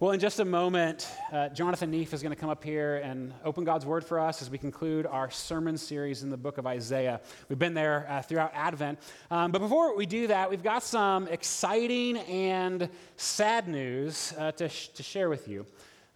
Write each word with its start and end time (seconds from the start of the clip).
Well, 0.00 0.12
in 0.12 0.20
just 0.20 0.38
a 0.38 0.44
moment, 0.44 1.10
uh, 1.32 1.48
Jonathan 1.48 1.90
Neef 1.90 2.14
is 2.14 2.22
going 2.22 2.30
to 2.30 2.40
come 2.40 2.50
up 2.50 2.62
here 2.62 2.98
and 2.98 3.34
open 3.44 3.64
God's 3.64 3.84
Word 3.84 4.04
for 4.04 4.20
us 4.20 4.40
as 4.40 4.48
we 4.48 4.56
conclude 4.56 5.06
our 5.06 5.28
sermon 5.28 5.76
series 5.76 6.22
in 6.22 6.30
the 6.30 6.36
book 6.36 6.56
of 6.56 6.68
Isaiah. 6.68 7.20
We've 7.48 7.58
been 7.58 7.74
there 7.74 8.06
uh, 8.08 8.22
throughout 8.22 8.52
Advent. 8.54 9.00
Um, 9.28 9.50
but 9.50 9.58
before 9.60 9.96
we 9.96 10.06
do 10.06 10.28
that, 10.28 10.50
we've 10.50 10.62
got 10.62 10.84
some 10.84 11.26
exciting 11.26 12.18
and 12.18 12.88
sad 13.16 13.66
news 13.66 14.32
uh, 14.38 14.52
to, 14.52 14.68
sh- 14.68 14.86
to 14.90 15.02
share 15.02 15.28
with 15.28 15.48
you. 15.48 15.66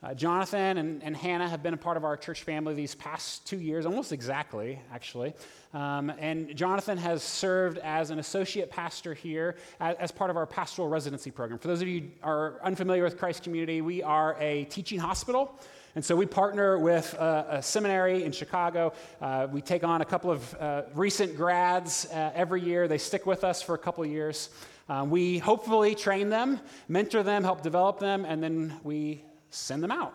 Uh, 0.05 0.13
Jonathan 0.13 0.79
and, 0.79 1.01
and, 1.05 1.17
Hannah 1.17 1.49
have 1.49 1.63
been 1.63 1.75
a 1.75 1.77
part 1.77 1.97
of 1.97 2.05
our 2.05 2.17
church 2.17 2.43
family 2.43 2.75
these 2.75 2.97
past 2.97 3.47
two 3.47 3.61
years, 3.61 3.87
almost 3.87 4.11
exactly, 4.13 4.81
actually. 4.93 5.33
Um, 5.73 6.11
and 6.19 6.57
Jonathan 6.57 6.99
has 6.99 7.23
served 7.23 7.79
as 7.79 8.11
an 8.11 8.19
associate 8.19 8.69
pastor 8.69 9.15
here 9.15 9.55
as, 9.79 9.95
as, 10.01 10.11
part 10.11 10.29
of 10.29 10.37
our 10.37 10.45
pastoral 10.45 10.89
residency 10.89 11.31
program. 11.31 11.61
For 11.61 11.69
those 11.69 11.83
of 11.83 11.87
you 11.87 12.11
are 12.21 12.59
unfamiliar 12.65 13.05
with 13.05 13.17
Christ 13.17 13.45
Community, 13.45 13.81
we 13.81 14.03
are 14.03 14.37
a 14.41 14.65
teaching 14.65 14.99
hospital. 14.99 15.57
And 15.95 16.05
so 16.05 16.17
we 16.17 16.27
partner 16.27 16.81
with 16.81 17.15
a, 17.15 17.47
a 17.51 17.63
seminary 17.63 18.25
in 18.25 18.33
Chicago. 18.33 18.95
Uh, 19.21 19.47
we 19.53 19.61
take 19.61 19.85
on 19.85 20.01
a 20.01 20.05
couple 20.05 20.33
of 20.33 20.55
uh, 20.55 20.83
recent 20.95 21.37
grads 21.37 22.07
uh, 22.07 22.33
every 22.35 22.61
year. 22.61 22.89
They 22.89 22.99
stick 22.99 23.25
with 23.25 23.45
us 23.45 23.63
for 23.63 23.77
a 23.77 23.79
couple 23.79 24.03
of 24.03 24.11
years. 24.11 24.51
Um, 24.89 25.11
we 25.11 25.39
hopefully 25.39 25.95
train 25.95 26.29
them, 26.29 26.59
mentor 26.89 27.23
them, 27.23 27.45
help 27.45 27.63
develop 27.63 28.01
them, 28.01 28.25
and 28.25 28.43
then 28.43 28.81
we 28.83 29.23
send 29.55 29.83
them 29.83 29.91
out. 29.91 30.15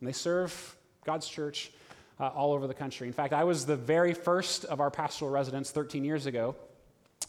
And 0.00 0.08
they 0.08 0.12
serve 0.12 0.76
God's 1.04 1.28
church 1.28 1.70
uh, 2.20 2.28
all 2.28 2.52
over 2.52 2.66
the 2.66 2.74
country. 2.74 3.06
In 3.06 3.12
fact, 3.12 3.32
I 3.32 3.44
was 3.44 3.66
the 3.66 3.76
very 3.76 4.14
first 4.14 4.64
of 4.64 4.80
our 4.80 4.90
pastoral 4.90 5.30
residents 5.30 5.70
13 5.70 6.04
years 6.04 6.26
ago, 6.26 6.56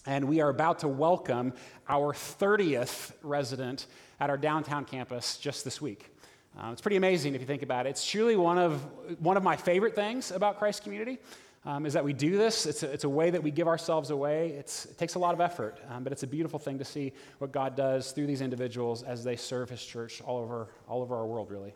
and 0.05 0.25
we 0.25 0.41
are 0.41 0.49
about 0.49 0.79
to 0.79 0.87
welcome 0.87 1.53
our 1.87 2.13
30th 2.13 3.11
resident 3.21 3.87
at 4.19 4.29
our 4.29 4.37
downtown 4.37 4.85
campus 4.85 5.37
just 5.37 5.63
this 5.63 5.81
week. 5.81 6.13
Uh, 6.57 6.69
it's 6.71 6.81
pretty 6.81 6.97
amazing 6.97 7.35
if 7.35 7.41
you 7.41 7.47
think 7.47 7.61
about 7.61 7.85
it. 7.85 7.89
It's 7.89 8.05
truly 8.05 8.35
one 8.35 8.57
of, 8.57 8.81
one 9.19 9.37
of 9.37 9.43
my 9.43 9.55
favorite 9.55 9.95
things 9.95 10.31
about 10.31 10.57
Christ 10.57 10.83
Community. 10.83 11.19
Um, 11.65 11.85
is 11.85 11.93
that 11.93 12.05
we 12.05 12.13
do 12.13 12.37
this. 12.37 12.65
It's 12.65 12.83
a, 12.83 12.91
it's 12.91 13.03
a, 13.03 13.09
way 13.09 13.29
that 13.31 13.43
we 13.43 13.51
give 13.51 13.67
ourselves 13.67 14.11
away. 14.11 14.51
It's, 14.51 14.85
it 14.85 14.97
takes 14.97 15.15
a 15.15 15.19
lot 15.19 15.33
of 15.33 15.41
effort, 15.41 15.77
um, 15.89 16.05
but 16.05 16.13
it's 16.13 16.23
a 16.23 16.27
beautiful 16.27 16.57
thing 16.57 16.77
to 16.79 16.85
see 16.85 17.11
what 17.39 17.51
God 17.51 17.75
does 17.75 18.13
through 18.13 18.27
these 18.27 18.39
individuals 18.39 19.03
as 19.03 19.25
they 19.25 19.35
serve 19.35 19.69
His 19.69 19.83
church 19.83 20.21
all 20.21 20.37
over, 20.37 20.69
all 20.87 21.01
over 21.01 21.17
our 21.17 21.25
world, 21.25 21.51
really. 21.51 21.73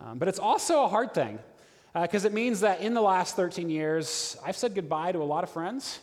Um, 0.00 0.18
but 0.18 0.26
it's 0.26 0.40
also 0.40 0.82
a 0.82 0.88
hard 0.88 1.14
thing 1.14 1.38
because 1.94 2.24
uh, 2.24 2.28
it 2.28 2.34
means 2.34 2.60
that 2.60 2.80
in 2.80 2.92
the 2.92 3.00
last 3.00 3.36
13 3.36 3.70
years, 3.70 4.36
I've 4.44 4.56
said 4.56 4.74
goodbye 4.74 5.12
to 5.12 5.22
a 5.22 5.24
lot 5.24 5.44
of 5.44 5.50
friends, 5.50 6.00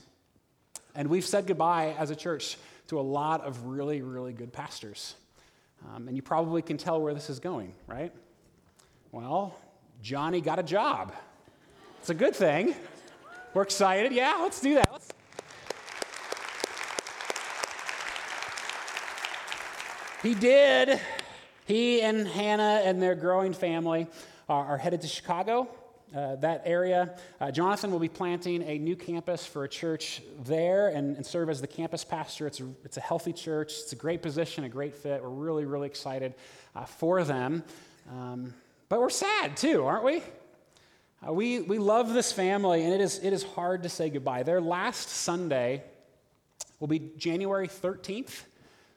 and 0.96 1.10
we've 1.10 1.26
said 1.26 1.48
goodbye 1.48 1.96
as 1.98 2.12
a 2.12 2.16
church 2.16 2.58
to 2.88 3.00
a 3.00 3.02
lot 3.02 3.42
of 3.42 3.66
really, 3.66 4.02
really 4.02 4.32
good 4.32 4.54
pastors. 4.54 5.16
Um, 5.94 6.08
and 6.08 6.16
you 6.16 6.22
probably 6.22 6.62
can 6.62 6.78
tell 6.78 7.02
where 7.02 7.14
this 7.14 7.30
is 7.30 7.40
going, 7.40 7.74
right? 7.88 8.12
Well, 9.12 9.58
Johnny 10.02 10.42
got 10.42 10.60
a 10.60 10.64
job. 10.64 11.14
It's 12.00 12.10
a 12.10 12.14
good 12.14 12.36
thing. 12.36 12.76
We're 13.54 13.64
excited. 13.64 14.12
Yeah, 14.12 14.38
let's 14.42 14.62
do 14.62 14.76
that. 14.76 14.90
Let's... 14.92 15.08
He 20.22 20.36
did. 20.36 21.00
He 21.66 22.02
and 22.02 22.28
Hannah 22.28 22.82
and 22.84 23.02
their 23.02 23.16
growing 23.16 23.54
family 23.54 24.08
are, 24.50 24.78
headed 24.78 25.02
to 25.02 25.08
Chicago. 25.08 25.68
Uh, 26.16 26.38
that 26.38 26.62
area. 26.66 27.18
Uh, 27.42 27.52
Jonathan 27.52 27.92
will 27.92 28.00
be 28.00 28.08
planting 28.08 28.64
a 28.64 28.78
new 28.78 28.96
campus 28.96 29.46
for 29.46 29.66
a 29.66 29.68
church 29.68 30.22
there 30.46 30.88
and, 30.88 31.18
and, 31.18 31.26
serve 31.26 31.50
as 31.50 31.60
the 31.60 31.68
campus 31.68 32.06
pastor. 32.06 32.48
It's 32.48 32.62
a, 32.62 32.68
it's 32.86 32.96
a 32.96 33.02
healthy 33.02 33.34
church, 33.34 33.74
it's 33.84 33.92
a 33.92 33.98
great 33.98 34.22
position, 34.22 34.64
a 34.64 34.70
great 34.70 34.96
fit. 34.96 35.22
We're 35.22 35.28
really, 35.28 35.66
really 35.66 35.88
excited 35.88 36.34
uh, 36.74 36.86
for 36.86 37.26
them. 37.26 37.62
Um, 38.10 38.54
but 38.88 39.02
we're 39.02 39.10
sad 39.10 39.58
too, 39.58 39.84
aren't 39.84 40.06
we? 40.06 40.24
Uh, 41.26 41.34
we, 41.34 41.62
we 41.62 41.80
love 41.80 42.14
this 42.14 42.32
family, 42.32 42.84
and 42.84 42.94
it 42.94 43.02
is, 43.02 43.18
it 43.20 43.34
is 43.34 43.42
hard 43.42 43.84
to 43.84 43.90
say 43.90 44.10
goodbye. 44.10 44.44
Their 44.44 44.62
last 44.62 45.10
Sunday 45.10 45.84
will 46.80 46.88
be 46.88 47.12
January 47.18 47.68
13th, 47.68 48.44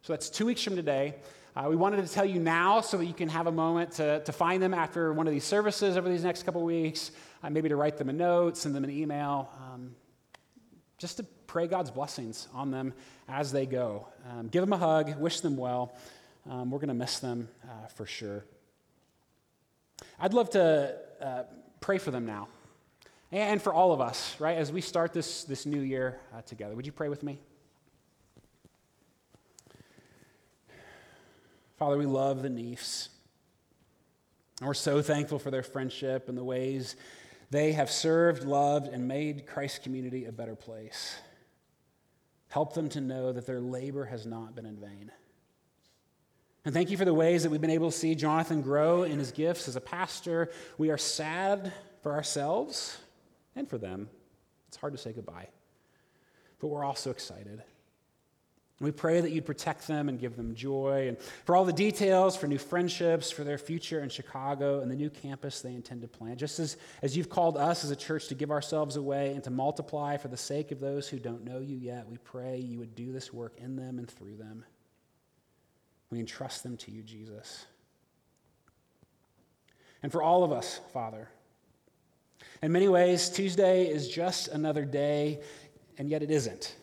so 0.03 0.13
that's 0.13 0.29
two 0.29 0.45
weeks 0.45 0.63
from 0.63 0.77
today. 0.77 1.15
Uh, 1.57 1.67
we 1.71 1.77
wanted 1.77 2.07
to 2.07 2.13
tell 2.13 2.27
you 2.27 2.39
now 2.39 2.83
so 2.83 2.99
that 2.99 3.07
you 3.07 3.15
can 3.15 3.29
have 3.29 3.47
a 3.47 3.53
moment 3.53 3.93
to, 3.93 4.23
to 4.25 4.33
find 4.33 4.63
them 4.63 4.75
after 4.75 5.15
one 5.15 5.27
of 5.27 5.33
these 5.33 5.45
services 5.45 5.97
over 5.97 6.11
these 6.11 6.23
next 6.23 6.43
couple 6.43 6.63
weeks, 6.63 7.11
uh, 7.43 7.49
maybe 7.49 7.71
to 7.71 7.77
write 7.77 7.97
them 7.97 8.11
a 8.11 8.13
note, 8.13 8.57
send 8.57 8.75
them 8.75 8.85
an 8.85 8.91
email, 8.91 9.51
um, 9.57 9.95
just 10.99 11.17
to 11.17 11.23
pray 11.47 11.67
God's 11.67 11.91
blessings 11.91 12.49
on 12.53 12.71
them 12.71 12.93
as 13.29 13.51
they 13.51 13.65
go. 13.65 14.07
Um, 14.31 14.49
give 14.49 14.61
them 14.61 14.75
a 14.75 14.79
hug, 14.79 15.19
wish 15.19 15.41
them 15.41 15.57
well. 15.57 15.95
Um, 16.49 16.71
we're 16.71 16.79
going 16.79 16.89
to 16.89 16.95
miss 16.95 17.19
them 17.19 17.49
uh, 17.65 17.87
for 17.87 18.05
sure. 18.05 18.45
I'd 20.19 20.35
love 20.35 20.51
to 20.51 20.97
uh, 21.21 21.43
pray 21.81 21.99
for 21.99 22.11
them 22.11 22.27
now. 22.27 22.49
And 23.33 23.63
for 23.63 23.73
all 23.73 23.93
of 23.93 24.01
us, 24.01 24.37
right, 24.41 24.57
as 24.57 24.73
we 24.73 24.81
start 24.81 25.13
this, 25.13 25.45
this 25.45 25.65
new 25.65 25.81
year 25.81 26.19
uh, 26.35 26.43
together. 26.43 26.75
Would 26.75 26.87
you 26.87 26.93
pray 26.93 27.09
with 27.09 27.23
me? 27.23 27.39
Father, 31.79 31.97
we 31.97 32.07
love 32.07 32.43
the 32.43 32.51
Neefs. 32.51 33.09
And 34.59 34.67
we're 34.67 34.75
so 34.75 35.01
thankful 35.01 35.39
for 35.39 35.51
their 35.51 35.63
friendship 35.63 36.29
and 36.29 36.37
the 36.37 36.45
ways 36.45 36.97
they 37.51 37.73
have 37.73 37.91
served, 37.91 38.45
loved, 38.45 38.89
and 38.89 39.09
made 39.09 39.47
Christ's 39.47 39.79
community 39.79 40.27
a 40.27 40.33
better 40.33 40.55
place. 40.55 41.17
Help 42.49 42.75
them 42.75 42.89
to 42.91 43.01
know 43.01 43.33
that 43.33 43.47
their 43.47 43.61
labor 43.61 44.05
has 44.05 44.27
not 44.27 44.55
been 44.55 44.67
in 44.67 44.77
vain. 44.77 45.11
And 46.65 46.75
thank 46.75 46.91
you 46.91 46.97
for 46.97 47.07
the 47.07 47.15
ways 47.15 47.43
that 47.43 47.51
we've 47.51 47.61
been 47.61 47.71
able 47.71 47.91
to 47.91 47.97
see 47.97 48.15
Jonathan 48.15 48.61
grow 48.61 49.05
in 49.05 49.19
his 49.19 49.33
gifts 49.33 49.67
as 49.67 49.77
a 49.77 49.81
pastor. 49.81 50.51
We 50.77 50.91
are 50.91 50.99
sad 50.99 51.73
for 52.03 52.13
ourselves 52.13 52.99
and 53.57 53.69
for 53.69 53.79
them. 53.79 54.11
It's 54.69 54.77
hard 54.77 54.93
to 54.93 54.99
say 54.99 55.13
goodbye, 55.13 55.49
but 56.61 56.69
we're 56.69 56.85
also 56.85 57.11
excited. 57.11 57.63
We 58.79 58.93
pray 58.93 59.21
that 59.21 59.31
you'd 59.31 59.45
protect 59.45 59.87
them 59.87 60.09
and 60.09 60.19
give 60.19 60.37
them 60.37 60.55
joy. 60.55 61.09
And 61.09 61.19
for 61.45 61.55
all 61.55 61.67
the 61.67 61.73
details, 61.73 62.35
for 62.35 62.47
new 62.47 62.57
friendships, 62.57 63.31
for 63.31 63.45
their 63.45 63.59
future 63.59 64.01
in 64.01 64.09
Chicago 64.09 64.81
and 64.81 64.91
the 64.91 64.97
new 64.97 65.11
campus 65.11 65.61
they 65.61 65.75
intend 65.75 66.01
to 66.01 66.09
plant, 66.09 66.39
just 66.39 66.59
as, 66.59 66.79
as 67.03 67.15
you've 67.15 67.29
called 67.29 67.59
us 67.59 67.85
as 67.85 67.91
a 67.91 67.97
church 67.97 68.29
to 68.29 68.35
give 68.35 68.51
ourselves 68.51 68.97
away 68.97 69.33
and 69.35 69.45
to 69.45 69.51
multiply 69.51 70.17
for 70.17 70.29
the 70.29 70.37
sake 70.37 70.73
of 70.73 70.81
those 70.81 71.09
who 71.09 71.19
don't 71.19 71.45
know 71.45 71.59
you 71.59 71.77
yet, 71.77 72.09
we 72.09 72.17
pray 72.19 72.59
you 72.59 72.79
would 72.79 72.95
do 72.95 73.13
this 73.13 73.35
work 73.35 73.53
in 73.59 73.77
them 73.77 73.99
and 73.99 74.11
through 74.11 74.37
them. 74.37 74.65
We 76.11 76.19
entrust 76.19 76.63
them 76.63 76.77
to 76.79 76.91
you, 76.91 77.03
Jesus. 77.03 77.67
And 80.03 80.11
for 80.11 80.23
all 80.23 80.45
of 80.45 80.53
us, 80.53 80.81
Father, 80.93 81.29
in 82.63 82.73
many 82.73 82.89
ways, 82.89 83.29
Tuesday 83.29 83.87
is 83.87 84.09
just 84.09 84.49
another 84.49 84.85
day, 84.85 85.41
and 85.99 86.09
yet 86.09 86.23
it 86.23 86.31
isn't. 86.31 86.75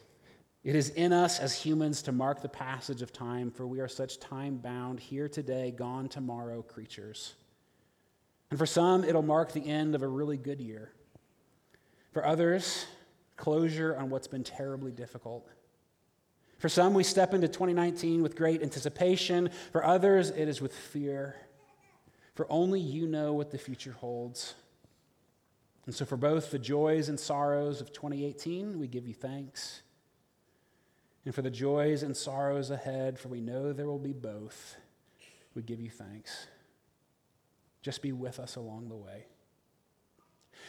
It 0.64 0.76
is 0.76 0.90
in 0.90 1.14
us 1.14 1.40
as 1.40 1.54
humans 1.56 2.02
to 2.04 2.12
mark 2.12 2.42
the 2.42 2.50
passage 2.50 3.02
of 3.02 3.14
time, 3.14 3.52
for 3.52 3.66
we 3.66 3.80
are 3.80 3.88
such 3.88 4.20
time 4.20 4.58
bound, 4.58 5.00
here 5.00 5.30
today, 5.30 5.72
gone 5.72 6.10
tomorrow 6.10 6.62
creatures. 6.62 7.36
And 8.50 8.60
for 8.60 8.66
some, 8.66 9.04
it'll 9.04 9.22
mark 9.22 9.52
the 9.52 9.66
end 9.66 9.96
of 9.96 10.04
a 10.04 10.08
really 10.08 10.38
good 10.38 10.62
year. 10.62 10.92
For 12.12 12.26
others, 12.26 12.86
closure 13.36 13.96
on 13.96 14.10
what's 14.10 14.28
been 14.28 14.44
terribly 14.44 14.92
difficult. 14.92 15.48
For 16.58 16.70
some, 16.70 16.94
we 16.94 17.04
step 17.04 17.34
into 17.34 17.48
2019 17.48 18.24
with 18.24 18.36
great 18.36 18.64
anticipation. 18.64 19.50
For 19.72 19.86
others, 19.86 20.30
it 20.32 20.48
is 20.48 20.62
with 20.62 20.76
fear. 20.76 21.36
For 22.34 22.48
only 22.50 22.80
you 22.80 23.08
know 23.08 23.34
what 23.34 23.52
the 23.52 23.58
future 23.58 23.94
holds. 23.94 24.56
And 25.86 25.94
so, 25.94 26.04
for 26.04 26.18
both 26.18 26.52
the 26.52 26.60
joys 26.60 27.10
and 27.10 27.20
sorrows 27.20 27.80
of 27.80 27.94
2018, 27.94 28.80
we 28.80 28.88
give 28.88 29.08
you 29.08 29.14
thanks. 29.14 29.82
And 31.26 31.34
for 31.34 31.42
the 31.42 31.52
joys 31.52 32.04
and 32.04 32.16
sorrows 32.16 32.72
ahead, 32.72 33.20
for 33.20 33.28
we 33.28 33.42
know 33.42 33.74
there 33.74 33.86
will 33.86 34.00
be 34.00 34.14
both, 34.14 34.78
we 35.56 35.62
give 35.62 35.80
you 35.80 35.90
thanks. 35.90 36.48
Just 37.82 38.02
be 38.02 38.12
with 38.12 38.40
us 38.40 38.56
along 38.56 38.90
the 38.90 38.96
way. 38.96 39.26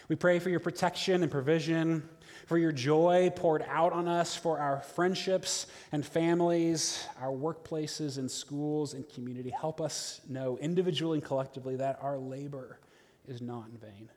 We 0.09 0.17
pray 0.17 0.39
for 0.39 0.49
your 0.49 0.61
protection 0.61 1.23
and 1.23 1.31
provision, 1.31 2.09
for 2.47 2.57
your 2.57 2.73
joy 2.73 3.31
poured 3.37 3.63
out 3.69 3.93
on 3.93 4.09
us, 4.09 4.35
for 4.35 4.59
our 4.59 4.81
friendships 4.81 5.67
and 5.93 6.05
families, 6.05 7.05
our 7.21 7.31
workplaces 7.31 8.17
and 8.17 8.31
schools 8.31 8.95
and 8.95 9.07
community. 9.07 9.51
Help 9.51 9.83
us 9.83 10.23
know 10.27 10.57
individually 10.59 11.19
and 11.19 11.27
collectively 11.27 11.77
that 11.77 11.99
our 12.01 12.17
labor 12.17 12.81
is 13.27 13.43
not 13.43 13.67
in 13.69 13.77
vain. 13.77 14.09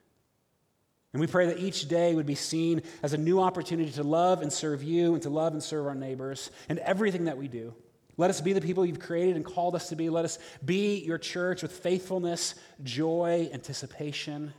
And 1.12 1.20
we 1.20 1.26
pray 1.26 1.44
that 1.46 1.58
each 1.58 1.88
day 1.88 2.14
would 2.14 2.24
be 2.24 2.36
seen 2.36 2.80
as 3.02 3.12
a 3.12 3.18
new 3.18 3.38
opportunity 3.38 3.90
to 3.92 4.02
love 4.02 4.40
and 4.40 4.50
serve 4.50 4.82
you 4.82 5.12
and 5.12 5.22
to 5.24 5.30
love 5.30 5.52
and 5.52 5.62
serve 5.62 5.86
our 5.86 5.94
neighbors 5.94 6.50
and 6.70 6.78
everything 6.78 7.24
that 7.24 7.36
we 7.36 7.48
do. 7.48 7.74
Let 8.16 8.30
us 8.30 8.40
be 8.40 8.54
the 8.54 8.62
people 8.62 8.86
you've 8.86 8.98
created 8.98 9.36
and 9.36 9.44
called 9.44 9.74
us 9.74 9.90
to 9.90 9.96
be. 9.96 10.08
Let 10.08 10.24
us 10.24 10.38
be 10.64 11.04
your 11.04 11.18
church 11.18 11.60
with 11.60 11.72
faithfulness, 11.72 12.54
joy, 12.82 13.50
anticipation, 13.52 14.54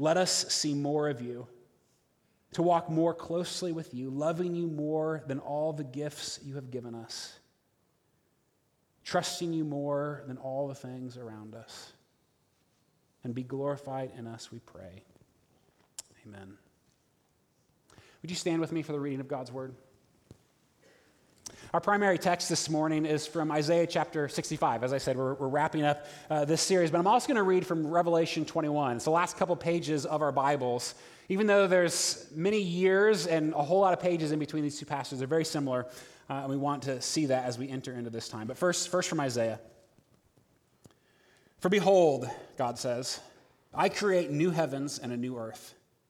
let 0.00 0.16
us 0.16 0.46
see 0.48 0.72
more 0.72 1.10
of 1.10 1.20
you, 1.20 1.46
to 2.52 2.62
walk 2.62 2.88
more 2.88 3.12
closely 3.12 3.70
with 3.70 3.92
you, 3.92 4.08
loving 4.08 4.54
you 4.54 4.66
more 4.66 5.22
than 5.26 5.38
all 5.38 5.74
the 5.74 5.84
gifts 5.84 6.40
you 6.42 6.54
have 6.54 6.70
given 6.70 6.94
us. 6.94 7.38
trusting 9.04 9.52
you 9.52 9.64
more 9.64 10.22
than 10.26 10.36
all 10.36 10.68
the 10.68 10.74
things 10.74 11.16
around 11.16 11.54
us. 11.54 11.92
And 13.24 13.34
be 13.34 13.42
glorified 13.42 14.12
in 14.16 14.26
us, 14.26 14.50
we 14.52 14.60
pray. 14.60 15.02
Amen. 16.26 16.56
Would 18.22 18.30
you 18.30 18.36
stand 18.36 18.60
with 18.60 18.72
me 18.72 18.82
for 18.82 18.92
the 18.92 19.00
reading 19.00 19.20
of 19.20 19.28
God's 19.28 19.50
word? 19.52 19.74
Our 21.72 21.80
primary 21.80 22.18
text 22.18 22.48
this 22.48 22.68
morning 22.68 23.06
is 23.06 23.28
from 23.28 23.52
Isaiah 23.52 23.86
chapter 23.86 24.28
65. 24.28 24.82
As 24.82 24.92
I 24.92 24.98
said, 24.98 25.16
we're, 25.16 25.34
we're 25.34 25.46
wrapping 25.46 25.84
up 25.84 26.04
uh, 26.28 26.44
this 26.44 26.60
series, 26.60 26.90
but 26.90 26.98
I'm 26.98 27.06
also 27.06 27.28
going 27.28 27.36
to 27.36 27.44
read 27.44 27.64
from 27.64 27.86
Revelation 27.86 28.44
21. 28.44 28.96
It's 28.96 29.04
the 29.04 29.12
last 29.12 29.36
couple 29.36 29.54
pages 29.54 30.04
of 30.04 30.20
our 30.20 30.32
Bibles. 30.32 30.96
Even 31.28 31.46
though 31.46 31.68
there's 31.68 32.26
many 32.34 32.60
years 32.60 33.28
and 33.28 33.54
a 33.54 33.62
whole 33.62 33.78
lot 33.78 33.92
of 33.92 34.00
pages 34.00 34.32
in 34.32 34.40
between 34.40 34.64
these 34.64 34.80
two 34.80 34.84
passages, 34.84 35.20
they're 35.20 35.28
very 35.28 35.44
similar, 35.44 35.86
uh, 36.28 36.40
and 36.40 36.50
we 36.50 36.56
want 36.56 36.82
to 36.82 37.00
see 37.00 37.26
that 37.26 37.44
as 37.44 37.56
we 37.56 37.68
enter 37.68 37.92
into 37.92 38.10
this 38.10 38.28
time. 38.28 38.48
But 38.48 38.58
first, 38.58 38.88
first 38.88 39.08
from 39.08 39.20
Isaiah. 39.20 39.60
For 41.60 41.68
behold, 41.68 42.28
God 42.58 42.80
says, 42.80 43.20
I 43.72 43.90
create 43.90 44.32
new 44.32 44.50
heavens 44.50 44.98
and 44.98 45.12
a 45.12 45.16
new 45.16 45.38
earth. 45.38 45.76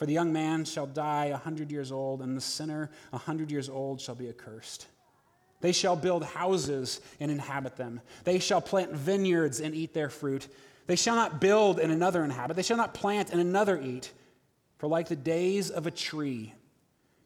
For 0.00 0.06
the 0.06 0.14
young 0.14 0.32
man 0.32 0.64
shall 0.64 0.86
die 0.86 1.26
a 1.26 1.36
hundred 1.36 1.70
years 1.70 1.92
old, 1.92 2.22
and 2.22 2.34
the 2.34 2.40
sinner 2.40 2.90
a 3.12 3.18
hundred 3.18 3.50
years 3.50 3.68
old 3.68 4.00
shall 4.00 4.14
be 4.14 4.30
accursed. 4.30 4.86
They 5.60 5.72
shall 5.72 5.94
build 5.94 6.24
houses 6.24 7.02
and 7.20 7.30
inhabit 7.30 7.76
them. 7.76 8.00
They 8.24 8.38
shall 8.38 8.62
plant 8.62 8.92
vineyards 8.92 9.60
and 9.60 9.74
eat 9.74 9.92
their 9.92 10.08
fruit. 10.08 10.48
They 10.86 10.96
shall 10.96 11.16
not 11.16 11.38
build 11.38 11.78
and 11.78 11.92
another 11.92 12.24
inhabit. 12.24 12.56
They 12.56 12.62
shall 12.62 12.78
not 12.78 12.94
plant 12.94 13.28
and 13.28 13.42
another 13.42 13.78
eat. 13.78 14.10
For 14.78 14.86
like 14.86 15.08
the 15.08 15.16
days 15.16 15.68
of 15.68 15.86
a 15.86 15.90
tree 15.90 16.54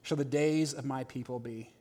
shall 0.03 0.17
the 0.17 0.25
days 0.25 0.75
of 0.75 0.85
my 0.85 1.05
people 1.05 1.39
be, 1.39 1.73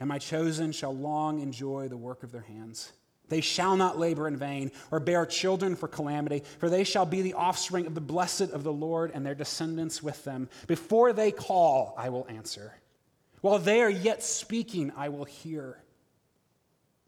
and 0.00 0.08
my 0.08 0.18
chosen 0.18 0.72
shall 0.72 0.92
long 0.92 1.38
enjoy 1.38 1.86
the 1.86 1.96
work 1.96 2.24
of 2.24 2.32
their 2.32 2.40
hands. 2.40 2.90
They 3.28 3.40
shall 3.40 3.76
not 3.76 3.98
labor 3.98 4.28
in 4.28 4.36
vain 4.36 4.70
or 4.90 5.00
bear 5.00 5.26
children 5.26 5.74
for 5.74 5.88
calamity, 5.88 6.44
for 6.58 6.70
they 6.70 6.84
shall 6.84 7.06
be 7.06 7.22
the 7.22 7.34
offspring 7.34 7.86
of 7.86 7.94
the 7.94 8.00
blessed 8.00 8.52
of 8.52 8.62
the 8.62 8.72
Lord 8.72 9.10
and 9.12 9.26
their 9.26 9.34
descendants 9.34 10.02
with 10.02 10.22
them. 10.24 10.48
Before 10.66 11.12
they 11.12 11.32
call, 11.32 11.94
I 11.98 12.08
will 12.10 12.26
answer. 12.28 12.74
While 13.40 13.58
they 13.58 13.82
are 13.82 13.90
yet 13.90 14.22
speaking, 14.22 14.92
I 14.96 15.08
will 15.08 15.24
hear. 15.24 15.78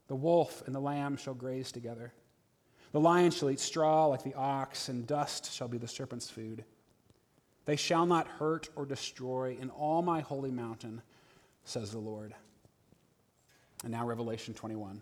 The 0.07 0.15
wolf 0.15 0.63
and 0.65 0.75
the 0.75 0.79
lamb 0.79 1.17
shall 1.17 1.35
graze 1.35 1.71
together. 1.71 2.11
The 2.91 2.99
lion 2.99 3.31
shall 3.31 3.49
eat 3.49 3.59
straw 3.59 4.07
like 4.07 4.23
the 4.23 4.33
ox, 4.33 4.89
and 4.89 5.05
dust 5.05 5.53
shall 5.53 5.67
be 5.67 5.77
the 5.77 5.87
serpent's 5.87 6.29
food. 6.29 6.65
They 7.65 7.75
shall 7.75 8.07
not 8.07 8.27
hurt 8.27 8.69
or 8.75 8.85
destroy 8.85 9.55
in 9.61 9.69
all 9.69 10.01
my 10.01 10.21
holy 10.21 10.49
mountain, 10.49 11.03
says 11.63 11.91
the 11.91 11.99
Lord. 11.99 12.33
And 13.83 13.91
now, 13.91 14.07
Revelation 14.07 14.55
21. 14.55 15.01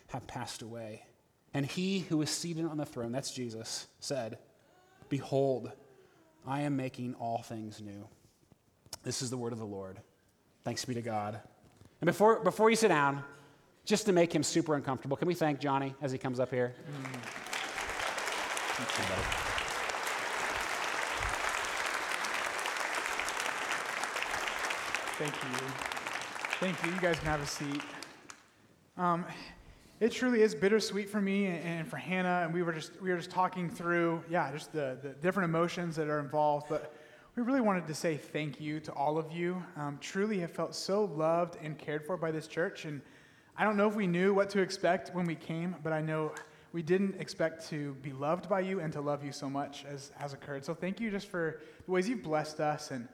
have 0.11 0.27
passed 0.27 0.61
away. 0.61 1.05
And 1.53 1.65
he 1.65 1.99
who 1.99 2.21
is 2.21 2.29
seated 2.29 2.65
on 2.65 2.77
the 2.77 2.85
throne, 2.85 3.11
that's 3.11 3.31
Jesus, 3.31 3.87
said, 3.99 4.37
Behold, 5.09 5.71
I 6.47 6.61
am 6.61 6.75
making 6.77 7.15
all 7.15 7.41
things 7.41 7.81
new. 7.81 8.07
This 9.03 9.21
is 9.21 9.29
the 9.29 9.37
word 9.37 9.51
of 9.51 9.59
the 9.59 9.65
Lord. 9.65 9.99
Thanks 10.63 10.85
be 10.85 10.93
to 10.93 11.01
God. 11.01 11.39
And 11.99 12.05
before, 12.05 12.43
before 12.43 12.69
you 12.69 12.75
sit 12.75 12.87
down, 12.87 13.23
just 13.83 14.05
to 14.05 14.13
make 14.13 14.33
him 14.33 14.43
super 14.43 14.75
uncomfortable, 14.75 15.17
can 15.17 15.27
we 15.27 15.33
thank 15.33 15.59
Johnny 15.59 15.93
as 16.01 16.11
he 16.11 16.17
comes 16.17 16.39
up 16.39 16.51
here? 16.51 16.73
Mm. 16.77 17.51
Thank 25.17 25.35
you. 25.35 25.67
Thank 26.59 26.83
you. 26.85 26.93
You 26.93 27.01
guys 27.01 27.17
can 27.19 27.27
have 27.27 27.41
a 27.41 27.45
seat. 27.45 27.81
Um, 28.97 29.25
it 30.01 30.11
truly 30.11 30.41
is 30.41 30.55
bittersweet 30.55 31.11
for 31.11 31.21
me 31.21 31.45
and 31.45 31.87
for 31.87 31.97
Hannah, 31.97 32.41
and 32.43 32.51
we 32.51 32.63
were 32.63 32.73
just 32.73 32.99
we 32.99 33.11
were 33.11 33.17
just 33.17 33.29
talking 33.29 33.69
through, 33.69 34.23
yeah, 34.31 34.51
just 34.51 34.73
the, 34.73 34.97
the 35.03 35.09
different 35.09 35.47
emotions 35.47 35.95
that 35.95 36.07
are 36.09 36.19
involved. 36.19 36.65
But 36.67 36.95
we 37.35 37.43
really 37.43 37.61
wanted 37.61 37.85
to 37.85 37.93
say 37.93 38.17
thank 38.17 38.59
you 38.59 38.79
to 38.79 38.91
all 38.93 39.19
of 39.19 39.31
you. 39.31 39.63
Um, 39.77 39.99
truly, 40.01 40.39
have 40.39 40.49
felt 40.49 40.73
so 40.73 41.05
loved 41.05 41.55
and 41.61 41.77
cared 41.77 42.03
for 42.03 42.17
by 42.17 42.31
this 42.31 42.47
church, 42.47 42.85
and 42.85 42.99
I 43.55 43.63
don't 43.63 43.77
know 43.77 43.87
if 43.87 43.93
we 43.93 44.07
knew 44.07 44.33
what 44.33 44.49
to 44.49 44.61
expect 44.61 45.13
when 45.13 45.27
we 45.27 45.35
came, 45.35 45.75
but 45.83 45.93
I 45.93 46.01
know 46.01 46.33
we 46.73 46.81
didn't 46.81 47.21
expect 47.21 47.69
to 47.69 47.93
be 48.01 48.11
loved 48.11 48.49
by 48.49 48.61
you 48.61 48.79
and 48.79 48.91
to 48.93 49.01
love 49.01 49.23
you 49.23 49.31
so 49.31 49.51
much 49.51 49.85
as 49.85 50.11
has 50.17 50.33
occurred. 50.33 50.65
So 50.65 50.73
thank 50.73 50.99
you 50.99 51.11
just 51.11 51.27
for 51.27 51.61
the 51.85 51.91
ways 51.91 52.09
you've 52.09 52.23
blessed 52.23 52.59
us 52.59 52.89
and 52.89 53.07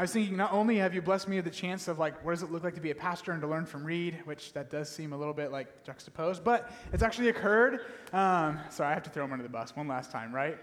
I 0.00 0.04
was 0.04 0.12
thinking, 0.12 0.34
not 0.34 0.54
only 0.54 0.76
have 0.76 0.94
you 0.94 1.02
blessed 1.02 1.28
me 1.28 1.36
with 1.36 1.44
the 1.44 1.50
chance 1.50 1.86
of 1.86 1.98
like, 1.98 2.24
what 2.24 2.30
does 2.30 2.42
it 2.42 2.50
look 2.50 2.64
like 2.64 2.74
to 2.76 2.80
be 2.80 2.90
a 2.90 2.94
pastor 2.94 3.32
and 3.32 3.42
to 3.42 3.46
learn 3.46 3.66
from 3.66 3.84
Reed, 3.84 4.16
which 4.24 4.54
that 4.54 4.70
does 4.70 4.88
seem 4.88 5.12
a 5.12 5.16
little 5.18 5.34
bit 5.34 5.52
like 5.52 5.84
juxtaposed, 5.84 6.42
but 6.42 6.72
it's 6.90 7.02
actually 7.02 7.28
occurred. 7.28 7.80
Um, 8.14 8.58
sorry, 8.70 8.92
I 8.92 8.94
have 8.94 9.02
to 9.02 9.10
throw 9.10 9.26
him 9.26 9.32
under 9.32 9.42
the 9.42 9.50
bus 9.50 9.76
one 9.76 9.88
last 9.88 10.10
time, 10.10 10.34
right? 10.34 10.56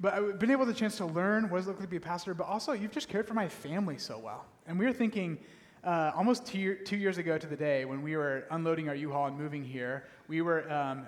But 0.00 0.12
I've 0.12 0.38
been 0.38 0.50
able 0.50 0.66
to 0.66 0.74
chance 0.74 0.98
to 0.98 1.06
learn 1.06 1.48
what 1.48 1.56
does 1.56 1.66
it 1.66 1.70
look 1.70 1.78
like 1.78 1.86
to 1.86 1.90
be 1.90 1.96
a 1.96 2.00
pastor, 2.00 2.34
but 2.34 2.46
also 2.46 2.72
you've 2.72 2.90
just 2.90 3.08
cared 3.08 3.26
for 3.26 3.32
my 3.32 3.48
family 3.48 3.96
so 3.96 4.18
well. 4.18 4.44
And 4.66 4.78
we 4.78 4.84
were 4.84 4.92
thinking, 4.92 5.38
uh, 5.82 6.12
almost 6.14 6.44
two, 6.44 6.58
year, 6.58 6.74
two, 6.74 6.98
years 6.98 7.16
ago 7.16 7.38
to 7.38 7.46
the 7.46 7.56
day 7.56 7.86
when 7.86 8.02
we 8.02 8.18
were 8.18 8.44
unloading 8.50 8.90
our 8.90 8.94
U-Haul 8.94 9.28
and 9.28 9.38
moving 9.38 9.64
here, 9.64 10.04
we 10.28 10.42
were 10.42 10.70
um, 10.70 11.06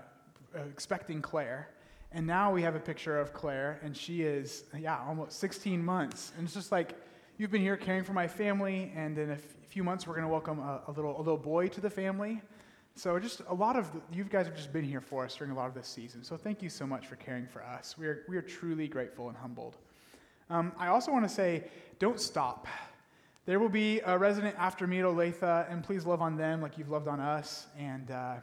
expecting 0.55 1.21
Claire. 1.21 1.69
And 2.13 2.27
now 2.27 2.55
we 2.55 2.63
have 2.63 2.75
a 2.75 2.81
picture 2.81 3.21
of 3.21 3.35
Claire, 3.35 3.81
and 3.83 3.95
she 3.95 4.23
is, 4.23 4.65
yeah, 4.77 4.99
almost 5.07 5.39
16 5.41 5.85
months. 5.85 6.33
And 6.39 6.47
it's 6.47 6.55
just 6.55 6.73
like, 6.73 6.95
you've 7.41 7.51
been 7.51 7.63
here 7.63 7.79
caring 7.79 8.05
for 8.05 8.13
my 8.13 8.29
family, 8.29 8.93
and 8.95 9.17
in 9.17 9.31
a 9.31 9.35
f- 9.35 9.41
few 9.71 9.83
months, 9.83 10.07
we're 10.07 10.13
going 10.13 10.27
to 10.27 10.31
welcome 10.31 10.59
a, 10.59 10.83
a, 10.89 10.93
little, 10.93 11.17
a 11.17 11.23
little 11.23 11.39
boy 11.39 11.69
to 11.69 11.81
the 11.81 11.89
family. 11.89 12.43
So, 12.97 13.19
just 13.19 13.41
a 13.49 13.55
lot 13.55 13.77
of 13.77 13.91
the, 13.95 14.03
you 14.13 14.25
guys 14.25 14.45
have 14.45 14.55
just 14.55 14.75
been 14.75 14.85
here 14.85 15.01
for 15.01 15.25
us 15.25 15.35
during 15.37 15.51
a 15.51 15.57
lot 15.57 15.67
of 15.67 15.73
this 15.73 15.89
season. 15.89 16.23
So, 16.23 16.37
thank 16.37 16.61
you 16.61 16.69
so 16.69 16.87
much 16.87 17.07
for 17.07 17.17
caring 17.17 17.47
for 17.47 17.63
us. 17.63 17.97
We 17.97 18.07
are, 18.09 18.25
we 18.29 18.37
are 18.37 18.43
truly 18.43 18.89
grateful 18.89 19.29
and 19.29 19.39
humbled. 19.39 19.79
Um, 20.51 20.73
I 20.77 20.89
also 20.89 21.13
want 21.13 21.27
to 21.27 21.35
say, 21.35 21.65
don't 21.99 22.21
stop. 22.21 22.67
There 23.47 23.59
will 23.59 23.71
be 23.71 24.01
a 24.01 24.19
resident 24.19 24.57
after 24.59 24.87
me 24.87 24.99
at 24.99 25.07
Olathe, 25.07 25.73
and 25.73 25.83
please 25.83 26.05
love 26.05 26.21
on 26.21 26.37
them 26.37 26.61
like 26.61 26.77
you've 26.77 26.91
loved 26.91 27.09
on 27.09 27.21
us. 27.21 27.69
And 27.79 28.11
uh, 28.11 28.35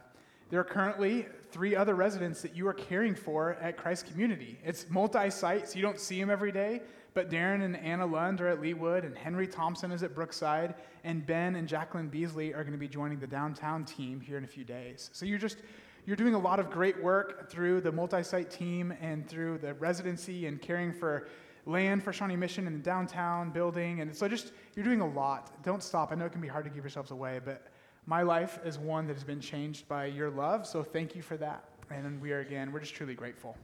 there 0.50 0.58
are 0.58 0.64
currently 0.64 1.26
three 1.52 1.76
other 1.76 1.94
residents 1.94 2.42
that 2.42 2.56
you 2.56 2.66
are 2.66 2.74
caring 2.74 3.14
for 3.14 3.52
at 3.60 3.76
Christ 3.76 4.06
Community. 4.06 4.58
It's 4.64 4.90
multi 4.90 5.30
site, 5.30 5.68
so 5.68 5.76
you 5.76 5.82
don't 5.82 6.00
see 6.00 6.18
them 6.18 6.30
every 6.30 6.50
day, 6.50 6.80
but 7.14 7.30
Darren 7.30 7.64
and 7.64 7.76
Anna 7.76 8.06
Lund 8.06 8.40
are 8.40 8.48
at 8.48 8.60
Leawood, 8.60 9.04
and 9.04 9.16
Henry 9.16 9.46
Thompson 9.46 9.90
is 9.90 10.02
at 10.02 10.14
Brookside, 10.14 10.74
and 11.04 11.26
Ben 11.26 11.56
and 11.56 11.66
Jacqueline 11.66 12.08
Beasley 12.08 12.54
are 12.54 12.62
going 12.62 12.72
to 12.72 12.78
be 12.78 12.88
joining 12.88 13.18
the 13.18 13.26
downtown 13.26 13.84
team 13.84 14.20
here 14.20 14.38
in 14.38 14.44
a 14.44 14.48
few 14.48 14.64
days. 14.64 15.10
So 15.12 15.26
you're 15.26 15.38
just 15.38 15.58
you're 16.06 16.16
doing 16.16 16.34
a 16.34 16.38
lot 16.38 16.58
of 16.58 16.70
great 16.70 17.02
work 17.02 17.50
through 17.50 17.82
the 17.82 17.92
multi-site 17.92 18.50
team 18.50 18.94
and 19.00 19.28
through 19.28 19.58
the 19.58 19.74
residency 19.74 20.46
and 20.46 20.60
caring 20.60 20.90
for 20.90 21.28
land 21.66 22.02
for 22.02 22.14
Shawnee 22.14 22.36
Mission 22.36 22.66
and 22.66 22.76
the 22.76 22.82
downtown 22.82 23.50
building. 23.50 24.00
And 24.00 24.16
so 24.16 24.26
just 24.26 24.52
you're 24.74 24.86
doing 24.86 25.02
a 25.02 25.06
lot. 25.06 25.62
Don't 25.62 25.82
stop. 25.82 26.10
I 26.10 26.14
know 26.14 26.24
it 26.24 26.32
can 26.32 26.40
be 26.40 26.48
hard 26.48 26.64
to 26.64 26.70
give 26.70 26.82
yourselves 26.82 27.10
away, 27.10 27.40
but 27.44 27.66
my 28.06 28.22
life 28.22 28.58
is 28.64 28.78
one 28.78 29.06
that 29.06 29.14
has 29.14 29.24
been 29.24 29.40
changed 29.40 29.86
by 29.86 30.06
your 30.06 30.30
love. 30.30 30.66
So 30.66 30.82
thank 30.82 31.14
you 31.14 31.20
for 31.20 31.36
that. 31.36 31.64
And 31.90 32.20
we 32.22 32.32
are 32.32 32.40
again, 32.40 32.72
we're 32.72 32.80
just 32.80 32.94
truly 32.94 33.14
grateful. 33.14 33.54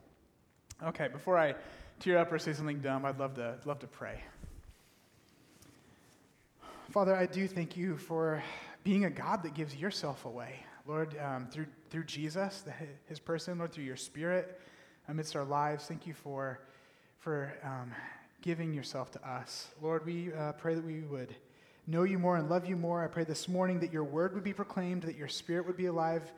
Okay, 0.82 1.08
before 1.08 1.38
I 1.38 1.54
tear 2.04 2.18
up 2.18 2.30
or 2.30 2.38
say 2.38 2.52
something 2.52 2.80
dumb, 2.80 3.06
I'd 3.06 3.18
love 3.18 3.36
to, 3.36 3.56
love 3.64 3.78
to 3.78 3.86
pray. 3.86 4.20
Father, 6.90 7.16
I 7.16 7.24
do 7.24 7.48
thank 7.48 7.78
you 7.78 7.96
for 7.96 8.42
being 8.82 9.06
a 9.06 9.10
God 9.10 9.42
that 9.42 9.54
gives 9.54 9.74
yourself 9.74 10.26
away. 10.26 10.56
Lord, 10.86 11.16
um, 11.18 11.46
through, 11.50 11.64
through 11.88 12.04
Jesus, 12.04 12.60
the, 12.60 12.74
his 13.06 13.18
person, 13.18 13.56
Lord, 13.56 13.72
through 13.72 13.84
your 13.84 13.96
spirit, 13.96 14.60
amidst 15.08 15.34
our 15.34 15.46
lives. 15.46 15.86
Thank 15.86 16.06
you 16.06 16.12
for, 16.12 16.60
for 17.20 17.54
um, 17.64 17.90
giving 18.42 18.74
yourself 18.74 19.10
to 19.12 19.26
us. 19.26 19.68
Lord, 19.80 20.04
we 20.04 20.30
uh, 20.34 20.52
pray 20.52 20.74
that 20.74 20.84
we 20.84 21.00
would 21.04 21.34
know 21.86 22.02
you 22.02 22.18
more 22.18 22.36
and 22.36 22.50
love 22.50 22.66
you 22.66 22.76
more. 22.76 23.02
I 23.02 23.06
pray 23.06 23.24
this 23.24 23.48
morning 23.48 23.80
that 23.80 23.94
your 23.94 24.04
word 24.04 24.34
would 24.34 24.44
be 24.44 24.52
proclaimed, 24.52 25.04
that 25.04 25.16
your 25.16 25.28
spirit 25.28 25.66
would 25.66 25.78
be 25.78 25.86
alive 25.86 26.30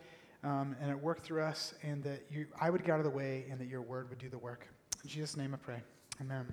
um, 0.44 0.76
and 0.80 0.92
at 0.92 1.02
work 1.02 1.24
through 1.24 1.42
us, 1.42 1.74
and 1.82 2.04
that 2.04 2.22
you, 2.30 2.46
I 2.60 2.70
would 2.70 2.84
get 2.84 2.92
out 2.92 3.00
of 3.00 3.04
the 3.04 3.10
way 3.10 3.46
and 3.50 3.58
that 3.58 3.66
your 3.66 3.82
word 3.82 4.10
would 4.10 4.20
do 4.20 4.28
the 4.28 4.38
work. 4.38 4.68
In 5.06 5.10
Jesus' 5.10 5.36
name 5.36 5.54
I 5.54 5.58
pray. 5.58 5.80
Amen. 6.20 6.52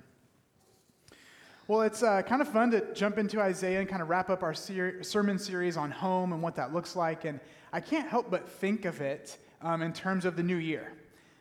Well, 1.66 1.80
it's 1.82 2.04
uh, 2.04 2.22
kind 2.22 2.40
of 2.40 2.46
fun 2.46 2.70
to 2.70 2.94
jump 2.94 3.18
into 3.18 3.40
Isaiah 3.40 3.80
and 3.80 3.88
kind 3.88 4.00
of 4.00 4.08
wrap 4.08 4.30
up 4.30 4.44
our 4.44 4.54
ser- 4.54 5.02
sermon 5.02 5.40
series 5.40 5.76
on 5.76 5.90
home 5.90 6.32
and 6.32 6.40
what 6.40 6.54
that 6.54 6.72
looks 6.72 6.94
like. 6.94 7.24
And 7.24 7.40
I 7.72 7.80
can't 7.80 8.08
help 8.08 8.30
but 8.30 8.48
think 8.48 8.84
of 8.84 9.00
it 9.00 9.38
um, 9.60 9.82
in 9.82 9.92
terms 9.92 10.24
of 10.24 10.36
the 10.36 10.44
new 10.44 10.54
year. 10.54 10.92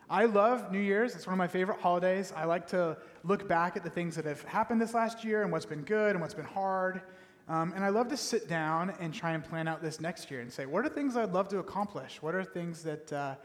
I 0.09 0.25
love 0.25 0.71
New 0.71 0.79
Year's. 0.79 1.13
It's 1.13 1.27
one 1.27 1.35
of 1.35 1.37
my 1.37 1.45
favorite 1.45 1.79
holidays. 1.79 2.33
I 2.35 2.45
like 2.45 2.65
to 2.69 2.97
look 3.23 3.47
back 3.47 3.77
at 3.77 3.83
the 3.83 3.91
things 3.91 4.15
that 4.15 4.25
have 4.25 4.41
happened 4.45 4.81
this 4.81 4.95
last 4.95 5.23
year 5.23 5.43
and 5.43 5.51
what's 5.51 5.67
been 5.67 5.83
good 5.83 6.13
and 6.13 6.19
what's 6.19 6.33
been 6.33 6.45
hard. 6.45 7.03
Um, 7.47 7.73
and 7.75 7.85
I 7.85 7.89
love 7.89 8.07
to 8.07 8.17
sit 8.17 8.49
down 8.49 8.91
and 8.99 9.13
try 9.13 9.33
and 9.33 9.43
plan 9.43 9.67
out 9.67 9.83
this 9.83 10.01
next 10.01 10.31
year 10.31 10.41
and 10.41 10.51
say, 10.51 10.65
what 10.65 10.83
are 10.83 10.89
things 10.89 11.15
I'd 11.15 11.31
love 11.31 11.47
to 11.49 11.59
accomplish? 11.59 12.23
What 12.23 12.33
are 12.33 12.43
things 12.43 12.81
that 12.81 13.13
uh, 13.13 13.35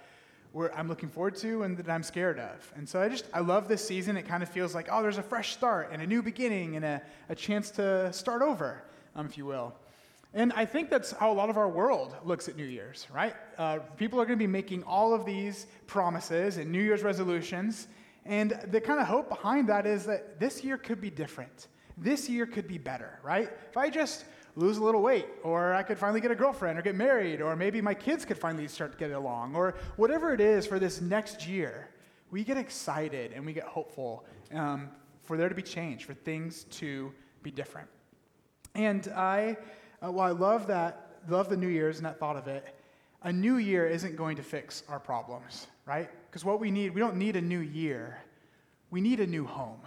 I'm 0.55 0.89
looking 0.89 1.09
forward 1.09 1.37
to 1.37 1.63
and 1.63 1.77
that 1.77 1.89
I'm 1.89 2.03
scared 2.03 2.39
of. 2.39 2.73
And 2.77 2.89
so 2.89 3.01
I 3.01 3.09
just, 3.09 3.27
I 3.33 3.41
love 3.41 3.69
this 3.69 3.87
season. 3.87 4.17
It 4.17 4.27
kind 4.27 4.43
of 4.43 4.49
feels 4.49 4.75
like, 4.75 4.89
oh, 4.91 5.03
there's 5.03 5.19
a 5.19 5.23
fresh 5.23 5.53
start 5.53 5.91
and 5.93 6.03
a 6.03 6.07
new 6.07 6.23
beginning 6.23 6.77
and 6.77 6.85
a, 6.85 7.03
a 7.29 7.35
chance 7.35 7.71
to 7.73 8.13
start 8.13 8.43
over, 8.43 8.83
um, 9.15 9.27
if 9.27 9.39
you 9.39 9.47
will. 9.47 9.75
And 10.35 10.53
I 10.55 10.65
think 10.65 10.91
that's 10.91 11.13
how 11.13 11.33
a 11.33 11.35
lot 11.35 11.49
of 11.49 11.57
our 11.57 11.69
world 11.69 12.15
looks 12.25 12.49
at 12.49 12.57
New 12.57 12.65
Year's, 12.65 13.07
right? 13.13 13.35
Uh, 13.57 13.79
people 13.97 14.21
are 14.21 14.27
going 14.27 14.39
to 14.39 14.43
be 14.43 14.47
making 14.47 14.83
all 14.83 15.15
of 15.15 15.25
these 15.25 15.67
promises 15.87 16.59
and 16.59 16.71
New 16.71 16.83
Year's 16.83 17.03
resolutions. 17.03 17.89
And 18.27 18.59
the 18.71 18.81
kind 18.81 19.01
of 19.01 19.07
hope 19.07 19.29
behind 19.29 19.69
that 19.69 19.87
is 19.87 20.05
that 20.05 20.39
this 20.39 20.63
year 20.63 20.77
could 20.77 21.01
be 21.01 21.11
different. 21.11 21.69
This 21.97 22.29
year 22.29 22.47
could 22.47 22.69
be 22.69 22.79
better, 22.79 23.19
right? 23.23 23.51
If 23.71 23.77
I 23.77 23.89
just 23.91 24.25
lose 24.59 24.79
a 24.79 24.83
little 24.83 25.03
weight, 25.03 25.29
or 25.45 25.73
I 25.73 25.85
could 25.85 25.99
finally 25.99 26.21
get 26.21 26.33
a 26.33 26.35
girlfriend 26.35 26.81
or 26.81 26.83
get 26.83 26.97
married, 26.97 27.41
or 27.41 27.55
maybe 27.55 27.81
my 27.81 27.95
kids 27.95 28.25
could 28.25 28.37
finally 28.37 28.67
start 28.67 28.91
to 28.91 28.99
get 28.99 29.13
along, 29.13 29.55
or 29.55 29.77
whatever 29.97 30.35
it 30.35 30.41
is 30.41 30.67
for 30.67 30.81
this 30.81 31.01
next 31.01 31.47
year, 31.47 31.89
we 32.33 32.43
get 32.43 32.57
excited 32.57 33.33
and 33.33 33.47
we 33.47 33.53
get 33.53 33.65
hopeful 33.65 34.27
um, 34.53 34.91
for 35.23 35.37
there 35.37 35.49
to 35.49 35.55
be 35.55 35.63
change, 35.63 36.05
for 36.05 36.15
things 36.15 36.65
to 36.71 37.13
be 37.45 37.53
different. 37.53 37.89
And 38.75 39.07
I, 39.15 39.57
uh, 40.05 40.11
well, 40.11 40.27
I 40.27 40.33
love 40.33 40.67
that, 40.67 41.21
love 41.29 41.49
the 41.49 41.57
New 41.57 41.69
Year's 41.69 41.99
and 41.99 42.07
that 42.07 42.19
thought 42.19 42.37
of 42.37 42.49
it. 42.49 42.75
A 43.23 43.33
new 43.33 43.59
year 43.59 43.87
isn't 43.87 44.17
going 44.17 44.37
to 44.37 44.43
fix 44.43 44.83
our 44.89 44.99
problems, 44.99 45.69
right? 45.87 46.11
Because 46.29 46.45
what 46.45 46.59
we 46.59 46.73
need, 46.73 46.95
we 46.95 47.01
don't 47.01 47.17
need 47.17 47.37
a 47.37 47.41
new 47.41 47.61
year. 47.61 48.19
We 48.91 49.01
need 49.01 49.21
a 49.21 49.27
new 49.27 49.47
home. 49.47 49.81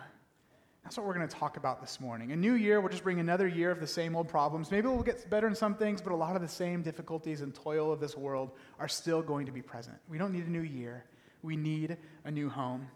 That's 0.84 0.98
what 0.98 1.06
we're 1.06 1.14
going 1.14 1.28
to 1.28 1.36
talk 1.36 1.58
about 1.58 1.80
this 1.80 2.00
morning. 2.00 2.32
A 2.32 2.36
new 2.36 2.54
year 2.54 2.82
will 2.82 2.90
just 2.90 3.04
bring 3.04 3.20
another 3.20 3.48
year 3.48 3.72
of 3.72 3.80
the 3.80 3.88
same 3.88 4.16
old 4.16 4.28
problems. 4.28 4.72
Maybe 4.72 4.88
we'll 4.88 5.04
get 5.04 5.30
better 5.30 5.48
in 5.48 5.56
some 5.56 5.76
things, 5.76 6.02
but 6.02 6.12
a 6.12 6.16
lot 6.16 6.36
of 6.36 6.42
the 6.42 6.48
same 6.48 6.82
difficulties 6.82 7.42
and 7.42 7.54
toil 7.54 7.94
of 7.94 8.00
this 8.00 8.18
world 8.18 8.52
are 8.80 8.88
still 8.88 9.22
going 9.22 9.46
to 9.46 9.52
be 9.52 9.62
present. 9.62 9.98
We 10.10 10.18
don't 10.18 10.34
need 10.34 10.48
a 10.48 10.52
new 10.52 10.64
year, 10.64 11.06
we 11.44 11.56
need 11.56 11.98
a 12.26 12.32
new 12.32 12.50
home. 12.50 12.88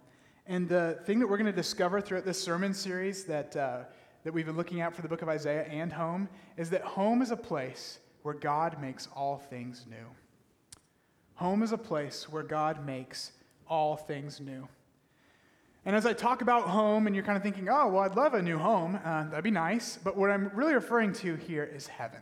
And 0.48 0.68
the 0.68 1.00
thing 1.06 1.20
that 1.20 1.28
we're 1.28 1.38
going 1.38 1.46
to 1.46 1.52
discover 1.52 2.02
throughout 2.02 2.26
this 2.26 2.42
sermon 2.42 2.74
series 2.74 3.24
that, 3.26 3.56
uh, 3.56 3.80
that 4.24 4.34
we've 4.34 4.46
been 4.46 4.58
looking 4.58 4.82
at 4.82 4.96
for 4.96 5.02
the 5.02 5.08
book 5.08 5.22
of 5.22 5.30
Isaiah 5.30 5.64
and 5.64 5.92
home 5.92 6.28
is 6.58 6.70
that 6.72 6.82
home 6.82 7.22
is 7.22 7.32
a 7.32 7.38
place 7.38 8.00
where 8.24 8.36
God 8.36 8.80
makes 8.82 9.08
all 9.16 9.38
things 9.38 9.86
new. 9.90 10.06
Home 11.36 11.64
is 11.64 11.72
a 11.72 11.78
place 11.78 12.30
where 12.30 12.44
God 12.44 12.86
makes 12.86 13.32
all 13.68 13.96
things 13.96 14.40
new. 14.40 14.68
And 15.86 15.96
as 15.96 16.06
I 16.08 16.14
talk 16.14 16.42
about 16.42 16.64
home, 16.64 17.06
and 17.06 17.16
you're 17.16 17.24
kind 17.24 17.38
of 17.38 17.44
thinking, 17.44 17.70
oh, 17.70 17.90
well, 17.90 18.04
I'd 18.04 18.16
love 18.16 18.34
a 18.34 18.42
new 18.42 18.58
home, 18.58 19.00
uh, 19.06 19.26
that'd 19.26 19.44
be 19.44 19.52
nice. 19.52 20.00
But 20.04 20.18
what 20.18 20.32
I'm 20.32 20.50
really 20.56 20.74
referring 20.74 21.14
to 21.14 21.36
here 21.36 21.64
is 21.64 21.86
heaven. 21.86 22.22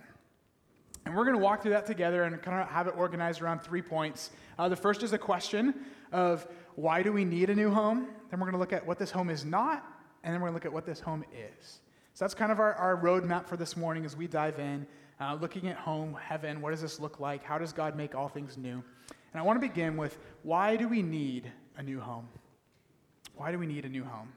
And 1.05 1.15
we're 1.15 1.23
going 1.23 1.37
to 1.37 1.41
walk 1.41 1.61
through 1.61 1.71
that 1.71 1.85
together 1.85 2.23
and 2.23 2.41
kind 2.41 2.61
of 2.61 2.67
have 2.67 2.87
it 2.87 2.93
organized 2.97 3.41
around 3.41 3.61
three 3.61 3.81
points. 3.81 4.31
Uh, 4.59 4.67
the 4.67 4.75
first 4.75 5.01
is 5.01 5.13
a 5.13 5.17
question 5.17 5.73
of 6.11 6.45
why 6.75 7.03
do 7.03 7.13
we 7.13 7.23
need 7.23 7.49
a 7.49 7.55
new 7.55 7.71
home? 7.71 8.07
Then 8.29 8.39
we're 8.39 8.47
going 8.47 8.53
to 8.53 8.59
look 8.59 8.73
at 8.73 8.85
what 8.85 8.99
this 8.99 9.11
home 9.11 9.29
is 9.29 9.45
not, 9.45 9.85
and 10.23 10.33
then 10.33 10.41
we're 10.41 10.49
going 10.49 10.59
to 10.59 10.65
look 10.65 10.65
at 10.65 10.73
what 10.73 10.85
this 10.85 10.99
home 10.99 11.23
is. 11.33 11.79
So 12.13 12.25
that's 12.25 12.33
kind 12.33 12.51
of 12.51 12.59
our, 12.59 12.73
our 12.75 12.97
roadmap 12.97 13.47
for 13.47 13.57
this 13.57 13.77
morning 13.77 14.05
as 14.05 14.15
we 14.15 14.27
dive 14.27 14.59
in, 14.59 14.85
uh, 15.19 15.37
looking 15.39 15.67
at 15.69 15.77
home, 15.77 16.17
heaven, 16.21 16.61
what 16.61 16.71
does 16.71 16.81
this 16.81 16.99
look 16.99 17.19
like? 17.19 17.43
How 17.43 17.57
does 17.57 17.71
God 17.71 17.95
make 17.95 18.13
all 18.13 18.27
things 18.27 18.57
new? 18.57 18.83
And 19.09 19.41
I 19.41 19.41
want 19.41 19.61
to 19.61 19.67
begin 19.67 19.95
with 19.95 20.17
why 20.43 20.75
do 20.75 20.87
we 20.87 21.01
need 21.01 21.51
a 21.77 21.83
new 21.83 21.99
home? 21.99 22.27
Why 23.35 23.51
do 23.51 23.57
we 23.57 23.65
need 23.65 23.85
a 23.85 23.89
new 23.89 24.03
home? 24.03 24.31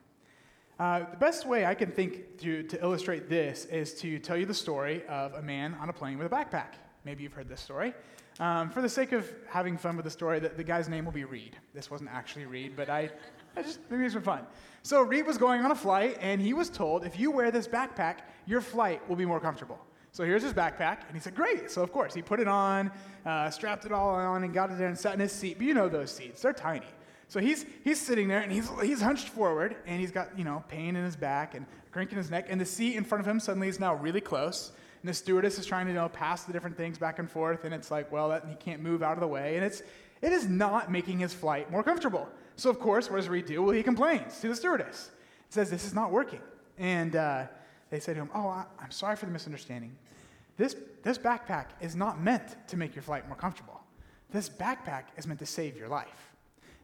Uh, 0.79 1.11
the 1.11 1.17
best 1.17 1.47
way 1.47 1.65
I 1.65 1.75
can 1.75 1.91
think 1.91 2.38
to, 2.41 2.62
to 2.65 2.83
illustrate 2.83 3.31
this 3.31 3.65
is 3.67 3.95
to 4.00 4.19
tell 4.19 4.37
you 4.37 4.45
the 4.45 4.55
story 4.55 5.03
of 5.09 5.35
a 5.35 5.43
man 5.43 5.75
on 5.81 5.88
a 5.88 5.93
plane 5.93 6.19
with 6.19 6.31
a 6.31 6.35
backpack. 6.35 6.75
Maybe 7.05 7.23
you've 7.23 7.33
heard 7.33 7.49
this 7.49 7.61
story. 7.61 7.95
Um, 8.38 8.69
for 8.69 8.83
the 8.83 8.88
sake 8.88 9.12
of 9.12 9.33
having 9.49 9.79
fun 9.79 9.97
with 9.97 10.05
the 10.05 10.11
story, 10.11 10.38
the, 10.38 10.50
the, 10.50 10.65
guy's 10.65 10.88
name 10.88 11.07
will 11.07 11.12
be 11.12 11.25
Reed. 11.25 11.57
This 11.73 11.91
wasn't 11.91 12.11
actually 12.11 12.45
Reed, 12.45 12.75
but 12.76 12.91
I, 12.91 13.09
I 13.57 13.62
just 13.62 13.79
maybe 13.88 14.05
it's 14.05 14.12
for 14.12 14.21
fun. 14.21 14.47
So 14.83 15.00
Reed 15.00 15.26
was 15.26 15.38
going 15.38 15.62
on 15.62 15.71
a 15.71 15.75
flight, 15.75 16.19
and 16.21 16.41
he 16.41 16.53
was 16.53 16.69
told, 16.69 17.07
if 17.07 17.19
you 17.19 17.31
wear 17.31 17.50
this 17.50 17.67
backpack, 17.67 18.19
your 18.45 18.61
flight 18.61 19.09
will 19.09 19.17
be 19.17 19.25
more 19.25 19.41
comfortable. 19.41 19.79
So 20.12 20.25
here's 20.25 20.43
his 20.43 20.53
backpack, 20.53 21.07
and 21.07 21.15
he 21.15 21.21
said, 21.21 21.35
Great. 21.35 21.71
So, 21.71 21.83
of 21.83 21.93
course, 21.93 22.12
he 22.12 22.21
put 22.21 22.41
it 22.41 22.49
on, 22.49 22.91
uh, 23.25 23.49
strapped 23.50 23.87
it 23.87 23.93
all 23.93 24.11
on, 24.11 24.45
and 24.45 24.53
got 24.53 24.71
it 24.71 24.79
there 24.79 24.88
and 24.88 24.99
sat 24.99 25.15
in 25.15 25.21
his 25.21 25.33
seat. 25.33 25.57
But 25.57 25.67
you 25.67 25.73
know 25.73 25.88
those 25.88 26.11
seats, 26.11 26.43
they're 26.43 26.53
tiny. 26.53 26.87
So 27.28 27.40
he's, 27.40 27.66
he's 27.83 28.00
sitting 28.00 28.28
there 28.28 28.40
and 28.40 28.52
he's, 28.52 28.71
he's 28.83 29.00
hunched 29.00 29.28
forward 29.28 29.76
and 29.87 30.00
he's 30.00 30.12
got, 30.12 30.38
you 30.38 30.45
know, 30.45 30.62
pain 30.68 30.95
in 30.95 31.04
his 31.04 31.16
back 31.16 31.54
and 31.54 31.66
crank 31.90 32.12
in 32.12 32.18
his 32.18 32.30
neck. 32.30 32.47
And 32.49 32.61
the 32.61 32.66
seat 32.66 32.97
in 32.97 33.04
front 33.04 33.21
of 33.21 33.28
him 33.28 33.40
suddenly 33.40 33.68
is 33.68 33.80
now 33.80 33.95
really 33.95 34.21
close. 34.21 34.73
And 35.02 35.09
the 35.09 35.14
stewardess 35.14 35.59
is 35.59 35.66
trying 35.66 35.87
to, 35.87 35.92
you 35.92 35.99
know, 35.99 36.09
pass 36.09 36.45
the 36.45 36.52
different 36.52 36.76
things 36.76 36.99
back 36.99 37.18
and 37.18 37.30
forth. 37.30 37.64
And 37.64 37.75
it's 37.75 37.90
like, 37.90 38.12
well, 38.12 38.28
that, 38.28 38.45
he 38.49 38.54
can't 38.54 38.80
move 38.80 39.02
out 39.02 39.14
of 39.14 39.21
the 39.21 39.26
way. 39.26 39.56
And 39.56 39.64
it's, 39.64 39.83
it 40.23 40.33
is 40.33 40.49
not 40.49 40.90
making 40.90 41.18
his 41.18 41.35
flight 41.35 41.71
more 41.71 41.83
comfortable. 41.83 42.28
So, 42.54 42.71
of 42.71 42.78
course, 42.78 43.11
what 43.11 43.16
does 43.16 43.28
Reed 43.28 43.47
do? 43.47 43.62
Well, 43.62 43.73
he 43.73 43.83
complains 43.83 44.40
to 44.40 44.49
the 44.49 44.56
stewardess. 44.56 45.11
He 45.49 45.52
says, 45.52 45.68
this 45.68 45.85
is 45.85 45.95
not 45.95 46.11
working. 46.11 46.40
And 46.78 47.16
uh, 47.16 47.47
they 47.90 48.00
say 48.00 48.14
to 48.14 48.21
him, 48.21 48.30
oh, 48.35 48.49
I, 48.49 48.64
I'm 48.80 48.90
sorry 48.90 49.16
for 49.16 49.26
the 49.26 49.33
misunderstanding. 49.33 49.97
This, 50.56 50.75
this 51.02 51.18
backpack 51.18 51.66
is 51.80 51.95
not 51.95 52.21
meant 52.21 52.56
to 52.68 52.76
make 52.76 52.95
your 52.95 53.02
flight 53.02 53.26
more 53.28 53.37
comfortable. 53.37 53.80
This 54.30 54.49
backpack 54.49 55.04
is 55.16 55.26
meant 55.26 55.40
to 55.40 55.47
save 55.47 55.76
your 55.76 55.88
life. 55.88 56.36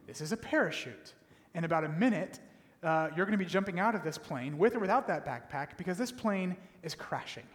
This 0.07 0.21
is 0.21 0.31
a 0.31 0.37
parachute. 0.37 1.13
In 1.55 1.63
about 1.63 1.83
a 1.83 1.89
minute, 1.89 2.39
uh, 2.83 3.09
you're 3.15 3.25
going 3.25 3.37
to 3.37 3.43
be 3.43 3.49
jumping 3.49 3.79
out 3.79 3.95
of 3.95 4.03
this 4.03 4.17
plane 4.17 4.57
with 4.57 4.75
or 4.75 4.79
without 4.79 5.07
that 5.07 5.25
backpack 5.25 5.77
because 5.77 5.97
this 5.97 6.11
plane 6.11 6.55
is 6.81 6.95
crashing. 6.95 7.47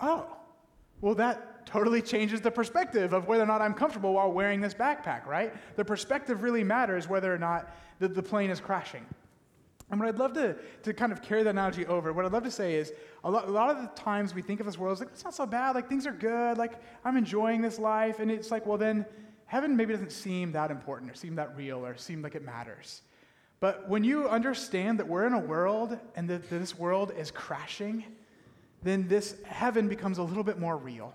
Oh, 0.00 0.26
well, 1.00 1.14
that 1.16 1.66
totally 1.66 2.02
changes 2.02 2.40
the 2.40 2.50
perspective 2.50 3.12
of 3.12 3.28
whether 3.28 3.42
or 3.42 3.46
not 3.46 3.60
I'm 3.60 3.74
comfortable 3.74 4.14
while 4.14 4.32
wearing 4.32 4.60
this 4.60 4.74
backpack, 4.74 5.26
right? 5.26 5.52
The 5.76 5.84
perspective 5.84 6.42
really 6.42 6.64
matters 6.64 7.08
whether 7.08 7.32
or 7.32 7.38
not 7.38 7.74
the, 7.98 8.08
the 8.08 8.22
plane 8.22 8.50
is 8.50 8.60
crashing. 8.60 9.04
And 9.90 10.00
what 10.00 10.08
I'd 10.08 10.18
love 10.18 10.32
to, 10.34 10.56
to 10.84 10.94
kind 10.94 11.12
of 11.12 11.20
carry 11.20 11.42
that 11.42 11.50
analogy 11.50 11.84
over, 11.86 12.12
what 12.12 12.24
I'd 12.24 12.32
love 12.32 12.44
to 12.44 12.50
say 12.50 12.76
is 12.76 12.92
a 13.24 13.30
lot, 13.30 13.46
a 13.46 13.50
lot 13.50 13.68
of 13.68 13.82
the 13.82 13.88
times 13.88 14.34
we 14.34 14.40
think 14.40 14.58
of 14.58 14.66
this 14.66 14.78
world 14.78 14.94
as 14.94 15.00
like, 15.00 15.10
it's 15.10 15.22
not 15.22 15.34
so 15.34 15.44
bad, 15.44 15.74
like 15.74 15.88
things 15.88 16.06
are 16.06 16.12
good, 16.12 16.56
like 16.56 16.80
I'm 17.04 17.16
enjoying 17.16 17.60
this 17.60 17.78
life. 17.78 18.18
And 18.18 18.30
it's 18.30 18.50
like, 18.50 18.64
well, 18.64 18.78
then 18.78 19.04
heaven 19.52 19.76
maybe 19.76 19.92
doesn't 19.92 20.12
seem 20.12 20.50
that 20.50 20.70
important 20.70 21.10
or 21.10 21.14
seem 21.14 21.34
that 21.34 21.54
real 21.54 21.84
or 21.84 21.94
seem 21.94 22.22
like 22.22 22.34
it 22.34 22.42
matters. 22.42 23.02
But 23.60 23.86
when 23.86 24.02
you 24.02 24.26
understand 24.26 24.98
that 24.98 25.06
we're 25.06 25.26
in 25.26 25.34
a 25.34 25.38
world 25.38 25.98
and 26.16 26.26
that 26.30 26.48
this 26.48 26.78
world 26.78 27.12
is 27.18 27.30
crashing, 27.30 28.02
then 28.82 29.06
this 29.08 29.36
heaven 29.44 29.88
becomes 29.88 30.16
a 30.16 30.22
little 30.22 30.42
bit 30.42 30.58
more 30.58 30.78
real. 30.78 31.12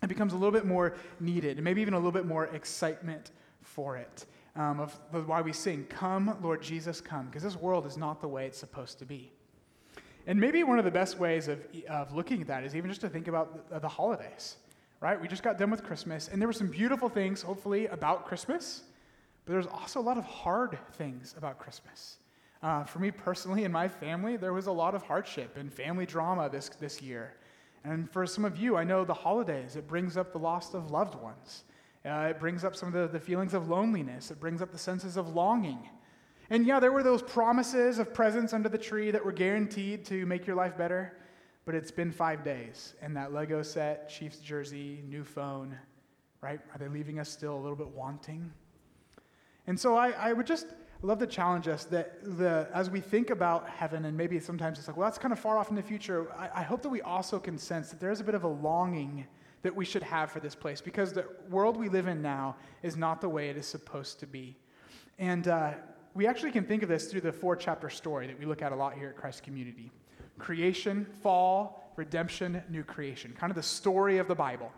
It 0.00 0.06
becomes 0.06 0.32
a 0.32 0.36
little 0.36 0.52
bit 0.52 0.64
more 0.64 0.94
needed, 1.18 1.56
and 1.56 1.64
maybe 1.64 1.82
even 1.82 1.94
a 1.94 1.96
little 1.96 2.12
bit 2.12 2.24
more 2.24 2.46
excitement 2.46 3.32
for 3.62 3.96
it. 3.96 4.26
Um, 4.54 4.78
of 4.78 5.26
why 5.26 5.40
we 5.40 5.52
sing, 5.52 5.86
Come, 5.90 6.38
Lord 6.40 6.62
Jesus, 6.62 7.00
come, 7.00 7.26
because 7.26 7.42
this 7.42 7.56
world 7.56 7.84
is 7.84 7.96
not 7.96 8.20
the 8.20 8.28
way 8.28 8.46
it's 8.46 8.58
supposed 8.58 9.00
to 9.00 9.04
be. 9.04 9.32
And 10.28 10.38
maybe 10.38 10.62
one 10.62 10.78
of 10.78 10.84
the 10.84 10.90
best 10.92 11.18
ways 11.18 11.48
of, 11.48 11.58
of 11.88 12.14
looking 12.14 12.42
at 12.42 12.46
that 12.46 12.62
is 12.62 12.76
even 12.76 12.90
just 12.90 13.00
to 13.00 13.08
think 13.08 13.26
about 13.26 13.68
the, 13.70 13.80
the 13.80 13.88
holidays 13.88 14.54
right? 15.00 15.20
We 15.20 15.28
just 15.28 15.42
got 15.42 15.58
done 15.58 15.70
with 15.70 15.82
Christmas, 15.82 16.28
and 16.28 16.40
there 16.40 16.48
were 16.48 16.52
some 16.52 16.68
beautiful 16.68 17.08
things, 17.08 17.42
hopefully, 17.42 17.86
about 17.86 18.26
Christmas, 18.26 18.82
but 19.44 19.52
there's 19.52 19.66
also 19.66 20.00
a 20.00 20.02
lot 20.02 20.18
of 20.18 20.24
hard 20.24 20.78
things 20.94 21.34
about 21.36 21.58
Christmas. 21.58 22.16
Uh, 22.62 22.84
for 22.84 22.98
me 22.98 23.10
personally 23.10 23.64
and 23.64 23.72
my 23.72 23.88
family, 23.88 24.36
there 24.36 24.52
was 24.52 24.66
a 24.66 24.72
lot 24.72 24.94
of 24.94 25.02
hardship 25.02 25.56
and 25.56 25.72
family 25.72 26.04
drama 26.04 26.48
this, 26.50 26.68
this 26.68 27.00
year. 27.00 27.34
And 27.84 28.10
for 28.10 28.26
some 28.26 28.44
of 28.44 28.58
you, 28.58 28.76
I 28.76 28.84
know 28.84 29.04
the 29.04 29.14
holidays, 29.14 29.76
it 29.76 29.88
brings 29.88 30.18
up 30.18 30.32
the 30.32 30.38
loss 30.38 30.74
of 30.74 30.90
loved 30.90 31.14
ones. 31.14 31.64
Uh, 32.04 32.28
it 32.30 32.38
brings 32.38 32.64
up 32.64 32.76
some 32.76 32.88
of 32.88 32.94
the, 32.94 33.08
the 33.08 33.24
feelings 33.24 33.54
of 33.54 33.68
loneliness. 33.68 34.30
It 34.30 34.40
brings 34.40 34.60
up 34.60 34.72
the 34.72 34.78
senses 34.78 35.16
of 35.16 35.34
longing. 35.34 35.88
And 36.50 36.66
yeah, 36.66 36.80
there 36.80 36.92
were 36.92 37.02
those 37.02 37.22
promises 37.22 37.98
of 37.98 38.12
presents 38.12 38.52
under 38.52 38.68
the 38.68 38.78
tree 38.78 39.10
that 39.10 39.24
were 39.24 39.32
guaranteed 39.32 40.04
to 40.06 40.26
make 40.26 40.46
your 40.46 40.56
life 40.56 40.76
better. 40.76 41.16
But 41.64 41.74
it's 41.74 41.90
been 41.90 42.10
five 42.10 42.42
days, 42.42 42.94
and 43.02 43.16
that 43.16 43.32
Lego 43.32 43.62
set, 43.62 44.08
Chiefs 44.08 44.38
jersey, 44.38 45.02
new 45.06 45.24
phone, 45.24 45.76
right? 46.40 46.60
Are 46.72 46.78
they 46.78 46.88
leaving 46.88 47.18
us 47.18 47.28
still 47.28 47.54
a 47.54 47.60
little 47.60 47.76
bit 47.76 47.88
wanting? 47.88 48.50
And 49.66 49.78
so 49.78 49.94
I, 49.96 50.10
I 50.10 50.32
would 50.32 50.46
just 50.46 50.68
love 51.02 51.18
to 51.18 51.26
challenge 51.26 51.68
us 51.68 51.84
that 51.84 52.22
the, 52.38 52.68
as 52.74 52.90
we 52.90 53.00
think 53.00 53.30
about 53.30 53.68
heaven, 53.68 54.04
and 54.04 54.16
maybe 54.16 54.38
sometimes 54.40 54.78
it's 54.78 54.88
like, 54.88 54.96
well, 54.96 55.06
that's 55.06 55.18
kind 55.18 55.32
of 55.32 55.38
far 55.38 55.58
off 55.58 55.70
in 55.70 55.76
the 55.76 55.82
future, 55.82 56.32
I, 56.36 56.60
I 56.60 56.62
hope 56.62 56.82
that 56.82 56.88
we 56.88 57.02
also 57.02 57.38
can 57.38 57.58
sense 57.58 57.90
that 57.90 58.00
there's 58.00 58.20
a 58.20 58.24
bit 58.24 58.34
of 58.34 58.44
a 58.44 58.48
longing 58.48 59.26
that 59.62 59.74
we 59.74 59.84
should 59.84 60.02
have 60.02 60.30
for 60.30 60.40
this 60.40 60.54
place 60.54 60.80
because 60.80 61.12
the 61.12 61.26
world 61.50 61.76
we 61.76 61.88
live 61.88 62.06
in 62.06 62.22
now 62.22 62.56
is 62.82 62.96
not 62.96 63.20
the 63.20 63.28
way 63.28 63.50
it 63.50 63.56
is 63.56 63.66
supposed 63.66 64.18
to 64.20 64.26
be. 64.26 64.56
And 65.18 65.48
uh, 65.48 65.72
we 66.14 66.26
actually 66.26 66.50
can 66.50 66.64
think 66.64 66.82
of 66.82 66.88
this 66.88 67.10
through 67.10 67.20
the 67.20 67.32
four 67.32 67.56
chapter 67.56 67.90
story 67.90 68.26
that 68.26 68.38
we 68.38 68.46
look 68.46 68.62
at 68.62 68.72
a 68.72 68.76
lot 68.76 68.94
here 68.94 69.10
at 69.10 69.16
Christ 69.16 69.42
Community 69.42 69.90
creation, 70.40 71.06
fall, 71.22 71.92
redemption, 71.96 72.62
new 72.68 72.82
creation, 72.82 73.34
kind 73.38 73.50
of 73.50 73.56
the 73.56 73.62
story 73.62 74.18
of 74.18 74.26
the 74.26 74.34
Bible. 74.34 74.72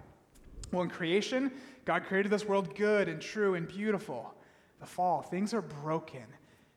Well, 0.73 0.83
in 0.83 0.91
creation, 0.91 1.53
God 1.85 2.05
created 2.05 2.31
this 2.31 2.45
world 2.45 2.75
good 2.75 3.09
and 3.09 3.21
true 3.21 3.55
and 3.55 3.69
beautiful. 3.69 4.35
The 4.81 4.87
fall, 4.87 5.23
things 5.23 5.55
are 5.55 5.63
broken. 5.63 6.25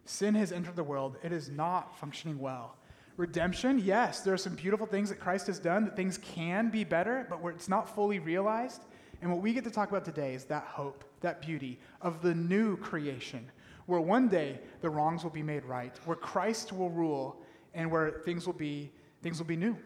Sin 0.05 0.35
has 0.35 0.51
entered 0.51 0.75
the 0.75 0.83
world, 0.83 1.17
it 1.23 1.31
is 1.31 1.49
not 1.49 1.97
functioning 1.97 2.39
well. 2.39 2.75
Redemption, 3.17 3.79
yes, 3.79 4.21
there 4.21 4.33
are 4.33 4.37
some 4.37 4.55
beautiful 4.55 4.85
things 4.85 5.09
that 5.09 5.19
Christ 5.19 5.47
has 5.47 5.57
done, 5.57 5.85
that 5.85 5.95
things 5.95 6.17
can 6.17 6.69
be 6.69 6.83
better, 6.83 7.25
but 7.29 7.41
where 7.41 7.53
it's 7.53 7.69
not 7.69 7.95
fully 7.95 8.19
realized. 8.19 8.83
And 9.21 9.31
what 9.31 9.41
we 9.41 9.53
get 9.53 9.63
to 9.63 9.71
talk 9.71 9.89
about 9.89 10.03
today 10.03 10.33
is 10.33 10.43
that 10.45 10.65
hope, 10.65 11.03
that 11.21 11.41
beauty 11.41 11.79
of 12.01 12.21
the 12.21 12.35
new 12.35 12.75
creation, 12.77 13.49
where 13.85 14.01
one 14.01 14.27
day 14.27 14.59
the 14.81 14.89
wrongs 14.89 15.23
will 15.23 15.31
be 15.31 15.41
made 15.41 15.63
right, 15.63 15.97
where 16.05 16.17
Christ 16.17 16.73
will 16.73 16.89
rule, 16.89 17.41
and 17.75 17.91
where 17.91 18.22
things 18.25 18.48
will 18.48 18.53
be, 18.53 18.91
things 19.22 19.38
will 19.38 19.46
be 19.46 19.58
new. 19.58 19.77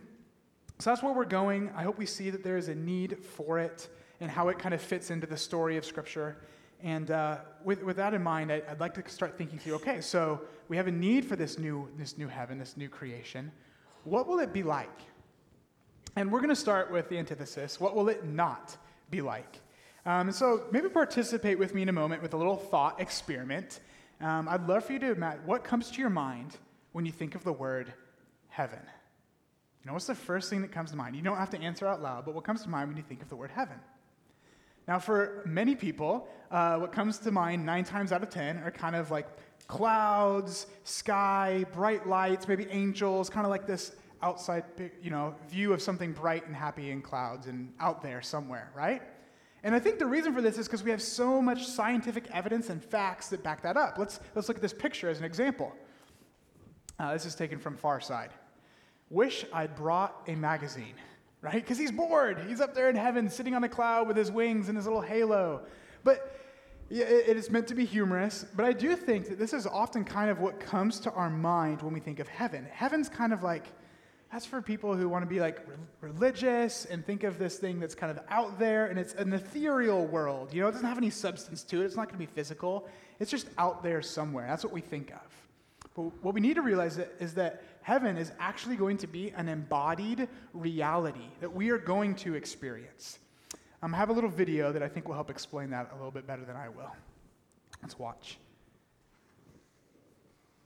So 0.77 0.91
that's 0.91 1.03
where 1.03 1.11
we're 1.11 1.25
going. 1.25 1.71
I 1.75 1.83
hope 1.83 1.97
we 1.97 2.05
see 2.05 2.29
that 2.29 2.43
there 2.43 2.55
is 2.55 2.69
a 2.69 2.75
need 2.75 3.17
for 3.21 3.59
it 3.59 3.89
and 4.21 4.31
how 4.31 4.47
it 4.47 4.57
kind 4.57 4.73
of 4.73 4.81
fits 4.81 5.11
into 5.11 5.27
the 5.27 5.35
story 5.35 5.75
of 5.75 5.83
Scripture. 5.83 6.37
And 6.81 7.11
uh, 7.11 7.39
with, 7.65 7.83
with 7.83 7.97
that 7.97 8.13
in 8.13 8.23
mind, 8.23 8.51
I, 8.51 8.61
would 8.69 8.79
like 8.79 8.93
to 8.93 9.09
start 9.11 9.37
thinking 9.37 9.59
through 9.59 9.75
okay, 9.75 9.99
so 9.99 10.41
we 10.69 10.77
have 10.77 10.87
a 10.87 10.91
need 10.91 11.25
for 11.25 11.35
this 11.35 11.59
new, 11.59 11.89
this 11.97 12.17
new 12.17 12.29
heaven, 12.29 12.57
this 12.57 12.77
new 12.77 12.87
creation. 12.87 13.51
What 14.05 14.27
will 14.27 14.39
it 14.39 14.53
be 14.53 14.63
like? 14.63 15.01
And 16.15 16.31
we're 16.31 16.39
going 16.39 16.49
to 16.49 16.55
start 16.55 16.91
with 16.91 17.09
the 17.09 17.17
antithesis. 17.17 17.79
What 17.79 17.95
will 17.95 18.07
it 18.07 18.25
not 18.25 18.77
be 19.11 19.21
like? 19.21 19.59
Um, 20.05 20.31
so 20.31 20.63
maybe 20.71 20.87
participate 20.87 21.59
with 21.59 21.75
me 21.75 21.81
in 21.81 21.89
a 21.89 21.93
moment 21.93 22.21
with 22.21 22.33
a 22.33 22.37
little 22.37 22.55
thought 22.55 23.01
experiment. 23.01 23.81
Um, 24.21 24.47
I'd 24.47 24.67
love 24.67 24.85
for 24.85 24.93
you 24.93 24.99
to 24.99 25.11
imagine 25.11 25.41
what 25.45 25.63
comes 25.63 25.91
to 25.91 25.99
your 25.99 26.09
mind 26.09 26.57
when 26.91 27.05
you 27.05 27.11
think 27.11 27.35
of 27.35 27.43
the 27.43 27.53
word 27.53 27.93
heaven. 28.49 28.79
You 29.81 29.87
know, 29.87 29.93
what's 29.93 30.07
the 30.07 30.15
first 30.15 30.49
thing 30.49 30.61
that 30.61 30.71
comes 30.71 30.91
to 30.91 30.97
mind? 30.97 31.15
You 31.15 31.21
don't 31.21 31.37
have 31.37 31.49
to 31.51 31.61
answer 31.61 31.87
out 31.87 32.01
loud, 32.01 32.25
but 32.25 32.33
what 32.33 32.43
comes 32.43 32.63
to 32.63 32.69
mind 32.69 32.89
when 32.89 32.97
you 32.97 33.03
think 33.03 33.21
of 33.21 33.29
the 33.29 33.35
word 33.35 33.51
heaven? 33.51 33.79
Now, 34.87 34.99
for 34.99 35.43
many 35.45 35.75
people, 35.75 36.27
uh, 36.51 36.77
what 36.77 36.91
comes 36.91 37.19
to 37.19 37.31
mind 37.31 37.65
nine 37.65 37.83
times 37.83 38.11
out 38.11 38.23
of 38.23 38.29
ten 38.29 38.57
are 38.57 38.71
kind 38.71 38.95
of 38.95 39.11
like 39.11 39.27
clouds, 39.67 40.65
sky, 40.83 41.63
bright 41.71 42.07
lights, 42.07 42.47
maybe 42.47 42.67
angels, 42.71 43.29
kind 43.29 43.45
of 43.45 43.51
like 43.51 43.67
this 43.67 43.91
outside, 44.21 44.63
you 45.01 45.11
know, 45.11 45.35
view 45.47 45.73
of 45.73 45.81
something 45.81 46.11
bright 46.11 46.45
and 46.47 46.55
happy 46.55 46.91
in 46.91 47.01
clouds 47.01 47.47
and 47.47 47.71
out 47.79 48.01
there 48.01 48.21
somewhere, 48.21 48.71
right? 48.75 49.01
And 49.63 49.75
I 49.75 49.79
think 49.79 49.99
the 49.99 50.05
reason 50.05 50.33
for 50.33 50.41
this 50.41 50.57
is 50.57 50.67
because 50.67 50.83
we 50.83 50.91
have 50.91 51.01
so 51.01 51.41
much 51.41 51.67
scientific 51.67 52.29
evidence 52.31 52.69
and 52.69 52.83
facts 52.83 53.29
that 53.29 53.43
back 53.43 53.61
that 53.61 53.77
up. 53.77 53.97
Let's, 53.97 54.19
let's 54.35 54.47
look 54.47 54.57
at 54.57 54.61
this 54.61 54.73
picture 54.73 55.09
as 55.09 55.19
an 55.19 55.25
example. 55.25 55.71
Uh, 56.99 57.13
this 57.13 57.25
is 57.25 57.35
taken 57.35 57.59
from 57.59 57.77
Far 57.77 58.01
Side. 58.01 58.31
Wish 59.09 59.45
I'd 59.53 59.75
brought 59.75 60.21
a 60.27 60.35
magazine 60.35 60.95
right? 61.41 61.53
Because 61.53 61.77
he's 61.77 61.91
bored. 61.91 62.39
He's 62.47 62.61
up 62.61 62.75
there 62.75 62.89
in 62.89 62.95
heaven 62.95 63.29
sitting 63.29 63.55
on 63.55 63.63
a 63.63 63.69
cloud 63.69 64.07
with 64.07 64.17
his 64.17 64.31
wings 64.31 64.67
and 64.67 64.77
his 64.77 64.85
little 64.85 65.01
halo. 65.01 65.61
But 66.03 66.35
it 66.89 67.37
is 67.37 67.51
meant 67.51 67.67
to 67.67 67.75
be 67.75 67.85
humorous, 67.85 68.45
but 68.55 68.65
I 68.65 68.73
do 68.73 68.95
think 68.95 69.29
that 69.29 69.37
this 69.37 69.53
is 69.53 69.67
often 69.67 70.03
kind 70.03 70.31
of 70.31 70.39
what 70.39 70.59
comes 70.59 70.99
to 71.01 71.11
our 71.11 71.29
mind 71.29 71.83
when 71.83 71.93
we 71.93 71.99
think 71.99 72.19
of 72.19 72.27
heaven. 72.27 72.65
Heaven's 72.71 73.07
kind 73.07 73.31
of 73.31 73.43
like, 73.43 73.67
that's 74.31 74.45
for 74.45 74.59
people 74.59 74.95
who 74.95 75.07
want 75.07 75.23
to 75.23 75.29
be 75.29 75.39
like 75.39 75.59
religious 76.01 76.85
and 76.85 77.05
think 77.05 77.23
of 77.23 77.37
this 77.37 77.57
thing 77.57 77.79
that's 77.79 77.93
kind 77.93 78.11
of 78.11 78.23
out 78.29 78.57
there 78.57 78.87
and 78.87 78.97
it's 78.97 79.13
an 79.13 79.33
ethereal 79.33 80.07
world. 80.07 80.51
You 80.51 80.61
know, 80.61 80.67
it 80.67 80.71
doesn't 80.71 80.87
have 80.87 80.97
any 80.97 81.11
substance 81.11 81.63
to 81.65 81.81
it, 81.81 81.85
it's 81.85 81.95
not 81.95 82.07
going 82.07 82.19
to 82.19 82.25
be 82.25 82.31
physical, 82.33 82.87
it's 83.19 83.29
just 83.29 83.49
out 83.59 83.83
there 83.83 84.01
somewhere. 84.01 84.47
That's 84.47 84.63
what 84.63 84.73
we 84.73 84.81
think 84.81 85.11
of. 85.11 85.48
But 85.95 86.03
what 86.23 86.33
we 86.33 86.41
need 86.41 86.55
to 86.55 86.61
realize 86.61 86.99
is 87.19 87.33
that 87.33 87.63
heaven 87.81 88.17
is 88.17 88.31
actually 88.39 88.75
going 88.75 88.97
to 88.97 89.07
be 89.07 89.31
an 89.31 89.49
embodied 89.49 90.27
reality 90.53 91.27
that 91.41 91.53
we 91.53 91.69
are 91.69 91.77
going 91.77 92.15
to 92.15 92.35
experience. 92.35 93.19
Um, 93.81 93.93
I 93.95 93.97
have 93.97 94.09
a 94.09 94.13
little 94.13 94.29
video 94.29 94.71
that 94.71 94.83
I 94.83 94.87
think 94.87 95.07
will 95.07 95.15
help 95.15 95.29
explain 95.29 95.69
that 95.71 95.89
a 95.91 95.95
little 95.95 96.11
bit 96.11 96.27
better 96.27 96.43
than 96.43 96.55
I 96.55 96.69
will. 96.69 96.91
Let's 97.81 97.97
watch. 97.97 98.37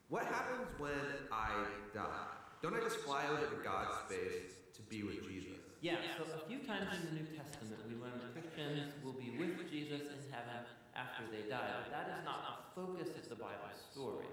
What 0.09 0.25
happens 0.25 0.67
when 0.77 0.91
I 1.31 1.49
die? 1.93 2.27
Don't 2.61 2.75
I 2.75 2.79
just 2.79 2.97
fly 2.97 3.25
over 3.31 3.45
to 3.45 3.63
God's 3.63 3.97
space 4.05 4.53
to 4.75 4.81
be 4.83 5.03
with 5.03 5.27
Jesus? 5.27 5.57
Yeah, 5.81 5.97
so 6.17 6.23
a 6.23 6.47
few 6.47 6.59
times 6.59 6.87
in 6.95 7.11
the 7.11 7.21
New 7.21 7.27
Testament 7.35 7.81
we 7.89 7.99
learn 7.99 8.15
that 8.21 8.31
Christians 8.31 8.93
will 9.03 9.13
be 9.13 9.35
with 9.37 9.69
Jesus 9.69 10.01
in 10.01 10.19
heaven 10.31 10.63
after 10.95 11.23
they 11.29 11.49
die, 11.49 11.65
but 11.83 11.91
that 11.91 12.07
is 12.13 12.25
not 12.25 12.39
the 12.45 12.81
focus 12.81 13.09
of 13.17 13.29
the 13.29 13.35
Bible 13.35 13.73
story. 13.91 14.25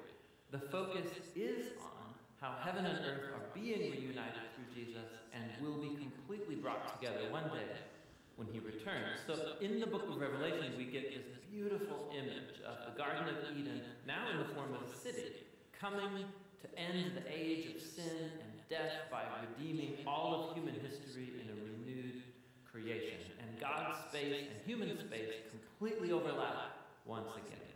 The 0.50 0.58
focus 0.58 1.06
is 1.36 1.66
on 1.80 2.10
how 2.40 2.56
heaven 2.64 2.84
and 2.84 2.98
earth 3.06 3.30
are 3.34 3.54
being 3.54 3.92
reunited 3.92 4.50
through 4.56 4.74
Jesus 4.74 5.06
and 5.32 5.44
will 5.62 5.80
be 5.80 5.94
completely 5.94 6.56
brought 6.56 6.98
together 6.98 7.30
one 7.30 7.44
day 7.54 7.70
when 8.34 8.48
he 8.50 8.58
returns. 8.58 9.20
So 9.28 9.54
in 9.60 9.78
the 9.78 9.86
book 9.86 10.08
of 10.08 10.16
Revelation, 10.16 10.74
we 10.76 10.86
get 10.86 11.14
this 11.14 11.22
beautiful 11.52 12.10
image 12.10 12.58
of 12.66 12.90
the 12.90 12.98
Garden 12.98 13.28
of 13.28 13.56
Eden, 13.56 13.82
now 14.08 14.28
in 14.32 14.38
the 14.38 14.54
form 14.54 14.74
of 14.74 14.90
a 14.90 14.96
city, 14.96 15.46
coming 15.78 16.24
to 16.62 16.78
end 16.78 17.12
the 17.14 17.22
age 17.32 17.76
of 17.76 17.80
sin 17.80 18.32
and 18.42 18.50
death 18.68 19.06
by 19.08 19.22
redeeming 19.46 19.98
all 20.04 20.48
of 20.48 20.56
human 20.56 20.74
history 20.74 21.30
in 21.40 21.46
a 21.48 21.54
renewed 21.62 22.22
creation. 22.70 23.22
And 23.38 23.60
God's 23.60 23.98
space 24.08 24.46
and 24.50 24.66
human 24.66 24.98
space 24.98 25.30
completely 25.50 26.10
overlap 26.10 26.74
once 27.06 27.30
again. 27.36 27.69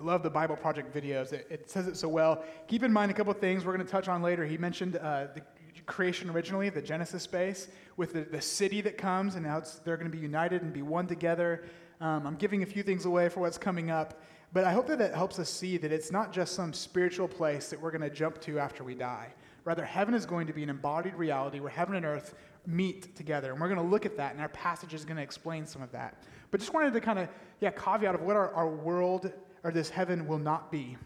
Love 0.00 0.22
the 0.22 0.30
Bible 0.30 0.56
Project 0.56 0.94
videos. 0.94 1.32
It, 1.32 1.46
it, 1.50 1.70
says 1.70 1.86
it 1.86 1.96
so 1.96 2.08
well. 2.08 2.42
Keep 2.68 2.84
in 2.84 2.92
mind 2.92 3.10
a 3.10 3.14
couple 3.14 3.32
things 3.34 3.64
we're 3.64 3.74
going 3.74 3.84
to 3.84 3.90
touch 3.90 4.08
on 4.08 4.22
later. 4.22 4.46
He 4.46 4.56
mentioned 4.56 4.96
uh, 4.96 5.26
the 5.34 5.42
creation 5.84 6.30
originally, 6.30 6.70
the 6.70 6.80
Genesis 6.80 7.22
space, 7.22 7.68
with 7.96 8.14
the, 8.14 8.22
the 8.22 8.40
city 8.40 8.80
that 8.80 8.96
comes, 8.96 9.34
and 9.34 9.44
now 9.44 9.62
they're 9.84 9.98
going 9.98 10.10
to 10.10 10.16
be 10.16 10.22
united 10.22 10.62
and 10.62 10.72
be 10.72 10.82
one 10.82 11.06
together. 11.06 11.64
Um, 12.00 12.26
I'm 12.26 12.36
giving 12.36 12.62
a 12.62 12.66
few 12.66 12.82
things 12.82 13.04
away 13.04 13.28
for 13.28 13.40
what's 13.40 13.58
coming 13.58 13.90
up, 13.90 14.22
but 14.54 14.64
I 14.64 14.72
hope 14.72 14.86
that 14.86 14.98
that 14.98 15.14
helps 15.14 15.38
us 15.38 15.50
see 15.50 15.76
that 15.76 15.92
it's 15.92 16.10
not 16.10 16.32
just 16.32 16.54
some 16.54 16.72
spiritual 16.72 17.28
place 17.28 17.68
that 17.68 17.80
we're 17.80 17.90
going 17.90 18.00
to 18.00 18.10
jump 18.10 18.40
to 18.42 18.58
after 18.58 18.82
we 18.82 18.94
die. 18.94 19.28
Rather, 19.64 19.84
heaven 19.84 20.14
is 20.14 20.24
going 20.24 20.46
to 20.46 20.54
be 20.54 20.62
an 20.62 20.70
embodied 20.70 21.14
reality 21.14 21.60
where 21.60 21.70
heaven 21.70 21.96
and 21.96 22.06
earth 22.06 22.34
meet 22.66 23.14
together. 23.14 23.52
And 23.52 23.60
we're 23.60 23.68
going 23.68 23.80
to 23.80 23.86
look 23.86 24.06
at 24.06 24.16
that, 24.16 24.32
and 24.32 24.40
our 24.40 24.48
passage 24.48 24.94
is 24.94 25.04
going 25.04 25.16
to 25.16 25.22
explain 25.22 25.66
some 25.66 25.82
of 25.82 25.92
that. 25.92 26.22
But 26.50 26.60
just 26.60 26.72
wanted 26.72 26.94
to 26.94 27.00
kind 27.00 27.18
of, 27.18 27.28
yeah, 27.60 27.70
caveat 27.70 28.14
of 28.14 28.22
what 28.22 28.36
our, 28.36 28.52
our 28.54 28.68
world 28.68 29.32
or 29.64 29.70
this 29.70 29.90
heaven 29.90 30.26
will 30.26 30.38
not 30.38 30.70
be. 30.70 30.96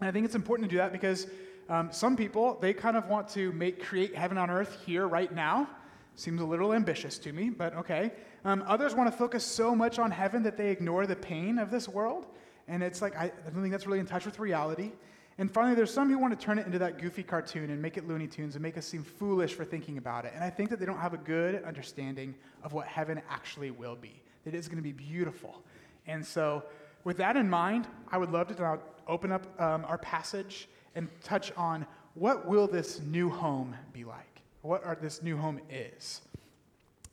And 0.00 0.08
I 0.08 0.12
think 0.12 0.24
it's 0.24 0.34
important 0.34 0.68
to 0.68 0.74
do 0.74 0.78
that 0.78 0.92
because 0.92 1.26
um, 1.68 1.90
some 1.92 2.16
people, 2.16 2.58
they 2.60 2.74
kind 2.74 2.96
of 2.96 3.08
want 3.08 3.28
to 3.30 3.52
make, 3.52 3.82
create 3.82 4.14
heaven 4.14 4.36
on 4.36 4.50
earth 4.50 4.78
here 4.84 5.06
right 5.06 5.32
now. 5.32 5.68
Seems 6.16 6.40
a 6.40 6.44
little 6.44 6.72
ambitious 6.72 7.18
to 7.18 7.32
me, 7.32 7.50
but 7.50 7.74
okay. 7.76 8.12
Um, 8.44 8.62
others 8.66 8.94
want 8.94 9.10
to 9.10 9.16
focus 9.16 9.44
so 9.44 9.74
much 9.74 9.98
on 9.98 10.10
heaven 10.10 10.42
that 10.42 10.56
they 10.56 10.70
ignore 10.70 11.06
the 11.06 11.16
pain 11.16 11.58
of 11.58 11.70
this 11.70 11.88
world. 11.88 12.26
And 12.68 12.82
it's 12.82 13.02
like, 13.02 13.16
I, 13.16 13.24
I 13.24 13.50
don't 13.50 13.62
think 13.62 13.72
that's 13.72 13.86
really 13.86 13.98
in 13.98 14.06
touch 14.06 14.26
with 14.26 14.38
reality. 14.38 14.92
And 15.38 15.50
finally, 15.50 15.74
there's 15.74 15.92
some 15.92 16.08
who 16.10 16.18
want 16.18 16.38
to 16.38 16.44
turn 16.44 16.58
it 16.58 16.66
into 16.66 16.78
that 16.78 17.00
goofy 17.00 17.24
cartoon 17.24 17.70
and 17.70 17.82
make 17.82 17.96
it 17.96 18.06
Looney 18.06 18.28
Tunes 18.28 18.54
and 18.54 18.62
make 18.62 18.78
us 18.78 18.86
seem 18.86 19.02
foolish 19.02 19.52
for 19.54 19.64
thinking 19.64 19.98
about 19.98 20.24
it. 20.24 20.32
And 20.34 20.44
I 20.44 20.50
think 20.50 20.70
that 20.70 20.78
they 20.78 20.86
don't 20.86 20.98
have 20.98 21.14
a 21.14 21.18
good 21.18 21.64
understanding 21.64 22.34
of 22.62 22.72
what 22.72 22.86
heaven 22.86 23.20
actually 23.28 23.72
will 23.72 23.96
be, 23.96 24.22
that 24.44 24.54
it's 24.54 24.68
going 24.68 24.76
to 24.76 24.82
be 24.82 24.92
beautiful. 24.92 25.62
And 26.06 26.24
so, 26.24 26.62
with 27.04 27.18
that 27.18 27.36
in 27.36 27.48
mind, 27.48 27.86
I 28.10 28.18
would 28.18 28.30
love 28.30 28.48
to 28.48 28.60
now 28.60 28.80
open 29.06 29.30
up 29.30 29.60
um, 29.60 29.84
our 29.86 29.98
passage 29.98 30.68
and 30.94 31.08
touch 31.22 31.52
on 31.56 31.86
what 32.14 32.46
will 32.46 32.66
this 32.66 33.00
new 33.00 33.28
home 33.28 33.74
be 33.92 34.04
like? 34.04 34.42
What 34.62 34.84
our, 34.84 34.96
this 35.00 35.22
new 35.22 35.36
home 35.36 35.60
is. 35.68 36.22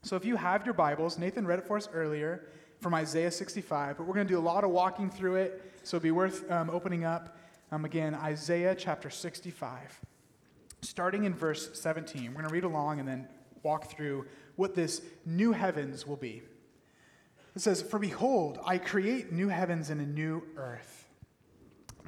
So 0.03 0.15
if 0.15 0.25
you 0.25 0.35
have 0.35 0.65
your 0.65 0.73
Bibles, 0.73 1.17
Nathan 1.17 1.45
read 1.45 1.59
it 1.59 1.65
for 1.67 1.77
us 1.77 1.89
earlier 1.93 2.47
from 2.79 2.93
Isaiah 2.93 3.31
65, 3.31 3.97
but 3.97 4.07
we're 4.07 4.13
going 4.13 4.27
to 4.27 4.33
do 4.33 4.39
a 4.39 4.41
lot 4.41 4.63
of 4.63 4.71
walking 4.71 5.09
through 5.09 5.35
it, 5.35 5.71
so 5.83 5.97
it'd 5.97 6.03
be 6.03 6.11
worth 6.11 6.49
um, 6.51 6.69
opening 6.69 7.03
up. 7.03 7.37
Um, 7.71 7.85
again, 7.85 8.15
Isaiah 8.15 8.75
chapter 8.75 9.09
65, 9.09 10.01
starting 10.81 11.25
in 11.25 11.33
verse 11.33 11.69
17. 11.79 12.27
We're 12.27 12.33
going 12.33 12.47
to 12.47 12.53
read 12.53 12.63
along 12.63 12.99
and 12.99 13.07
then 13.07 13.27
walk 13.63 13.91
through 13.91 14.25
what 14.55 14.73
this 14.73 15.01
new 15.25 15.51
heavens 15.51 16.07
will 16.07 16.15
be. 16.15 16.41
It 17.55 17.61
says, 17.61 17.81
For 17.81 17.99
behold, 17.99 18.59
I 18.65 18.77
create 18.77 19.31
new 19.31 19.47
heavens 19.47 19.89
and 19.89 20.01
a 20.01 20.05
new 20.05 20.43
earth. 20.55 21.07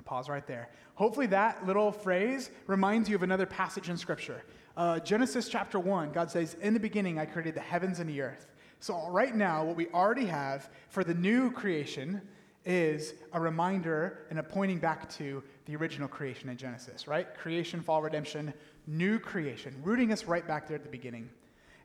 Pause 0.05 0.29
right 0.29 0.47
there. 0.47 0.69
Hopefully, 0.95 1.27
that 1.27 1.65
little 1.65 1.91
phrase 1.91 2.51
reminds 2.67 3.09
you 3.09 3.15
of 3.15 3.23
another 3.23 3.45
passage 3.45 3.89
in 3.89 3.97
Scripture. 3.97 4.43
Uh, 4.75 4.99
Genesis 4.99 5.47
chapter 5.47 5.79
1, 5.79 6.11
God 6.11 6.29
says, 6.29 6.55
In 6.61 6.73
the 6.73 6.79
beginning, 6.79 7.17
I 7.17 7.25
created 7.25 7.55
the 7.55 7.61
heavens 7.61 7.99
and 7.99 8.09
the 8.09 8.21
earth. 8.21 8.51
So, 8.79 9.07
right 9.09 9.33
now, 9.33 9.63
what 9.63 9.75
we 9.75 9.87
already 9.89 10.25
have 10.25 10.69
for 10.89 11.03
the 11.03 11.13
new 11.13 11.51
creation 11.51 12.21
is 12.65 13.13
a 13.33 13.39
reminder 13.39 14.25
and 14.29 14.39
a 14.39 14.43
pointing 14.43 14.79
back 14.79 15.09
to 15.11 15.43
the 15.65 15.75
original 15.75 16.07
creation 16.07 16.49
in 16.49 16.57
Genesis, 16.57 17.07
right? 17.07 17.33
Creation, 17.37 17.81
fall, 17.81 18.01
redemption, 18.01 18.53
new 18.87 19.19
creation, 19.19 19.75
rooting 19.83 20.11
us 20.11 20.25
right 20.25 20.47
back 20.47 20.67
there 20.67 20.75
at 20.75 20.83
the 20.83 20.89
beginning. 20.89 21.29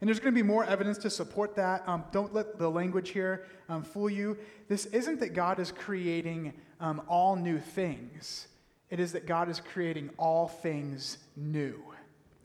And 0.00 0.08
there's 0.08 0.20
going 0.20 0.34
to 0.34 0.40
be 0.40 0.46
more 0.46 0.64
evidence 0.64 0.98
to 0.98 1.10
support 1.10 1.56
that. 1.56 1.86
Um, 1.88 2.04
don't 2.12 2.32
let 2.32 2.58
the 2.58 2.68
language 2.68 3.10
here 3.10 3.46
um, 3.68 3.82
fool 3.82 4.08
you. 4.08 4.36
This 4.68 4.86
isn't 4.86 5.18
that 5.20 5.34
God 5.34 5.58
is 5.58 5.72
creating 5.72 6.52
um, 6.80 7.02
all 7.08 7.34
new 7.34 7.58
things, 7.58 8.46
it 8.90 9.00
is 9.00 9.12
that 9.12 9.26
God 9.26 9.48
is 9.48 9.60
creating 9.60 10.10
all 10.16 10.48
things 10.48 11.18
new. 11.36 11.82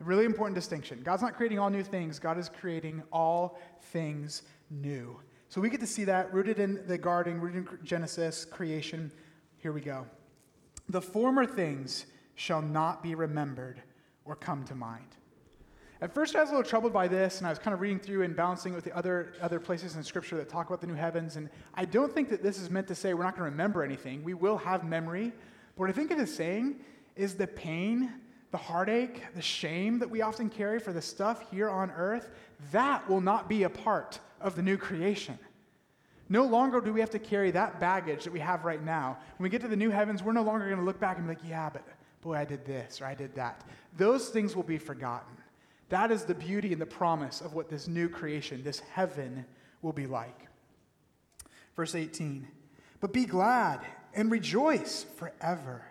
A 0.02 0.04
really 0.04 0.26
important 0.26 0.56
distinction. 0.56 1.02
God's 1.04 1.22
not 1.22 1.36
creating 1.36 1.60
all 1.60 1.70
new 1.70 1.84
things, 1.84 2.20
God 2.20 2.38
is 2.38 2.50
creating 2.50 3.04
all 3.12 3.60
things 3.92 4.42
new. 4.70 5.20
So 5.50 5.62
we 5.62 5.70
get 5.70 5.80
to 5.82 5.88
see 5.88 6.04
that 6.06 6.34
rooted 6.34 6.58
in 6.58 6.82
the 6.88 6.98
garden, 6.98 7.40
rooted 7.40 7.68
in 7.68 7.86
Genesis, 7.86 8.44
creation. 8.44 9.12
Here 9.58 9.72
we 9.72 9.82
go. 9.82 10.08
The 10.90 11.02
former 11.02 11.46
things 11.46 12.08
shall 12.36 12.62
not 12.62 13.04
be 13.04 13.14
remembered 13.14 13.82
or 14.26 14.36
come 14.36 14.66
to 14.66 14.76
mind. 14.76 15.16
At 16.04 16.14
first, 16.14 16.36
I 16.36 16.42
was 16.42 16.50
a 16.50 16.52
little 16.52 16.70
troubled 16.70 16.92
by 16.92 17.08
this, 17.08 17.38
and 17.38 17.48
I 17.48 17.50
was 17.50 17.60
kind 17.60 17.74
of 17.74 17.80
reading 17.80 17.98
through 17.98 18.24
and 18.24 18.36
balancing 18.36 18.74
it 18.74 18.76
with 18.76 18.84
the 18.84 18.94
other, 18.94 19.32
other 19.42 19.58
places 19.58 19.96
in 19.96 20.04
Scripture 20.04 20.36
that 20.36 20.50
talk 20.50 20.68
about 20.68 20.82
the 20.82 20.88
new 20.88 20.96
heavens. 20.96 21.38
And 21.38 21.50
I 21.76 21.86
don't 21.86 22.14
think 22.14 22.28
that 22.28 22.44
this 22.44 22.60
is 22.60 22.70
meant 22.70 22.90
to 22.90 22.96
say 22.96 23.14
we're 23.14 23.24
not 23.24 23.38
going 23.38 23.46
to 23.46 23.52
remember 23.52 23.84
anything. 23.84 24.22
We 24.22 24.34
will 24.34 24.58
have 24.58 24.84
memory. 24.84 25.32
But 25.32 25.80
what 25.80 25.90
I 25.90 25.94
think 25.94 26.12
it 26.12 26.20
is 26.20 26.36
saying 26.36 26.76
is 27.16 27.36
the 27.36 27.48
pain, 27.48 28.12
the 28.52 28.58
heartache, 28.58 29.24
the 29.34 29.42
shame 29.42 29.98
that 30.00 30.10
we 30.10 30.22
often 30.22 30.50
carry 30.50 30.78
for 30.78 30.92
the 30.92 31.02
stuff 31.02 31.50
here 31.50 31.70
on 31.70 31.90
earth, 31.92 32.32
that 32.74 33.08
will 33.08 33.22
not 33.22 33.48
be 33.48 33.64
a 33.64 33.70
part 33.70 34.20
of 34.42 34.58
the 34.58 34.62
new 34.62 34.76
creation. 34.76 35.40
No 36.28 36.44
longer 36.44 36.82
do 36.82 36.92
we 36.92 37.00
have 37.00 37.12
to 37.12 37.20
carry 37.20 37.50
that 37.52 37.80
baggage 37.80 38.26
that 38.26 38.34
we 38.34 38.42
have 38.42 38.66
right 38.66 38.84
now. 38.84 39.18
When 39.38 39.46
we 39.46 39.50
get 39.50 39.62
to 39.62 39.70
the 39.70 39.78
new 39.78 39.90
heavens, 39.90 40.22
we're 40.22 40.34
no 40.34 40.44
longer 40.44 40.66
going 40.66 40.80
to 40.80 40.84
look 40.84 41.00
back 41.00 41.16
and 41.16 41.26
be 41.26 41.34
like, 41.34 41.44
yeah, 41.48 41.70
but 41.70 41.88
boy, 42.22 42.36
I 42.36 42.44
did 42.44 42.66
this 42.66 43.00
or 43.00 43.06
I 43.06 43.16
did 43.16 43.34
that. 43.36 43.64
Those 43.96 44.28
things 44.28 44.54
will 44.54 44.64
be 44.64 44.78
forgotten. 44.78 45.38
That 45.94 46.10
is 46.10 46.24
the 46.24 46.34
beauty 46.34 46.74
and 46.74 46.82
the 46.82 46.88
promise 46.88 47.40
of 47.40 47.54
what 47.54 47.70
this 47.70 47.88
new 47.88 48.10
creation, 48.10 48.64
this 48.64 48.80
heaven, 48.80 49.46
will 49.84 49.94
be 49.94 50.08
like. 50.08 50.48
Verse 51.76 51.94
18 51.94 52.48
But 53.00 53.14
be 53.14 53.26
glad 53.26 53.82
and 54.16 54.32
rejoice 54.32 55.06
forever 55.18 55.86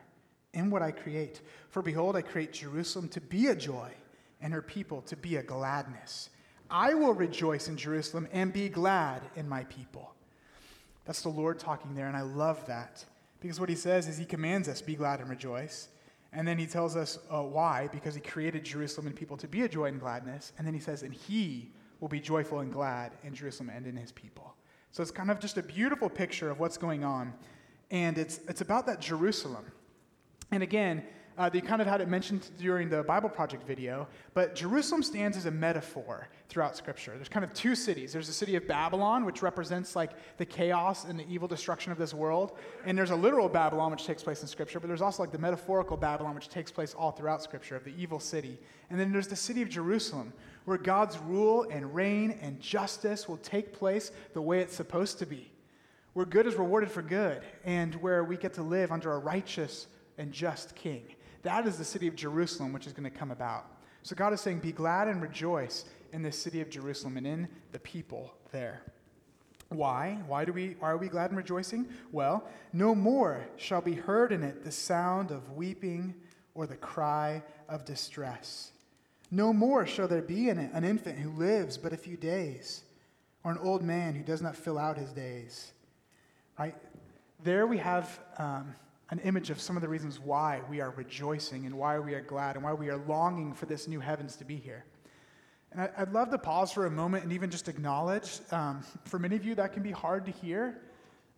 in 0.55 0.71
what 0.71 0.83
I 0.83 0.91
create. 0.91 1.41
For 1.69 1.83
behold, 1.83 2.17
I 2.17 2.23
create 2.23 2.53
Jerusalem 2.53 3.11
to 3.11 3.21
be 3.21 3.47
a 3.47 3.55
joy, 3.55 3.93
and 4.41 4.53
her 4.53 4.61
people 4.61 5.03
to 5.03 5.15
be 5.15 5.37
a 5.37 5.43
gladness. 5.45 6.31
I 6.69 6.95
will 6.95 7.15
rejoice 7.15 7.69
in 7.69 7.77
Jerusalem 7.77 8.27
and 8.33 8.53
be 8.53 8.69
glad 8.69 9.23
in 9.37 9.49
my 9.49 9.63
people. 9.63 10.13
That's 11.05 11.23
the 11.23 11.29
Lord 11.29 11.61
talking 11.61 11.95
there, 11.95 12.09
and 12.09 12.17
I 12.17 12.23
love 12.23 12.67
that. 12.67 13.05
Because 13.39 13.61
what 13.61 13.69
he 13.69 13.77
says 13.77 14.09
is 14.09 14.19
he 14.19 14.25
commands 14.25 14.69
us, 14.69 14.83
be 14.83 14.97
glad 14.97 15.21
and 15.21 15.31
rejoice. 15.31 15.87
And 16.33 16.49
then 16.49 16.59
he 16.59 16.67
tells 16.67 16.97
us 16.97 17.19
uh, 17.31 17.43
why, 17.43 17.89
because 17.93 18.15
he 18.15 18.21
created 18.21 18.65
Jerusalem 18.65 19.07
and 19.07 19.17
people 19.17 19.37
to 19.37 19.49
be 19.49 19.63
a 19.63 19.69
joy 19.69 19.87
and 19.87 20.01
gladness. 20.01 20.53
And 20.57 20.67
then 20.67 20.73
he 20.73 20.81
says, 20.81 21.03
and 21.03 21.13
he 21.13 21.71
will 22.01 22.09
be 22.09 22.21
joyful 22.21 22.61
and 22.61 22.73
glad 22.73 23.13
in 23.23 23.35
Jerusalem 23.35 23.71
and 23.75 23.87
in 23.87 23.97
his 23.97 24.13
people. 24.13 24.55
So 24.93 25.03
it's 25.03 25.11
kind 25.11 25.31
of 25.31 25.41
just 25.41 25.59
a 25.59 25.63
beautiful 25.63 26.09
picture 26.09 26.51
of 26.51 26.59
what's 26.59 26.77
going 26.77 27.05
on. 27.05 27.35
And 27.91 28.17
it's, 28.17 28.41
it's 28.49 28.63
about 28.63 28.87
that 28.87 29.01
Jerusalem. 29.01 29.65
And 30.51 30.63
again, 30.63 31.05
uh, 31.39 31.49
they 31.49 31.61
kind 31.61 31.81
of 31.81 31.89
had 31.89 32.01
it 32.01 32.09
mentioned 32.09 32.51
during 32.59 32.89
the 32.89 33.03
Bible 33.03 33.29
Project 33.29 33.67
video, 33.67 34.07
but 34.35 34.55
Jerusalem 34.55 35.03
stands 35.03 35.37
as 35.37 35.47
a 35.47 35.51
metaphor 35.51 36.29
throughout 36.49 36.77
Scripture. 36.77 37.13
There's 37.15 37.29
kind 37.29 37.45
of 37.45 37.55
two 37.55 37.75
cities. 37.75 38.13
There's 38.13 38.27
the 38.27 38.33
city 38.33 38.57
of 38.57 38.69
Babylon, 38.69 39.25
which 39.25 39.43
represents 39.43 39.97
like 39.97 40.11
the 40.37 40.45
chaos 40.45 41.05
and 41.05 41.19
the 41.19 41.27
evil 41.29 41.49
destruction 41.49 41.91
of 41.91 41.99
this 41.99 42.13
world, 42.13 42.59
and 42.85 42.97
there's 42.97 43.11
a 43.11 43.17
literal 43.17 43.49
Babylon, 43.49 43.91
which 43.91 44.05
takes 44.05 44.23
place 44.23 44.43
in 44.43 44.49
Scripture, 44.49 44.79
but 44.79 44.89
there's 44.89 45.03
also 45.03 45.23
like 45.23 45.33
the 45.33 45.39
metaphorical 45.39 45.97
Babylon, 45.97 46.35
which 46.35 46.49
takes 46.49 46.71
place 46.71 46.95
all 46.95 47.11
throughout 47.11 47.43
Scripture 47.43 47.77
of 47.77 47.85
the 47.85 47.95
evil 47.97 48.21
city. 48.21 48.59
And 48.91 49.01
then 49.01 49.13
there's 49.13 49.29
the 49.29 49.37
city 49.37 49.63
of 49.63 49.69
Jerusalem, 49.71 50.33
where 50.67 50.79
God's 50.79 51.19
rule 51.19 51.67
and 51.71 51.95
reign 51.95 52.39
and 52.43 52.61
justice 52.61 53.29
will 53.29 53.39
take 53.39 53.73
place 53.73 54.13
the 54.35 54.43
way 54.43 54.61
it's 54.61 54.77
supposed 54.77 55.19
to 55.21 55.27
be, 55.27 55.51
where 56.13 56.27
good 56.27 56.47
is 56.47 56.57
rewarded 56.57 56.91
for 56.91 57.03
good, 57.03 57.43
and 57.65 57.95
where 57.97 58.23
we 58.23 58.37
get 58.37 58.53
to 58.55 58.63
live 58.63 58.93
under 58.93 59.13
a 59.13 59.19
righteous 59.19 59.87
and 60.19 60.31
just 60.31 60.75
king. 60.75 61.03
That 61.43 61.67
is 61.67 61.77
the 61.77 61.85
city 61.85 62.07
of 62.07 62.15
Jerusalem, 62.15 62.73
which 62.73 62.87
is 62.87 62.93
going 62.93 63.11
to 63.11 63.17
come 63.17 63.31
about. 63.31 63.67
So 64.03 64.17
God 64.17 64.33
is 64.33 64.41
saying, 64.41 64.61
Be 64.61 64.73
glad 64.73 65.09
and 65.09 65.21
rejoice 65.21 65.85
in 66.13 66.23
the 66.23 66.33
city 66.33 66.61
of 66.61 66.71
Jerusalem 66.71 67.17
and 67.17 67.27
in 67.27 67.49
the 67.73 67.79
people 67.79 68.33
there. 68.51 68.83
Why? 69.69 70.19
Why, 70.27 70.45
do 70.45 70.53
we, 70.53 70.77
why 70.79 70.91
are 70.91 70.99
we 70.99 71.09
glad 71.09 71.31
and 71.31 71.37
rejoicing? 71.37 71.89
Well, 72.11 72.45
no 72.73 72.95
more 72.95 73.47
shall 73.57 73.81
be 73.81 73.95
heard 73.95 74.33
in 74.33 74.43
it 74.43 74.65
the 74.65 74.73
sound 74.73 75.31
of 75.31 75.53
weeping 75.53 76.15
or 76.55 76.67
the 76.67 76.77
cry 76.77 77.43
of 77.69 77.85
distress. 77.85 78.73
No 79.31 79.53
more 79.53 79.87
shall 79.87 80.09
there 80.09 80.21
be 80.21 80.51
in 80.51 80.59
it 80.59 80.71
an 80.75 80.85
infant 80.85 81.19
who 81.19 81.31
lives 81.31 81.79
but 81.79 81.95
a 81.95 81.97
few 81.97 82.19
days, 82.19 82.83
or 83.45 83.53
an 83.53 83.59
old 83.59 83.83
man 83.83 84.15
who 84.15 84.23
does 84.23 84.43
not 84.43 84.55
fill 84.55 84.79
out 84.79 84.99
his 84.99 85.11
days. 85.13 85.73
Right? 86.59 86.77
There 87.43 87.67
we 87.67 87.79
have 87.79 88.21
um, 88.37 88.75
an 89.13 89.19
image 89.19 89.51
of 89.51 89.61
some 89.61 89.77
of 89.77 89.83
the 89.83 89.89
reasons 89.89 90.19
why 90.19 90.63
we 90.71 90.81
are 90.81 90.91
rejoicing 90.93 91.67
and 91.67 91.77
why 91.77 91.99
we 91.99 92.15
are 92.15 92.23
glad 92.23 92.57
and 92.57 92.65
why 92.65 92.73
we 92.73 92.89
are 92.89 92.97
longing 93.07 93.53
for 93.53 93.67
this 93.67 93.87
new 93.87 94.01
heavens 94.01 94.37
to 94.37 94.45
be 94.45 94.57
here. 94.57 94.87
And 95.71 95.83
I, 95.83 96.05
would 96.05 96.15
love 96.15 96.31
to 96.31 96.39
pause 96.39 96.73
for 96.73 96.87
a 96.87 96.91
moment 96.91 97.23
and 97.23 97.31
even 97.31 97.51
just 97.51 97.69
acknowledge 97.69 98.41
um, 98.53 98.83
for 99.05 99.19
many 99.19 99.37
of 99.37 99.45
you 99.45 99.55
that 99.57 99.75
can 99.75 99.83
be 99.83 99.91
hard 99.91 100.25
to 100.25 100.33
hear, 100.33 100.81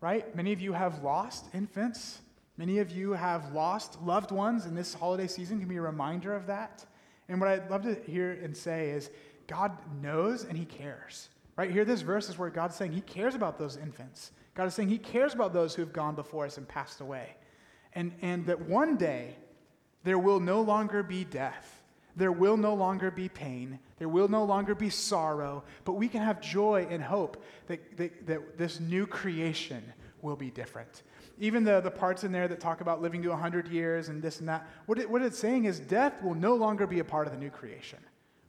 right? 0.00 0.32
Many 0.36 0.52
of 0.52 0.60
you 0.60 0.72
have 0.72 1.02
lost 1.02 1.46
infants. 1.52 2.20
Many 2.58 2.78
of 2.78 2.92
you 2.92 3.10
have 3.10 3.52
lost 3.52 4.00
loved 4.02 4.30
ones, 4.30 4.66
and 4.66 4.78
this 4.78 4.94
holiday 4.94 5.26
season 5.26 5.58
can 5.58 5.68
be 5.68 5.78
a 5.78 5.82
reminder 5.82 6.32
of 6.32 6.46
that. 6.46 6.86
And 7.28 7.40
what 7.40 7.50
I'd 7.50 7.68
love 7.72 7.82
to 7.82 7.96
hear 8.06 8.38
and 8.40 8.56
say 8.56 8.90
is 8.90 9.10
God 9.48 9.76
knows 10.00 10.44
and 10.44 10.56
He 10.56 10.64
cares. 10.64 11.28
Right 11.56 11.72
here, 11.72 11.84
this 11.84 12.02
verse 12.02 12.28
is 12.28 12.38
where 12.38 12.50
God's 12.50 12.76
saying 12.76 12.92
He 12.92 13.00
cares 13.00 13.34
about 13.34 13.58
those 13.58 13.76
infants. 13.76 14.30
God 14.54 14.66
is 14.66 14.74
saying 14.74 14.90
He 14.90 14.98
cares 14.98 15.34
about 15.34 15.52
those 15.52 15.74
who 15.74 15.82
have 15.82 15.92
gone 15.92 16.14
before 16.14 16.46
us 16.46 16.56
and 16.56 16.68
passed 16.68 17.00
away 17.00 17.34
and, 17.94 18.12
and 18.22 18.46
that 18.46 18.60
one 18.62 18.96
day 18.96 19.36
there 20.02 20.18
will 20.18 20.40
no 20.40 20.60
longer 20.60 21.02
be 21.02 21.24
death. 21.24 21.82
There 22.16 22.32
will 22.32 22.56
no 22.56 22.74
longer 22.74 23.10
be 23.10 23.28
pain. 23.28 23.78
There 23.98 24.08
will 24.08 24.28
no 24.28 24.44
longer 24.44 24.74
be 24.74 24.90
sorrow, 24.90 25.64
but 25.84 25.94
we 25.94 26.08
can 26.08 26.22
have 26.22 26.40
joy 26.40 26.86
and 26.88 27.02
hope 27.02 27.42
that, 27.66 27.96
that, 27.96 28.26
that 28.26 28.58
this 28.58 28.78
new 28.78 29.06
creation 29.06 29.82
will 30.22 30.36
be 30.36 30.50
different. 30.50 31.02
Even 31.38 31.64
the, 31.64 31.80
the 31.80 31.90
parts 31.90 32.22
in 32.22 32.30
there 32.30 32.46
that 32.46 32.60
talk 32.60 32.80
about 32.80 33.02
living 33.02 33.22
to 33.22 33.30
100 33.30 33.68
years 33.68 34.08
and 34.08 34.22
this 34.22 34.38
and 34.38 34.48
that, 34.48 34.68
what, 34.86 34.98
it, 34.98 35.10
what 35.10 35.22
it's 35.22 35.38
saying 35.38 35.64
is 35.64 35.80
death 35.80 36.22
will 36.22 36.34
no 36.34 36.54
longer 36.54 36.86
be 36.86 37.00
a 37.00 37.04
part 37.04 37.26
of 37.26 37.32
the 37.32 37.38
new 37.38 37.50
creation. 37.50 37.98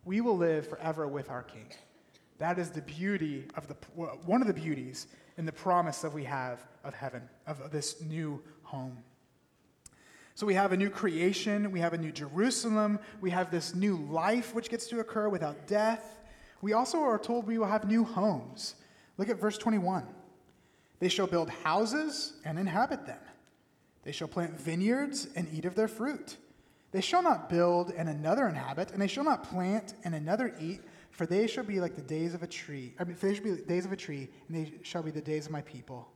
We 0.03 0.21
will 0.21 0.37
live 0.37 0.67
forever 0.67 1.07
with 1.07 1.31
our 1.31 1.41
King. 1.41 1.67
That 2.37 2.59
is 2.59 2.69
the 2.69 2.81
beauty 2.81 3.45
of 3.55 3.67
the, 3.67 3.75
one 3.95 4.41
of 4.41 4.47
the 4.47 4.53
beauties 4.53 5.07
in 5.37 5.45
the 5.45 5.51
promise 5.51 5.99
that 5.99 6.13
we 6.13 6.23
have 6.25 6.65
of 6.83 6.93
heaven, 6.93 7.23
of 7.47 7.71
this 7.71 8.01
new 8.01 8.41
home. 8.61 8.97
So 10.35 10.45
we 10.45 10.53
have 10.55 10.73
a 10.73 10.77
new 10.77 10.89
creation, 10.89 11.71
we 11.71 11.79
have 11.79 11.93
a 11.93 11.97
new 11.97 12.11
Jerusalem, 12.11 12.99
we 13.21 13.29
have 13.29 13.51
this 13.51 13.73
new 13.73 13.95
life 13.95 14.53
which 14.53 14.69
gets 14.69 14.85
to 14.87 14.99
occur 14.99 15.29
without 15.29 15.65
death. 15.65 16.19
We 16.61 16.73
also 16.73 16.99
are 16.99 17.17
told 17.17 17.47
we 17.47 17.57
will 17.57 17.67
have 17.67 17.87
new 17.87 18.03
homes. 18.03 18.75
Look 19.17 19.29
at 19.29 19.39
verse 19.39 19.57
21. 19.57 20.05
They 20.99 21.07
shall 21.07 21.25
build 21.25 21.49
houses 21.49 22.33
and 22.43 22.59
inhabit 22.59 23.05
them. 23.05 23.19
They 24.03 24.11
shall 24.11 24.27
plant 24.27 24.59
vineyards 24.59 25.29
and 25.37 25.47
eat 25.53 25.63
of 25.63 25.75
their 25.75 25.87
fruit. 25.87 26.35
They 26.91 27.01
shall 27.01 27.23
not 27.23 27.49
build 27.49 27.93
and 27.95 28.09
another 28.09 28.47
inhabit, 28.47 28.91
and 28.91 29.01
they 29.01 29.07
shall 29.07 29.23
not 29.23 29.43
plant 29.43 29.93
and 30.03 30.13
another 30.13 30.53
eat, 30.59 30.81
for 31.11 31.25
they 31.25 31.47
shall 31.47 31.63
be 31.63 31.79
like 31.79 31.95
the 31.95 32.01
days 32.01 32.33
of 32.33 32.43
a 32.43 32.47
tree. 32.47 32.93
I 32.99 33.05
mean, 33.05 33.15
they 33.21 33.33
shall 33.33 33.43
be 33.43 33.51
the 33.51 33.61
days 33.61 33.85
of 33.85 33.93
a 33.93 33.97
tree, 33.97 34.27
and 34.49 34.57
they 34.57 34.73
shall 34.83 35.01
be 35.01 35.11
the 35.11 35.21
days 35.21 35.45
of 35.45 35.53
my 35.53 35.61
people. 35.61 36.09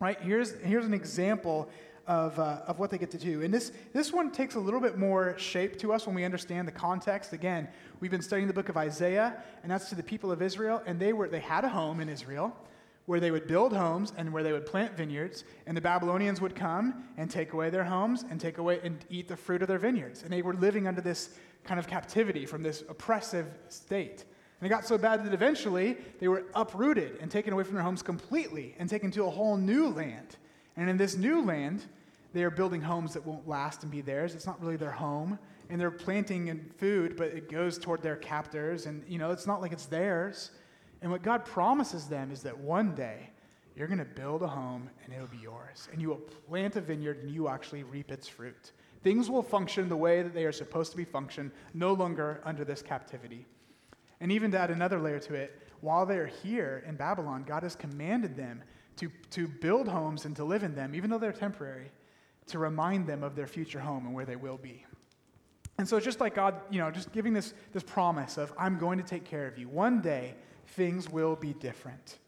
Right? 0.00 0.18
Here's, 0.20 0.58
here's 0.60 0.86
an 0.86 0.94
example 0.94 1.68
of, 2.06 2.38
uh, 2.38 2.60
of 2.66 2.78
what 2.78 2.90
they 2.90 2.98
get 2.98 3.10
to 3.12 3.18
do. 3.18 3.42
And 3.42 3.52
this, 3.52 3.72
this 3.92 4.12
one 4.12 4.30
takes 4.30 4.54
a 4.54 4.60
little 4.60 4.80
bit 4.80 4.96
more 4.96 5.36
shape 5.38 5.78
to 5.80 5.92
us 5.92 6.06
when 6.06 6.14
we 6.14 6.24
understand 6.24 6.68
the 6.68 6.72
context. 6.72 7.32
Again, 7.32 7.68
we've 8.00 8.10
been 8.10 8.22
studying 8.22 8.46
the 8.46 8.54
book 8.54 8.68
of 8.68 8.76
Isaiah, 8.76 9.42
and 9.62 9.70
that's 9.70 9.88
to 9.88 9.94
the 9.94 10.02
people 10.02 10.30
of 10.30 10.42
Israel, 10.42 10.82
and 10.86 11.00
they, 11.00 11.12
were, 11.12 11.28
they 11.28 11.40
had 11.40 11.64
a 11.64 11.68
home 11.68 12.00
in 12.00 12.08
Israel 12.08 12.56
where 13.06 13.20
they 13.20 13.30
would 13.30 13.46
build 13.46 13.72
homes 13.72 14.12
and 14.16 14.32
where 14.32 14.42
they 14.42 14.52
would 14.52 14.66
plant 14.66 14.96
vineyards, 14.96 15.44
and 15.66 15.76
the 15.76 15.80
Babylonians 15.80 16.40
would 16.40 16.54
come 16.54 17.04
and 17.16 17.30
take 17.30 17.52
away 17.52 17.70
their 17.70 17.84
homes 17.84 18.24
and 18.30 18.40
take 18.40 18.58
away 18.58 18.80
and 18.82 19.04
eat 19.08 19.28
the 19.28 19.36
fruit 19.36 19.62
of 19.62 19.68
their 19.68 19.78
vineyards. 19.78 20.22
And 20.22 20.32
they 20.32 20.42
were 20.42 20.54
living 20.54 20.88
under 20.88 21.00
this 21.00 21.30
kind 21.64 21.78
of 21.78 21.86
captivity 21.86 22.46
from 22.46 22.62
this 22.62 22.82
oppressive 22.88 23.46
state. 23.68 24.24
And 24.60 24.66
it 24.66 24.70
got 24.70 24.86
so 24.86 24.98
bad 24.98 25.24
that 25.24 25.34
eventually 25.34 25.98
they 26.18 26.28
were 26.28 26.44
uprooted 26.54 27.18
and 27.20 27.30
taken 27.30 27.52
away 27.52 27.64
from 27.64 27.74
their 27.74 27.82
homes 27.82 28.02
completely 28.02 28.74
and 28.78 28.88
taken 28.88 29.10
to 29.12 29.24
a 29.24 29.30
whole 29.30 29.56
new 29.56 29.88
land. 29.88 30.36
And 30.76 30.90
in 30.90 30.96
this 30.96 31.16
new 31.16 31.42
land, 31.42 31.84
they 32.32 32.44
are 32.44 32.50
building 32.50 32.82
homes 32.82 33.14
that 33.14 33.26
won't 33.26 33.48
last 33.48 33.82
and 33.82 33.90
be 33.90 34.00
theirs. 34.02 34.34
It's 34.34 34.46
not 34.46 34.60
really 34.60 34.76
their 34.76 34.90
home. 34.90 35.38
And 35.70 35.80
they're 35.80 35.90
planting 35.90 36.48
in 36.48 36.70
food, 36.78 37.16
but 37.16 37.28
it 37.28 37.50
goes 37.50 37.78
toward 37.78 38.02
their 38.02 38.16
captors. 38.16 38.86
And, 38.86 39.02
you 39.08 39.18
know, 39.18 39.30
it's 39.30 39.46
not 39.46 39.60
like 39.60 39.72
it's 39.72 39.86
theirs. 39.86 40.50
And 41.02 41.10
what 41.10 41.22
God 41.22 41.44
promises 41.44 42.06
them 42.06 42.30
is 42.30 42.42
that 42.42 42.56
one 42.56 42.94
day 42.94 43.30
you're 43.76 43.88
going 43.88 43.98
to 43.98 44.04
build 44.04 44.42
a 44.42 44.46
home 44.46 44.88
and 45.04 45.14
it'll 45.14 45.26
be 45.28 45.38
yours. 45.38 45.88
And 45.92 46.00
you 46.00 46.08
will 46.08 46.22
plant 46.48 46.76
a 46.76 46.80
vineyard 46.80 47.18
and 47.22 47.30
you 47.30 47.48
actually 47.48 47.82
reap 47.82 48.10
its 48.10 48.28
fruit. 48.28 48.72
Things 49.02 49.30
will 49.30 49.42
function 49.42 49.88
the 49.88 49.96
way 49.96 50.22
that 50.22 50.34
they 50.34 50.44
are 50.44 50.52
supposed 50.52 50.90
to 50.92 50.96
be 50.96 51.04
functioned, 51.04 51.52
no 51.74 51.92
longer 51.92 52.40
under 52.44 52.64
this 52.64 52.82
captivity. 52.82 53.46
And 54.20 54.32
even 54.32 54.50
to 54.52 54.58
add 54.58 54.70
another 54.70 54.98
layer 54.98 55.20
to 55.20 55.34
it, 55.34 55.62
while 55.80 56.06
they're 56.06 56.26
here 56.26 56.82
in 56.86 56.96
Babylon, 56.96 57.44
God 57.46 57.62
has 57.62 57.76
commanded 57.76 58.36
them 58.36 58.62
to, 58.96 59.10
to 59.30 59.46
build 59.46 59.88
homes 59.88 60.24
and 60.24 60.34
to 60.36 60.44
live 60.44 60.62
in 60.62 60.74
them, 60.74 60.94
even 60.94 61.10
though 61.10 61.18
they're 61.18 61.32
temporary, 61.32 61.90
to 62.46 62.58
remind 62.58 63.06
them 63.06 63.22
of 63.22 63.34
their 63.36 63.46
future 63.46 63.80
home 63.80 64.06
and 64.06 64.14
where 64.14 64.24
they 64.24 64.36
will 64.36 64.56
be. 64.56 64.84
And 65.78 65.86
so 65.86 66.00
just 66.00 66.20
like 66.20 66.34
God, 66.34 66.54
you 66.70 66.78
know, 66.78 66.90
just 66.90 67.12
giving 67.12 67.32
this, 67.32 67.52
this 67.72 67.82
promise 67.82 68.38
of, 68.38 68.52
I'm 68.58 68.78
going 68.78 68.98
to 68.98 69.04
take 69.04 69.24
care 69.24 69.46
of 69.46 69.58
you. 69.58 69.68
One 69.68 70.00
day, 70.00 70.34
things 70.68 71.10
will 71.10 71.36
be 71.36 71.52
different. 71.54 72.18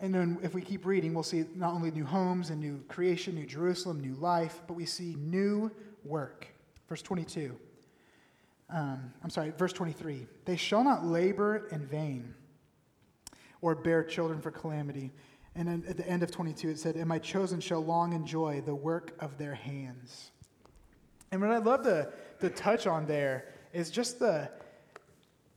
And 0.00 0.12
then 0.12 0.38
if 0.42 0.52
we 0.52 0.60
keep 0.60 0.84
reading, 0.84 1.14
we'll 1.14 1.22
see 1.22 1.44
not 1.54 1.72
only 1.72 1.92
new 1.92 2.04
homes 2.04 2.50
and 2.50 2.60
new 2.60 2.82
creation, 2.88 3.36
new 3.36 3.46
Jerusalem, 3.46 4.00
new 4.00 4.14
life, 4.14 4.60
but 4.66 4.74
we 4.74 4.84
see 4.84 5.14
new 5.18 5.70
work. 6.04 6.48
Verse 6.88 7.02
22. 7.02 7.56
Um, 8.68 9.12
I'm 9.22 9.30
sorry, 9.30 9.50
verse 9.50 9.72
23. 9.72 10.26
They 10.44 10.56
shall 10.56 10.82
not 10.82 11.04
labor 11.04 11.68
in 11.70 11.86
vain 11.86 12.34
or 13.60 13.76
bear 13.76 14.02
children 14.02 14.40
for 14.40 14.50
calamity. 14.50 15.12
And 15.54 15.68
then 15.68 15.84
at 15.88 15.96
the 15.96 16.08
end 16.08 16.22
of 16.22 16.30
22, 16.30 16.70
it 16.70 16.78
said, 16.78 16.96
And 16.96 17.06
my 17.06 17.18
chosen 17.18 17.60
shall 17.60 17.84
long 17.84 18.12
enjoy 18.12 18.62
the 18.62 18.74
work 18.74 19.14
of 19.20 19.36
their 19.38 19.54
hands. 19.54 20.30
And 21.30 21.40
what 21.40 21.50
I'd 21.50 21.64
love 21.64 21.82
to, 21.84 22.10
to 22.40 22.50
touch 22.50 22.86
on 22.86 23.06
there 23.06 23.46
is 23.72 23.90
just 23.90 24.18
the, 24.18 24.50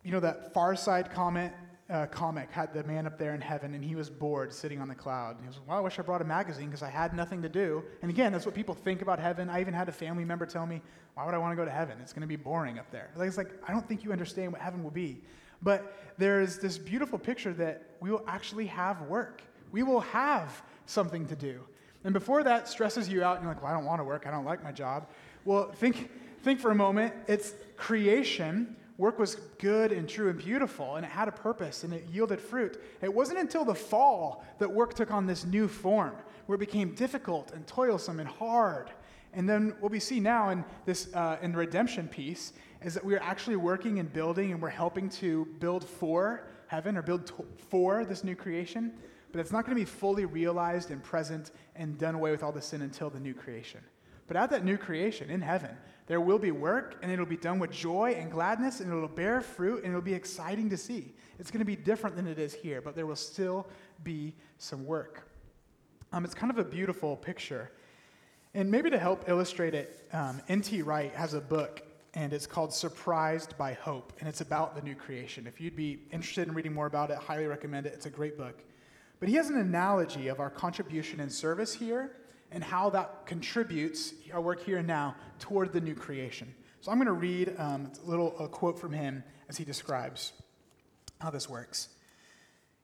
you 0.03 0.11
know, 0.11 0.19
that 0.19 0.53
far 0.53 0.75
side 0.75 1.11
comment 1.11 1.53
uh, 1.89 2.07
comic 2.07 2.49
had 2.49 2.73
the 2.73 2.83
man 2.83 3.05
up 3.05 3.19
there 3.19 3.35
in 3.35 3.41
heaven, 3.41 3.75
and 3.75 3.83
he 3.83 3.93
was 3.93 4.09
bored 4.09 4.51
sitting 4.51 4.81
on 4.81 4.87
the 4.87 4.95
cloud. 4.95 5.37
he 5.39 5.47
was, 5.47 5.59
well, 5.67 5.77
I 5.77 5.81
wish 5.81 5.99
I 5.99 6.01
brought 6.01 6.21
a 6.21 6.25
magazine 6.25 6.65
because 6.67 6.81
I 6.81 6.89
had 6.89 7.15
nothing 7.15 7.41
to 7.43 7.49
do. 7.49 7.83
And 8.01 8.09
again, 8.09 8.31
that's 8.31 8.45
what 8.45 8.55
people 8.55 8.73
think 8.73 9.01
about 9.01 9.19
heaven. 9.19 9.49
I 9.49 9.61
even 9.61 9.73
had 9.73 9.87
a 9.87 9.91
family 9.91 10.25
member 10.25 10.45
tell 10.45 10.65
me, 10.65 10.81
why 11.13 11.25
would 11.25 11.35
I 11.35 11.37
want 11.37 11.51
to 11.51 11.55
go 11.55 11.63
to 11.63 11.71
heaven? 11.71 11.97
It's 12.01 12.11
going 12.11 12.21
to 12.21 12.27
be 12.27 12.35
boring 12.35 12.79
up 12.79 12.89
there. 12.91 13.11
Like, 13.15 13.27
it's 13.27 13.37
like, 13.37 13.51
I 13.67 13.71
don't 13.71 13.87
think 13.87 14.03
you 14.03 14.11
understand 14.11 14.51
what 14.51 14.61
heaven 14.61 14.83
will 14.83 14.91
be. 14.91 15.21
But 15.61 15.95
there's 16.17 16.57
this 16.57 16.77
beautiful 16.77 17.19
picture 17.19 17.53
that 17.53 17.83
we 18.01 18.09
will 18.09 18.23
actually 18.27 18.65
have 18.67 19.01
work. 19.03 19.43
We 19.71 19.83
will 19.83 20.01
have 20.01 20.63
something 20.85 21.27
to 21.27 21.35
do. 21.35 21.59
And 22.03 22.13
before 22.13 22.43
that 22.43 22.67
stresses 22.67 23.09
you 23.09 23.23
out, 23.23 23.37
and 23.37 23.45
you're 23.45 23.53
like, 23.53 23.63
well, 23.63 23.71
I 23.71 23.75
don't 23.75 23.85
want 23.85 23.99
to 23.99 24.03
work. 24.03 24.25
I 24.27 24.31
don't 24.31 24.45
like 24.45 24.63
my 24.63 24.71
job. 24.71 25.07
Well, 25.43 25.71
think, 25.71 26.09
think 26.43 26.59
for 26.59 26.71
a 26.71 26.75
moment. 26.75 27.13
It's 27.27 27.53
creation 27.77 28.75
work 28.97 29.19
was 29.19 29.35
good 29.59 29.91
and 29.91 30.07
true 30.07 30.29
and 30.29 30.39
beautiful, 30.39 30.95
and 30.95 31.05
it 31.05 31.11
had 31.11 31.27
a 31.27 31.31
purpose 31.31 31.83
and 31.83 31.93
it 31.93 32.05
yielded 32.11 32.39
fruit. 32.39 32.81
It 33.01 33.13
wasn't 33.13 33.39
until 33.39 33.65
the 33.65 33.75
fall 33.75 34.43
that 34.59 34.71
work 34.71 34.93
took 34.93 35.11
on 35.11 35.25
this 35.25 35.45
new 35.45 35.67
form, 35.67 36.15
where 36.45 36.55
it 36.55 36.59
became 36.59 36.95
difficult 36.95 37.51
and 37.51 37.65
toilsome 37.67 38.19
and 38.19 38.29
hard. 38.29 38.91
And 39.33 39.49
then 39.49 39.73
what 39.81 39.91
we 39.91 39.99
see 39.99 40.19
now 40.19 40.49
in 40.49 40.63
this 40.85 41.13
uh, 41.13 41.37
in 41.41 41.53
redemption 41.53 42.07
piece 42.07 42.53
is 42.81 42.93
that 42.93 43.03
we 43.03 43.15
are 43.15 43.21
actually 43.21 43.57
working 43.57 43.99
and 43.99 44.11
building, 44.11 44.53
and 44.53 44.61
we're 44.61 44.69
helping 44.69 45.09
to 45.09 45.45
build 45.59 45.83
for 45.83 46.47
heaven 46.67 46.95
or 46.97 47.01
build 47.01 47.27
to- 47.27 47.45
for 47.69 48.05
this 48.05 48.23
new 48.23 48.35
creation. 48.35 48.93
But 49.35 49.41
it's 49.41 49.51
not 49.51 49.65
going 49.65 49.75
to 49.75 49.81
be 49.81 49.83
fully 49.83 50.23
realized 50.23 50.91
and 50.91 51.03
present 51.03 51.51
and 51.75 51.97
done 51.97 52.15
away 52.15 52.31
with 52.31 52.41
all 52.41 52.53
the 52.53 52.61
sin 52.61 52.81
until 52.81 53.09
the 53.09 53.19
new 53.19 53.33
creation. 53.33 53.81
But 54.27 54.37
at 54.37 54.49
that 54.51 54.63
new 54.63 54.77
creation 54.77 55.29
in 55.29 55.41
heaven, 55.41 55.75
there 56.07 56.21
will 56.21 56.39
be 56.39 56.51
work, 56.51 56.95
and 57.01 57.11
it'll 57.11 57.25
be 57.25 57.35
done 57.35 57.59
with 57.59 57.69
joy 57.69 58.15
and 58.17 58.31
gladness, 58.31 58.79
and 58.79 58.89
it'll 58.89 59.09
bear 59.09 59.41
fruit, 59.41 59.83
and 59.83 59.87
it'll 59.87 59.99
be 59.99 60.13
exciting 60.13 60.69
to 60.69 60.77
see. 60.77 61.13
It's 61.37 61.51
going 61.51 61.59
to 61.59 61.65
be 61.65 61.75
different 61.75 62.15
than 62.15 62.27
it 62.27 62.39
is 62.39 62.53
here, 62.53 62.79
but 62.79 62.95
there 62.95 63.05
will 63.05 63.17
still 63.17 63.67
be 64.05 64.33
some 64.57 64.85
work. 64.85 65.27
Um, 66.13 66.23
it's 66.23 66.33
kind 66.33 66.49
of 66.49 66.57
a 66.57 66.63
beautiful 66.63 67.17
picture. 67.17 67.71
And 68.53 68.71
maybe 68.71 68.89
to 68.89 68.97
help 68.97 69.27
illustrate 69.27 69.73
it, 69.73 70.07
um, 70.13 70.41
N.T. 70.47 70.81
Wright 70.81 71.13
has 71.13 71.33
a 71.33 71.41
book, 71.41 71.81
and 72.13 72.31
it's 72.31 72.47
called 72.47 72.73
Surprised 72.73 73.57
by 73.57 73.73
Hope, 73.73 74.13
and 74.21 74.29
it's 74.29 74.39
about 74.39 74.75
the 74.75 74.81
new 74.81 74.95
creation. 74.95 75.45
If 75.45 75.59
you'd 75.59 75.75
be 75.75 76.03
interested 76.13 76.47
in 76.47 76.53
reading 76.53 76.73
more 76.73 76.85
about 76.85 77.11
it, 77.11 77.17
highly 77.17 77.47
recommend 77.47 77.85
it. 77.85 77.91
It's 77.91 78.05
a 78.05 78.09
great 78.09 78.37
book. 78.37 78.63
But 79.19 79.29
he 79.29 79.35
has 79.35 79.49
an 79.49 79.57
analogy 79.57 80.27
of 80.27 80.39
our 80.39 80.49
contribution 80.49 81.19
and 81.19 81.31
service 81.31 81.73
here 81.73 82.11
and 82.51 82.63
how 82.63 82.89
that 82.91 83.25
contributes 83.25 84.13
our 84.33 84.41
work 84.41 84.63
here 84.63 84.77
and 84.77 84.87
now 84.87 85.15
toward 85.39 85.73
the 85.73 85.81
new 85.81 85.95
creation. 85.95 86.53
So 86.81 86.91
I'm 86.91 86.97
going 86.97 87.07
to 87.07 87.13
read 87.13 87.55
um, 87.57 87.91
a 88.05 88.09
little 88.09 88.37
a 88.39 88.47
quote 88.47 88.79
from 88.79 88.93
him 88.93 89.23
as 89.49 89.57
he 89.57 89.65
describes 89.65 90.33
how 91.19 91.29
this 91.29 91.49
works. 91.49 91.89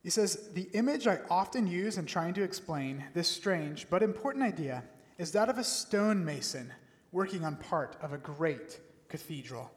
He 0.03 0.09
says, 0.09 0.49
The 0.53 0.67
image 0.73 1.07
I 1.07 1.19
often 1.29 1.67
use 1.67 1.97
in 1.97 2.05
trying 2.05 2.33
to 2.35 2.43
explain 2.43 3.03
this 3.13 3.27
strange 3.27 3.87
but 3.89 4.01
important 4.01 4.43
idea 4.43 4.83
is 5.17 5.31
that 5.33 5.49
of 5.49 5.57
a 5.57 5.63
stonemason 5.63 6.73
working 7.11 7.45
on 7.45 7.55
part 7.57 7.95
of 8.01 8.13
a 8.13 8.17
great 8.17 8.79
cathedral. 9.09 9.71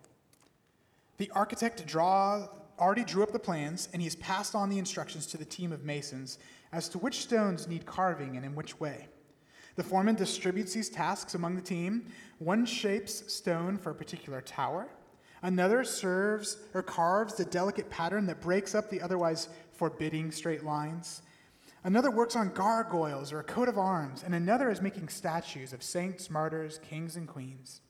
The 1.18 1.30
architect 1.34 1.86
draw, 1.86 2.48
already 2.78 3.04
drew 3.04 3.22
up 3.22 3.32
the 3.32 3.38
plans, 3.38 3.88
and 3.92 4.02
he 4.02 4.06
has 4.06 4.16
passed 4.16 4.54
on 4.54 4.68
the 4.68 4.78
instructions 4.78 5.26
to 5.26 5.36
the 5.36 5.44
team 5.44 5.72
of 5.72 5.84
masons 5.84 6.38
as 6.72 6.88
to 6.90 6.98
which 6.98 7.20
stones 7.20 7.68
need 7.68 7.86
carving 7.86 8.36
and 8.36 8.44
in 8.44 8.54
which 8.54 8.80
way. 8.80 9.06
The 9.76 9.82
foreman 9.82 10.14
distributes 10.14 10.72
these 10.72 10.88
tasks 10.88 11.34
among 11.34 11.56
the 11.56 11.62
team. 11.62 12.06
One 12.38 12.64
shapes 12.64 13.32
stone 13.32 13.76
for 13.76 13.90
a 13.90 13.94
particular 13.94 14.40
tower. 14.40 14.88
Another 15.42 15.84
serves 15.84 16.58
or 16.72 16.82
carves 16.82 17.34
the 17.34 17.44
delicate 17.44 17.90
pattern 17.90 18.26
that 18.26 18.40
breaks 18.40 18.74
up 18.74 18.88
the 18.88 19.02
otherwise 19.02 19.48
forbidding 19.72 20.30
straight 20.30 20.64
lines. 20.64 21.22
Another 21.82 22.10
works 22.10 22.34
on 22.34 22.48
gargoyles 22.54 23.30
or 23.30 23.40
a 23.40 23.44
coat 23.44 23.68
of 23.68 23.76
arms, 23.76 24.22
and 24.24 24.34
another 24.34 24.70
is 24.70 24.80
making 24.80 25.08
statues 25.08 25.74
of 25.74 25.82
saints, 25.82 26.30
martyrs, 26.30 26.78
kings, 26.78 27.14
and 27.16 27.28
queens. 27.28 27.82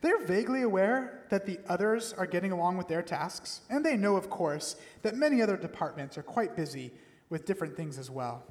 They're 0.00 0.24
vaguely 0.24 0.62
aware 0.62 1.24
that 1.30 1.44
the 1.44 1.58
others 1.68 2.12
are 2.12 2.26
getting 2.26 2.52
along 2.52 2.76
with 2.76 2.88
their 2.88 3.02
tasks, 3.02 3.62
and 3.68 3.84
they 3.84 3.96
know, 3.96 4.16
of 4.16 4.30
course, 4.30 4.76
that 5.02 5.16
many 5.16 5.42
other 5.42 5.56
departments 5.56 6.16
are 6.16 6.22
quite 6.22 6.56
busy 6.56 6.92
with 7.30 7.46
different 7.46 7.76
things 7.76 7.98
as 7.98 8.10
well. 8.10 8.44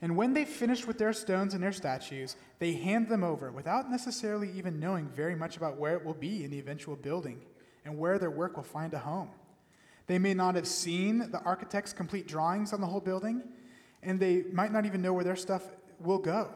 And 0.00 0.16
when 0.16 0.32
they've 0.32 0.48
finished 0.48 0.86
with 0.86 0.98
their 0.98 1.12
stones 1.12 1.54
and 1.54 1.62
their 1.62 1.72
statues, 1.72 2.36
they 2.60 2.74
hand 2.74 3.08
them 3.08 3.24
over 3.24 3.50
without 3.50 3.90
necessarily 3.90 4.50
even 4.52 4.78
knowing 4.78 5.08
very 5.08 5.34
much 5.34 5.56
about 5.56 5.76
where 5.76 5.96
it 5.96 6.04
will 6.04 6.14
be 6.14 6.44
in 6.44 6.50
the 6.50 6.58
eventual 6.60 6.94
building 6.94 7.40
and 7.84 7.98
where 7.98 8.18
their 8.18 8.30
work 8.30 8.56
will 8.56 8.62
find 8.62 8.94
a 8.94 8.98
home. 8.98 9.30
They 10.06 10.18
may 10.18 10.34
not 10.34 10.54
have 10.54 10.68
seen 10.68 11.30
the 11.30 11.42
architect's 11.42 11.92
complete 11.92 12.28
drawings 12.28 12.72
on 12.72 12.80
the 12.80 12.86
whole 12.86 13.00
building, 13.00 13.42
and 14.02 14.20
they 14.20 14.44
might 14.52 14.72
not 14.72 14.86
even 14.86 15.02
know 15.02 15.12
where 15.12 15.24
their 15.24 15.36
stuff 15.36 15.64
will 15.98 16.18
go. 16.18 16.50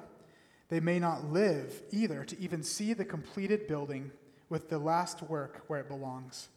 They 0.73 0.81
may 0.81 0.99
not 0.99 1.31
live 1.31 1.83
either 1.91 2.25
to 2.25 2.41
even 2.41 2.63
see 2.63 2.95
the 2.95 3.05
completed 3.05 3.67
building 3.67 4.11
with 4.49 4.71
the 4.71 4.79
last 4.79 5.23
work 5.23 5.65
where 5.67 5.81
it 5.81 5.87
belongs. 5.87 6.49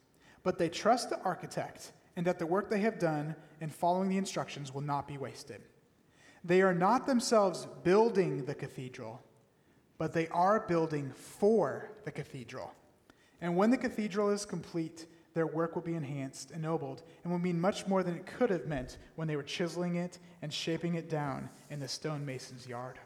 But 0.41 0.57
they 0.57 0.69
trust 0.69 1.09
the 1.09 1.19
architect 1.23 1.91
and 2.15 2.25
that 2.25 2.39
the 2.39 2.45
work 2.45 2.69
they 2.69 2.79
have 2.79 2.97
done 2.97 3.35
in 3.59 3.69
following 3.69 4.07
the 4.07 4.17
instructions 4.17 4.73
will 4.73 4.79
not 4.79 5.05
be 5.05 5.17
wasted. 5.17 5.63
They 6.45 6.61
are 6.61 6.73
not 6.73 7.05
themselves 7.05 7.67
building 7.83 8.45
the 8.45 8.55
cathedral, 8.55 9.21
but 9.97 10.13
they 10.13 10.29
are 10.29 10.61
building 10.61 11.11
for 11.11 11.89
the 12.05 12.11
cathedral. 12.11 12.73
And 13.41 13.57
when 13.57 13.69
the 13.69 13.75
cathedral 13.75 14.29
is 14.29 14.45
complete, 14.45 15.07
their 15.33 15.45
work 15.45 15.75
will 15.75 15.81
be 15.81 15.95
enhanced, 15.95 16.51
ennobled, 16.51 17.01
and 17.25 17.33
will 17.33 17.39
mean 17.39 17.59
much 17.59 17.85
more 17.85 18.01
than 18.01 18.15
it 18.15 18.25
could 18.25 18.49
have 18.49 18.65
meant 18.65 18.97
when 19.17 19.27
they 19.27 19.35
were 19.35 19.43
chiseling 19.43 19.95
it 19.95 20.19
and 20.41 20.53
shaping 20.53 20.95
it 20.95 21.09
down 21.09 21.49
in 21.69 21.81
the 21.81 21.87
stonemason's 21.89 22.65
yard. 22.65 22.97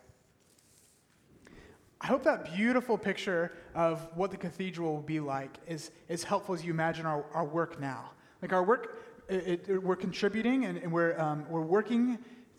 I 2.01 2.07
hope 2.07 2.23
that 2.23 2.53
beautiful 2.55 2.97
picture 2.97 3.51
of 3.75 4.07
what 4.15 4.31
the 4.31 4.37
cathedral 4.37 4.93
will 4.93 5.01
be 5.01 5.19
like 5.19 5.57
is, 5.67 5.91
is 6.07 6.23
helpful 6.23 6.55
as 6.55 6.63
you 6.63 6.71
imagine 6.71 7.05
our, 7.05 7.25
our 7.33 7.45
work 7.45 7.79
now. 7.79 8.11
Like 8.41 8.53
our 8.53 8.63
work, 8.63 8.97
it, 9.27 9.67
it, 9.67 9.83
we're 9.83 9.97
contributing 9.97 10.65
and, 10.65 10.77
and 10.77 10.91
we're, 10.91 11.19
um, 11.19 11.45
we're 11.49 11.61
working 11.61 12.17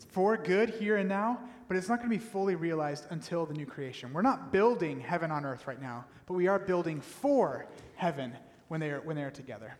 for 0.09 0.37
good 0.37 0.69
here 0.69 0.97
and 0.97 1.09
now, 1.09 1.39
but 1.67 1.75
it's 1.75 1.89
not 1.89 1.99
going 1.99 2.11
to 2.11 2.17
be 2.17 2.23
fully 2.23 2.55
realized 2.55 3.05
until 3.09 3.45
the 3.45 3.53
new 3.53 3.65
creation. 3.65 4.13
We're 4.13 4.21
not 4.21 4.51
building 4.51 4.99
heaven 4.99 5.31
on 5.31 5.43
earth 5.43 5.65
right 5.65 5.81
now, 5.81 6.05
but 6.27 6.35
we 6.35 6.47
are 6.47 6.59
building 6.59 7.01
for 7.01 7.65
heaven 7.95 8.33
when 8.67 8.79
they 8.79 8.91
are, 8.91 9.01
when 9.01 9.15
they 9.15 9.23
are 9.23 9.31
together. 9.31 9.75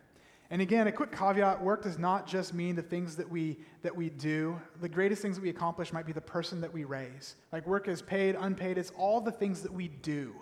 And 0.52 0.60
again, 0.60 0.86
a 0.86 0.92
quick 0.92 1.10
caveat 1.10 1.62
work 1.62 1.82
does 1.82 1.98
not 1.98 2.26
just 2.26 2.52
mean 2.52 2.76
the 2.76 2.82
things 2.82 3.16
that 3.16 3.26
we, 3.26 3.56
that 3.80 3.96
we 3.96 4.10
do. 4.10 4.60
The 4.82 4.88
greatest 4.88 5.22
things 5.22 5.36
that 5.36 5.42
we 5.42 5.48
accomplish 5.48 5.94
might 5.94 6.04
be 6.04 6.12
the 6.12 6.20
person 6.20 6.60
that 6.60 6.70
we 6.70 6.84
raise. 6.84 7.36
Like 7.52 7.66
work 7.66 7.88
is 7.88 8.02
paid, 8.02 8.36
unpaid, 8.38 8.76
it's 8.76 8.92
all 8.98 9.18
the 9.22 9.32
things 9.32 9.62
that 9.62 9.72
we 9.72 9.88
do. 9.88 10.34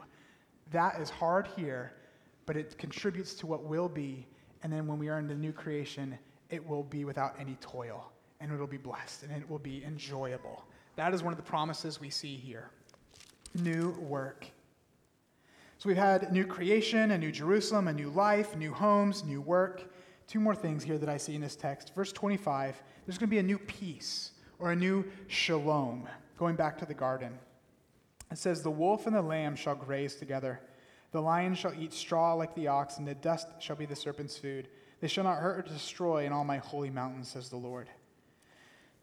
That 0.72 1.00
is 1.00 1.10
hard 1.10 1.46
here, 1.56 1.92
but 2.44 2.56
it 2.56 2.76
contributes 2.76 3.34
to 3.34 3.46
what 3.46 3.62
will 3.62 3.88
be. 3.88 4.26
And 4.64 4.72
then 4.72 4.88
when 4.88 4.98
we 4.98 5.08
are 5.08 5.20
in 5.20 5.28
the 5.28 5.34
new 5.34 5.52
creation, 5.52 6.18
it 6.50 6.66
will 6.66 6.82
be 6.82 7.04
without 7.04 7.36
any 7.38 7.56
toil 7.60 8.10
and 8.40 8.52
it'll 8.52 8.66
be 8.66 8.78
blessed 8.78 9.22
and 9.22 9.30
it 9.30 9.48
will 9.48 9.60
be 9.60 9.84
enjoyable. 9.84 10.64
That 10.96 11.14
is 11.14 11.22
one 11.22 11.32
of 11.32 11.36
the 11.36 11.44
promises 11.44 12.00
we 12.00 12.10
see 12.10 12.34
here. 12.34 12.72
New 13.54 13.90
work. 14.00 14.44
So 15.80 15.88
we've 15.88 15.96
had 15.96 16.30
new 16.30 16.44
creation, 16.44 17.12
a 17.12 17.16
new 17.16 17.32
Jerusalem, 17.32 17.88
a 17.88 17.92
new 17.92 18.10
life, 18.10 18.54
new 18.54 18.70
homes, 18.70 19.24
new 19.24 19.40
work. 19.40 19.90
Two 20.30 20.38
more 20.38 20.54
things 20.54 20.84
here 20.84 20.96
that 20.96 21.08
I 21.08 21.16
see 21.16 21.34
in 21.34 21.40
this 21.40 21.56
text. 21.56 21.92
Verse 21.92 22.12
25, 22.12 22.80
there's 23.04 23.18
going 23.18 23.26
to 23.26 23.30
be 23.34 23.38
a 23.38 23.42
new 23.42 23.58
peace 23.58 24.30
or 24.60 24.70
a 24.70 24.76
new 24.76 25.04
shalom, 25.26 26.08
going 26.38 26.54
back 26.54 26.78
to 26.78 26.86
the 26.86 26.94
garden. 26.94 27.36
It 28.30 28.38
says, 28.38 28.62
The 28.62 28.70
wolf 28.70 29.08
and 29.08 29.16
the 29.16 29.22
lamb 29.22 29.56
shall 29.56 29.74
graze 29.74 30.14
together. 30.14 30.60
The 31.10 31.20
lion 31.20 31.56
shall 31.56 31.74
eat 31.74 31.92
straw 31.92 32.34
like 32.34 32.54
the 32.54 32.68
ox, 32.68 32.98
and 32.98 33.08
the 33.08 33.16
dust 33.16 33.48
shall 33.58 33.74
be 33.74 33.86
the 33.86 33.96
serpent's 33.96 34.38
food. 34.38 34.68
They 35.00 35.08
shall 35.08 35.24
not 35.24 35.38
hurt 35.38 35.58
or 35.58 35.62
destroy 35.62 36.26
in 36.26 36.32
all 36.32 36.44
my 36.44 36.58
holy 36.58 36.90
mountains, 36.90 37.26
says 37.26 37.48
the 37.48 37.56
Lord. 37.56 37.88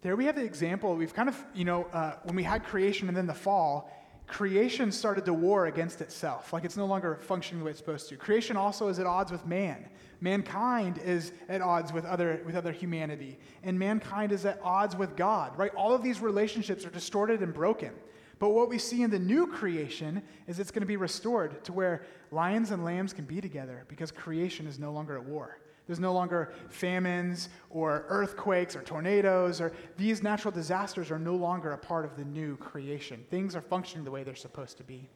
There 0.04 0.16
we 0.16 0.24
have 0.28 0.36
the 0.36 0.46
example. 0.46 0.96
We've 0.96 1.14
kind 1.14 1.28
of, 1.28 1.44
you 1.54 1.66
know, 1.66 1.88
uh, 1.92 2.14
when 2.24 2.38
we 2.38 2.44
had 2.44 2.64
creation 2.64 3.10
and 3.10 3.18
then 3.18 3.28
the 3.28 3.34
fall, 3.34 3.92
creation 4.28 4.92
started 4.92 5.26
to 5.26 5.34
war 5.34 5.68
against 5.68 6.02
itself. 6.02 6.52
Like 6.54 6.66
it's 6.66 6.78
no 6.78 6.86
longer 6.86 7.18
functioning 7.22 7.60
the 7.60 7.66
way 7.66 7.72
it's 7.72 7.80
supposed 7.80 8.10
to. 8.10 8.18
Creation 8.18 8.58
also 8.58 8.90
is 8.90 9.00
at 9.00 9.06
odds 9.06 9.32
with 9.32 9.46
man. 9.46 9.88
Mankind 10.20 11.00
is 11.04 11.32
at 11.48 11.62
odds 11.62 11.94
with 11.94 12.06
other, 12.06 12.42
with 12.46 12.56
other 12.56 12.72
humanity. 12.72 13.38
And 13.64 13.78
mankind 13.78 14.32
is 14.32 14.46
at 14.46 14.60
odds 14.64 14.96
with 14.96 15.16
God, 15.16 15.58
right? 15.58 15.74
All 15.76 15.94
of 15.94 16.04
these 16.04 16.20
relationships 16.20 16.86
are 16.86 16.90
distorted 16.90 17.42
and 17.42 17.54
broken. 17.54 17.92
But 18.40 18.50
what 18.50 18.70
we 18.70 18.78
see 18.78 19.02
in 19.02 19.10
the 19.10 19.20
new 19.20 19.48
creation 19.48 20.22
is 20.48 20.60
it's 20.60 20.72
going 20.72 20.82
to 20.82 20.88
be 20.88 20.98
restored 20.98 21.64
to 21.66 21.74
where 21.74 22.04
lions 22.32 22.72
and 22.72 22.84
lambs 22.84 23.14
can 23.14 23.26
be 23.26 23.42
together 23.42 23.86
because 23.88 24.12
creation 24.12 24.68
is 24.68 24.78
no 24.78 24.92
longer 24.92 25.18
at 25.18 25.24
war. 25.24 25.58
There's 25.88 26.00
no 26.00 26.14
longer 26.14 26.54
famines 26.70 27.50
or 27.70 28.06
earthquakes 28.10 28.76
or 28.76 28.82
tornadoes, 28.82 29.62
or 29.62 29.72
these 29.96 30.22
natural 30.22 30.52
disasters 30.52 31.10
are 31.10 31.20
no 31.20 31.36
longer 31.36 31.72
a 31.72 31.78
part 31.78 32.06
of 32.06 32.18
the 32.18 32.26
new 32.26 32.58
creation. 32.58 33.24
Things 33.30 33.56
are 33.56 33.62
functioning 33.62 34.04
the 34.04 34.12
way 34.12 34.24
they're 34.24 34.36
supposed 34.36 34.78
to 34.78 34.84
be. 34.84 35.10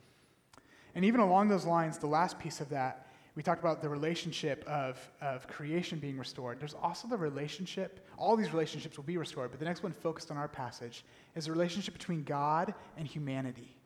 And 0.96 1.06
even 1.06 1.20
along 1.20 1.50
those 1.50 1.66
lines, 1.66 1.98
the 1.98 2.08
last 2.08 2.40
piece 2.40 2.62
of 2.62 2.70
that, 2.70 3.08
we 3.36 3.44
talked 3.44 3.62
about 3.62 3.82
the 3.82 3.88
relationship 3.88 4.64
of, 4.68 5.00
of 5.22 5.48
creation 5.48 6.00
being 6.00 6.18
restored. 6.18 6.60
There's 6.60 6.74
also 6.74 7.08
the 7.08 7.18
relationship, 7.18 8.06
all 8.18 8.36
these 8.36 8.52
relationships 8.52 8.98
will 8.98 9.06
be 9.06 9.18
restored, 9.18 9.52
but 9.52 9.60
the 9.60 9.66
next 9.66 9.84
one 9.84 9.94
focused 9.94 10.32
on 10.32 10.38
our 10.38 10.50
passage 10.50 11.06
is 11.36 11.46
the 11.46 11.52
relationship 11.52 11.94
between 11.94 12.24
God 12.24 12.74
and 12.98 13.08
humanity. 13.08 13.78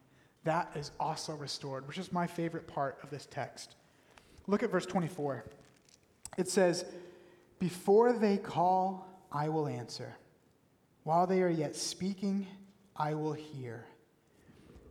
That 0.46 0.72
is 0.76 0.92
also 1.00 1.36
restored, 1.36 1.88
which 1.88 1.98
is 1.98 2.12
my 2.12 2.26
favorite 2.26 2.68
part 2.68 2.98
of 3.04 3.10
this 3.12 3.28
text. 3.30 3.76
Look 4.48 4.64
at 4.64 4.72
verse 4.72 4.86
24. 4.86 5.44
It 6.38 6.48
says, 6.48 6.86
Before 7.60 8.14
they 8.14 8.38
call, 8.38 9.08
I 9.32 9.50
will 9.50 9.68
answer. 9.68 10.16
While 11.04 11.28
they 11.28 11.42
are 11.42 11.50
yet 11.50 11.76
speaking, 11.76 12.48
I 12.96 13.14
will 13.14 13.34
hear. 13.34 13.86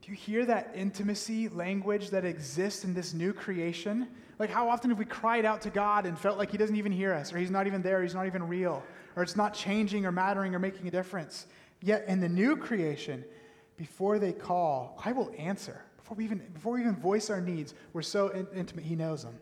Do 0.03 0.11
you 0.11 0.17
hear 0.17 0.45
that 0.45 0.73
intimacy 0.75 1.49
language 1.49 2.11
that 2.11 2.25
exists 2.25 2.85
in 2.85 2.93
this 2.93 3.15
new 3.15 3.33
creation? 3.33 4.07
Like, 4.39 4.51
how 4.51 4.69
often 4.69 4.91
have 4.91 4.99
we 4.99 5.07
cried 5.07 5.45
out 5.45 5.63
to 5.63 5.71
God 5.71 6.05
and 6.05 6.19
felt 6.19 6.37
like 6.37 6.51
He 6.51 6.59
doesn't 6.59 6.77
even 6.77 6.93
hear 6.93 7.15
us, 7.15 7.33
or 7.33 7.39
He's 7.39 7.51
not 7.51 7.67
even 7.67 7.83
there, 7.83 8.03
He's 8.03 8.15
not 8.15 8.27
even 8.27 8.47
real, 8.47 8.83
or 9.17 9.23
it's 9.23 9.37
not 9.37 9.55
changing 9.55 10.05
or 10.05 10.13
mattering 10.13 10.55
or 10.55 10.59
making 10.59 10.87
a 10.89 10.91
difference? 10.91 11.47
Yet 11.81 12.05
in 12.07 12.21
the 12.21 12.29
new 12.29 12.57
creation, 12.57 13.25
before 13.77 14.19
they 14.19 14.33
call, 14.33 15.01
I 15.05 15.13
will 15.13 15.33
answer. 15.39 15.81
Before 15.97 16.17
we 16.17 16.25
even, 16.25 16.39
before 16.53 16.75
we 16.75 16.81
even 16.81 16.97
voice 16.97 17.31
our 17.31 17.41
needs, 17.41 17.75
we're 17.93 18.03
so 18.03 18.29
in- 18.29 18.47
intimate, 18.55 18.85
He 18.85 18.97
knows 18.97 19.23
them. 19.23 19.39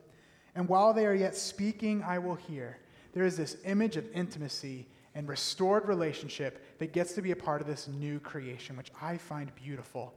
And 0.54 0.68
while 0.68 0.92
they 0.92 1.06
are 1.06 1.14
yet 1.14 1.36
speaking, 1.36 2.02
I 2.02 2.18
will 2.18 2.34
hear. 2.34 2.78
There 3.12 3.24
is 3.24 3.36
this 3.36 3.56
image 3.64 3.96
of 3.96 4.10
intimacy 4.12 4.86
and 5.14 5.28
restored 5.28 5.86
relationship 5.86 6.64
that 6.78 6.92
gets 6.92 7.12
to 7.14 7.22
be 7.22 7.30
a 7.30 7.36
part 7.36 7.60
of 7.60 7.66
this 7.66 7.88
new 7.88 8.18
creation, 8.20 8.76
which 8.76 8.90
I 9.00 9.16
find 9.16 9.54
beautiful. 9.54 10.14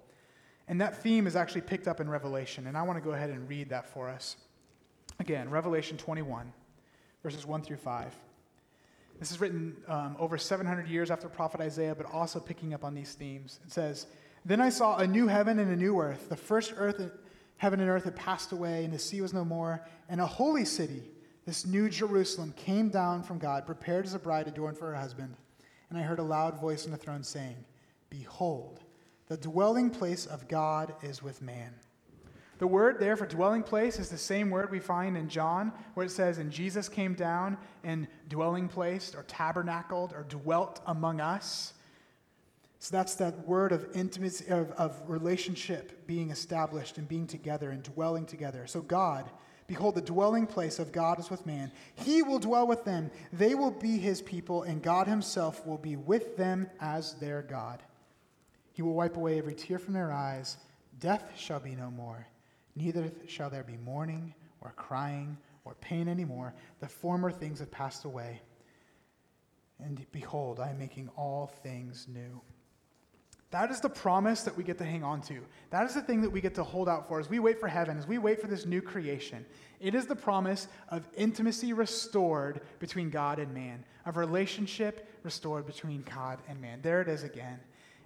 And 0.67 0.79
that 0.81 1.01
theme 1.03 1.27
is 1.27 1.35
actually 1.35 1.61
picked 1.61 1.87
up 1.87 1.99
in 1.99 2.09
Revelation, 2.09 2.67
and 2.67 2.77
I 2.77 2.81
want 2.81 2.97
to 2.97 3.03
go 3.03 3.11
ahead 3.11 3.29
and 3.29 3.47
read 3.47 3.69
that 3.69 3.87
for 3.87 4.09
us. 4.09 4.37
Again, 5.19 5.49
Revelation 5.49 5.97
21, 5.97 6.51
verses 7.23 7.45
1 7.45 7.61
through 7.61 7.77
5. 7.77 8.15
This 9.19 9.31
is 9.31 9.39
written 9.39 9.77
um, 9.87 10.15
over 10.19 10.37
700 10.37 10.87
years 10.87 11.09
after 11.09 11.29
prophet 11.29 11.61
Isaiah, 11.61 11.95
but 11.95 12.11
also 12.11 12.39
picking 12.39 12.73
up 12.73 12.83
on 12.83 12.93
these 12.93 13.13
themes. 13.13 13.59
It 13.65 13.71
says, 13.71 14.07
Then 14.43 14.59
I 14.59 14.69
saw 14.69 14.97
a 14.97 15.07
new 15.07 15.27
heaven 15.27 15.59
and 15.59 15.71
a 15.71 15.75
new 15.75 15.99
earth. 15.99 16.27
The 16.27 16.35
first 16.35 16.73
earth 16.75 16.99
Heaven 17.57 17.79
and 17.79 17.89
earth 17.89 18.03
had 18.03 18.15
passed 18.15 18.51
away, 18.51 18.83
and 18.83 18.93
the 18.93 18.99
sea 18.99 19.21
was 19.21 19.33
no 19.33 19.45
more. 19.45 19.85
And 20.09 20.19
a 20.19 20.25
holy 20.25 20.65
city, 20.65 21.03
this 21.45 21.65
new 21.65 21.89
Jerusalem, 21.89 22.53
came 22.57 22.89
down 22.89 23.23
from 23.23 23.39
God, 23.39 23.65
prepared 23.65 24.05
as 24.05 24.13
a 24.13 24.19
bride 24.19 24.47
adorned 24.47 24.77
for 24.77 24.87
her 24.87 24.95
husband. 24.95 25.35
And 25.89 25.97
I 25.97 26.01
heard 26.01 26.19
a 26.19 26.23
loud 26.23 26.59
voice 26.59 26.85
on 26.85 26.91
the 26.91 26.97
throne 26.97 27.23
saying, 27.23 27.55
Behold, 28.09 28.81
the 29.27 29.37
dwelling 29.37 29.89
place 29.89 30.25
of 30.25 30.47
God 30.47 30.93
is 31.01 31.23
with 31.23 31.41
man. 31.41 31.73
The 32.57 32.67
word 32.67 32.99
there 32.99 33.17
for 33.17 33.25
dwelling 33.25 33.63
place 33.63 33.99
is 33.99 34.09
the 34.09 34.17
same 34.17 34.49
word 34.49 34.71
we 34.71 34.79
find 34.79 35.17
in 35.17 35.27
John, 35.27 35.73
where 35.93 36.05
it 36.05 36.11
says, 36.11 36.37
And 36.37 36.51
Jesus 36.51 36.87
came 36.87 37.13
down 37.13 37.57
and 37.83 38.07
dwelling 38.29 38.69
placed, 38.69 39.15
or 39.15 39.23
tabernacled, 39.23 40.13
or 40.13 40.23
dwelt 40.23 40.81
among 40.85 41.19
us. 41.19 41.73
So 42.85 42.95
that's 42.95 43.15
that 43.15 43.47
word 43.47 43.71
of 43.71 43.87
intimacy, 43.95 44.45
of, 44.47 44.69
of 44.73 45.01
relationship 45.07 46.05
being 46.05 46.29
established 46.29 46.99
and 46.99 47.07
being 47.07 47.25
together 47.25 47.71
and 47.71 47.81
dwelling 47.81 48.27
together. 48.27 48.67
So, 48.67 48.81
God, 48.81 49.27
behold, 49.65 49.95
the 49.95 50.01
dwelling 50.01 50.45
place 50.45 50.77
of 50.77 50.91
God 50.91 51.19
is 51.19 51.31
with 51.31 51.47
man. 51.47 51.71
He 51.95 52.21
will 52.21 52.37
dwell 52.37 52.67
with 52.67 52.85
them. 52.85 53.09
They 53.33 53.55
will 53.55 53.71
be 53.71 53.97
his 53.97 54.21
people, 54.21 54.61
and 54.61 54.83
God 54.83 55.07
himself 55.07 55.65
will 55.65 55.79
be 55.79 55.95
with 55.95 56.37
them 56.37 56.69
as 56.79 57.15
their 57.15 57.41
God. 57.41 57.81
He 58.73 58.83
will 58.83 58.93
wipe 58.93 59.17
away 59.17 59.39
every 59.39 59.55
tear 59.55 59.79
from 59.79 59.95
their 59.95 60.11
eyes. 60.11 60.57
Death 60.99 61.31
shall 61.35 61.59
be 61.59 61.73
no 61.73 61.89
more. 61.89 62.27
Neither 62.75 63.11
shall 63.25 63.49
there 63.49 63.63
be 63.63 63.77
mourning 63.77 64.31
or 64.61 64.73
crying 64.75 65.39
or 65.63 65.73
pain 65.81 66.07
anymore. 66.07 66.53
The 66.81 66.87
former 66.87 67.31
things 67.31 67.57
have 67.57 67.71
passed 67.71 68.05
away. 68.05 68.41
And 69.83 70.05
behold, 70.11 70.59
I 70.59 70.69
am 70.69 70.77
making 70.77 71.09
all 71.17 71.47
things 71.63 72.05
new. 72.07 72.43
That 73.51 73.71
is 73.71 73.79
the 73.79 73.89
promise 73.89 74.41
that 74.43 74.57
we 74.57 74.63
get 74.63 74.77
to 74.79 74.83
hang 74.83 75.03
on 75.03 75.21
to. 75.23 75.39
That 75.69 75.85
is 75.85 75.93
the 75.93 76.01
thing 76.01 76.21
that 76.21 76.29
we 76.29 76.41
get 76.41 76.55
to 76.55 76.63
hold 76.63 76.89
out 76.89 77.07
for 77.07 77.19
as 77.19 77.29
we 77.29 77.39
wait 77.39 77.59
for 77.59 77.67
heaven, 77.67 77.97
as 77.97 78.07
we 78.07 78.17
wait 78.17 78.41
for 78.41 78.47
this 78.47 78.65
new 78.65 78.81
creation. 78.81 79.45
It 79.79 79.95
is 79.95 80.07
the 80.07 80.15
promise 80.15 80.67
of 80.89 81.07
intimacy 81.15 81.71
restored 81.73 82.61
between 82.79 83.09
God 83.09 83.39
and 83.39 83.53
man, 83.53 83.85
of 84.05 84.17
relationship 84.17 85.07
restored 85.23 85.65
between 85.65 86.03
God 86.03 86.39
and 86.47 86.59
man. 86.59 86.79
There 86.81 87.01
it 87.01 87.07
is 87.07 87.23
again. 87.23 87.59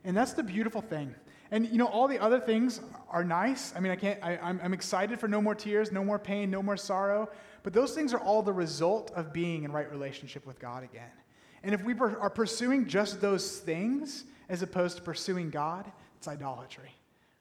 And 0.04 0.16
that's 0.16 0.34
the 0.34 0.44
beautiful 0.44 0.82
thing. 0.82 1.16
And 1.52 1.68
you 1.68 1.78
know, 1.78 1.88
all 1.88 2.08
the 2.08 2.20
other 2.20 2.40
things 2.40 2.82
are 3.10 3.24
nice. 3.24 3.74
I 3.76 3.80
mean, 3.80 3.92
I 3.92 3.96
can't, 3.96 4.20
I, 4.24 4.38
I'm, 4.38 4.60
I'm 4.64 4.74
excited 4.74 5.20
for 5.20 5.28
no 5.28 5.42
more 5.42 5.56
tears, 5.56 5.92
no 5.92 6.04
more 6.04 6.20
pain, 6.20 6.52
no 6.52 6.62
more 6.62 6.78
sorrow. 6.78 7.30
But 7.64 7.74
those 7.74 7.94
things 7.94 8.14
are 8.14 8.20
all 8.20 8.44
the 8.44 8.54
result 8.54 9.12
of 9.16 9.34
being 9.34 9.64
in 9.64 9.72
right 9.72 9.90
relationship 9.92 10.46
with 10.46 10.60
God 10.60 10.84
again. 10.84 11.10
And 11.64 11.74
if 11.74 11.84
we 11.84 11.94
are 11.94 12.30
pursuing 12.30 12.88
just 12.88 13.22
those 13.22 13.60
things, 13.60 14.26
as 14.50 14.62
opposed 14.62 14.98
to 14.98 15.04
pursuing 15.04 15.50
God, 15.50 15.92
it's 16.18 16.28
idolatry. 16.28 16.92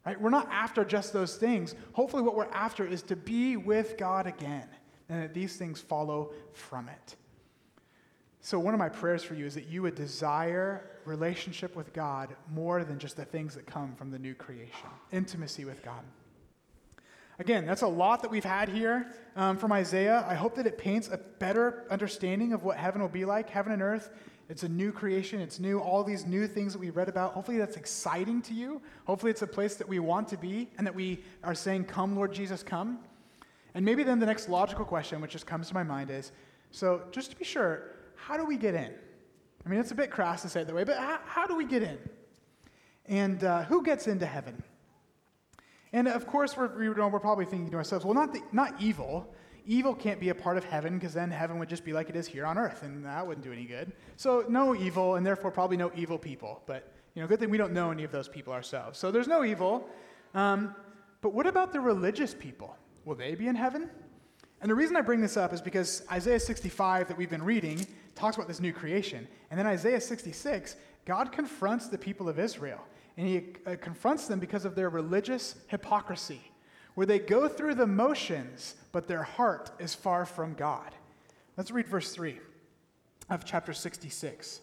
Right? 0.05 0.21
We're 0.21 0.31
not 0.31 0.49
after 0.51 0.85
just 0.85 1.13
those 1.13 1.37
things. 1.37 1.75
Hopefully, 1.93 2.23
what 2.23 2.35
we're 2.35 2.51
after 2.53 2.87
is 2.87 3.03
to 3.03 3.17
be 3.17 3.57
with 3.57 3.97
God 3.99 4.27
again, 4.27 4.67
and 5.09 5.23
that 5.23 5.35
these 5.35 5.57
things 5.57 5.81
follow 5.81 6.33
from 6.53 6.89
it. 6.89 7.17
So, 8.41 8.59
one 8.59 8.73
of 8.73 8.79
my 8.79 8.89
prayers 8.89 9.23
for 9.23 9.35
you 9.35 9.45
is 9.47 9.55
that 9.55 9.67
you 9.67 9.83
would 9.83 9.95
desire 9.95 10.91
relationship 11.05 11.75
with 11.75 11.93
God 11.93 12.35
more 12.51 12.85
than 12.85 12.99
just 12.99 13.17
the 13.17 13.25
things 13.25 13.55
that 13.55 13.67
come 13.67 13.95
from 13.95 14.11
the 14.11 14.19
new 14.19 14.35
creation, 14.35 14.89
intimacy 15.13 15.65
with 15.65 15.83
God. 15.83 16.03
Again, 17.39 17.67
that's 17.67 17.83
a 17.83 17.89
lot 17.89 18.23
that 18.23 18.31
we've 18.31 18.45
had 18.45 18.69
here 18.69 19.13
um, 19.37 19.57
from 19.57 19.73
Isaiah. 19.73 20.25
I 20.29 20.35
hope 20.35 20.57
that 20.57 20.67
it 20.67 20.77
paints 20.77 21.09
a 21.09 21.19
better 21.19 21.85
understanding 21.91 22.53
of 22.53 22.65
what 22.65 22.77
heaven 22.77 23.01
will 23.01 23.09
be 23.09 23.25
like. 23.25 23.49
Heaven 23.49 23.73
and 23.73 23.83
earth 23.83 24.11
it's 24.49 24.63
a 24.63 24.69
new 24.69 24.93
creation. 24.93 25.41
It's 25.41 25.61
new, 25.61 25.79
all 25.79 26.03
these 26.03 26.25
new 26.25 26.47
things 26.47 26.73
that 26.73 26.79
we 26.79 26.89
read 26.89 27.09
about. 27.09 27.35
Hopefully 27.35 27.59
that's 27.59 27.77
exciting 27.77 28.41
to 28.43 28.55
you. 28.55 28.81
Hopefully 29.07 29.31
it's 29.31 29.43
a 29.43 29.47
place 29.47 29.75
that 29.75 29.87
we 29.87 29.99
want 29.99 30.29
to 30.29 30.39
be 30.39 30.71
and 30.79 30.87
that 30.87 30.95
we 30.95 31.23
are 31.45 31.55
saying, 31.55 31.85
Come, 31.85 32.17
Lord 32.17 32.33
Jesus, 32.33 32.63
come. 32.63 32.99
And 33.75 33.85
maybe 33.85 34.03
then 34.03 34.19
the 34.19 34.27
next 34.27 34.49
logical 34.49 34.87
question, 34.87 35.21
which 35.21 35.33
just 35.33 35.47
comes 35.47 35.69
to 35.69 35.75
my 35.75 35.83
mind, 35.83 36.11
is 36.11 36.33
so 36.71 37.03
just 37.11 37.31
to 37.31 37.37
be 37.37 37.45
sure, 37.45 37.83
how 38.15 38.39
do 38.39 38.47
we 38.47 38.57
get 38.57 38.75
in? 38.75 38.91
I 39.65 39.69
mean, 39.69 39.81
it's 39.81 39.91
a 39.91 39.95
bit 39.95 40.11
crass 40.11 40.43
to 40.43 40.49
say 40.49 40.63
it 40.63 40.67
that 40.67 40.75
way, 40.75 40.85
but 40.85 40.97
how, 40.97 41.19
how 41.27 41.47
do 41.47 41.55
we 41.55 41.67
get 41.67 41.83
in? 41.83 41.99
And 43.05 43.45
uh, 43.45 43.65
who 43.65 43.83
gets 43.83 44.07
into 44.07 44.25
heaven? 44.25 44.63
And 45.93 46.09
of 46.09 46.27
course, 46.27 46.57
we're, 46.57 46.93
we're 46.95 47.21
probably 47.21 47.45
thinking 47.45 47.71
to 47.71 47.77
ourselves, 47.77 48.05
well, 48.05 48.15
not, 48.15 48.33
the, 48.33 48.43
not 48.53 48.75
evil, 48.81 49.33
evil 49.67 49.95
can't 49.95 50.19
be 50.19 50.31
a 50.31 50.35
part 50.35 50.57
of 50.57 50.65
heaven 50.65 50.95
because 50.99 51.15
then 51.15 51.31
heaven 51.31 51.59
would 51.59 51.69
just 51.69 51.85
be 51.85 51.93
like 51.93 52.09
it 52.09 52.17
is 52.17 52.27
here 52.27 52.47
on 52.47 52.59
earth, 52.59 52.83
and 52.83 53.05
that 53.05 53.27
wouldn't 53.27 53.45
do 53.45 53.53
any 53.53 53.65
good. 53.65 53.93
So, 54.17 54.45
no 54.49 54.75
evil, 54.75 55.17
and 55.17 55.25
therefore 55.25 55.51
probably 55.51 55.77
no 55.77 55.91
evil 55.95 56.19
people. 56.19 56.63
But, 56.67 56.93
you 57.15 57.23
know, 57.23 57.29
good 57.29 57.39
thing 57.39 57.51
we 57.51 57.59
don't 57.59 57.73
know 57.73 57.91
any 57.91 58.05
of 58.05 58.11
those 58.11 58.29
people 58.29 58.53
ourselves. 58.53 58.99
So, 58.99 59.11
there's 59.11 59.29
no 59.29 59.45
evil. 59.45 59.87
Um, 60.35 60.75
but 61.21 61.33
what 61.33 61.47
about 61.47 61.73
the 61.73 61.81
religious 61.81 62.35
people? 62.35 62.77
Will 63.05 63.15
they 63.15 63.35
be 63.35 63.47
in 63.47 63.55
heaven? 63.55 63.91
And 64.61 64.71
the 64.71 64.75
reason 64.75 64.97
I 64.97 65.03
bring 65.03 65.21
this 65.21 65.37
up 65.37 65.53
is 65.53 65.61
because 65.61 66.03
Isaiah 66.11 66.41
65 66.41 67.09
that 67.09 67.17
we've 67.17 67.31
been 67.31 67.45
reading 67.45 67.87
talks 68.15 68.37
about 68.37 68.49
this 68.49 68.61
new 68.61 68.73
creation. 68.73 69.29
And 69.51 69.59
then 69.59 69.67
Isaiah 69.67 70.01
66, 70.01 70.77
God 71.05 71.31
confronts 71.31 71.89
the 71.89 71.99
people 71.99 72.29
of 72.29 72.39
Israel. 72.39 72.81
And 73.19 73.27
he 73.27 73.43
uh, 73.67 73.75
confronts 73.81 74.29
them 74.29 74.39
because 74.39 74.65
of 74.65 74.77
their 74.77 74.89
religious 74.89 75.57
hypocrisy 75.67 76.41
where 76.95 77.07
they 77.07 77.19
go 77.19 77.49
through 77.49 77.75
the 77.75 77.87
motions, 77.87 78.77
but 78.93 79.09
their 79.09 79.25
heart 79.25 79.73
is 79.81 79.95
far 79.95 80.25
from 80.25 80.55
God. 80.55 80.95
Let's 81.57 81.73
read 81.73 81.89
verse 81.89 82.13
3 82.13 82.39
of 83.29 83.45
chapter 83.45 83.73
66. 83.73 84.61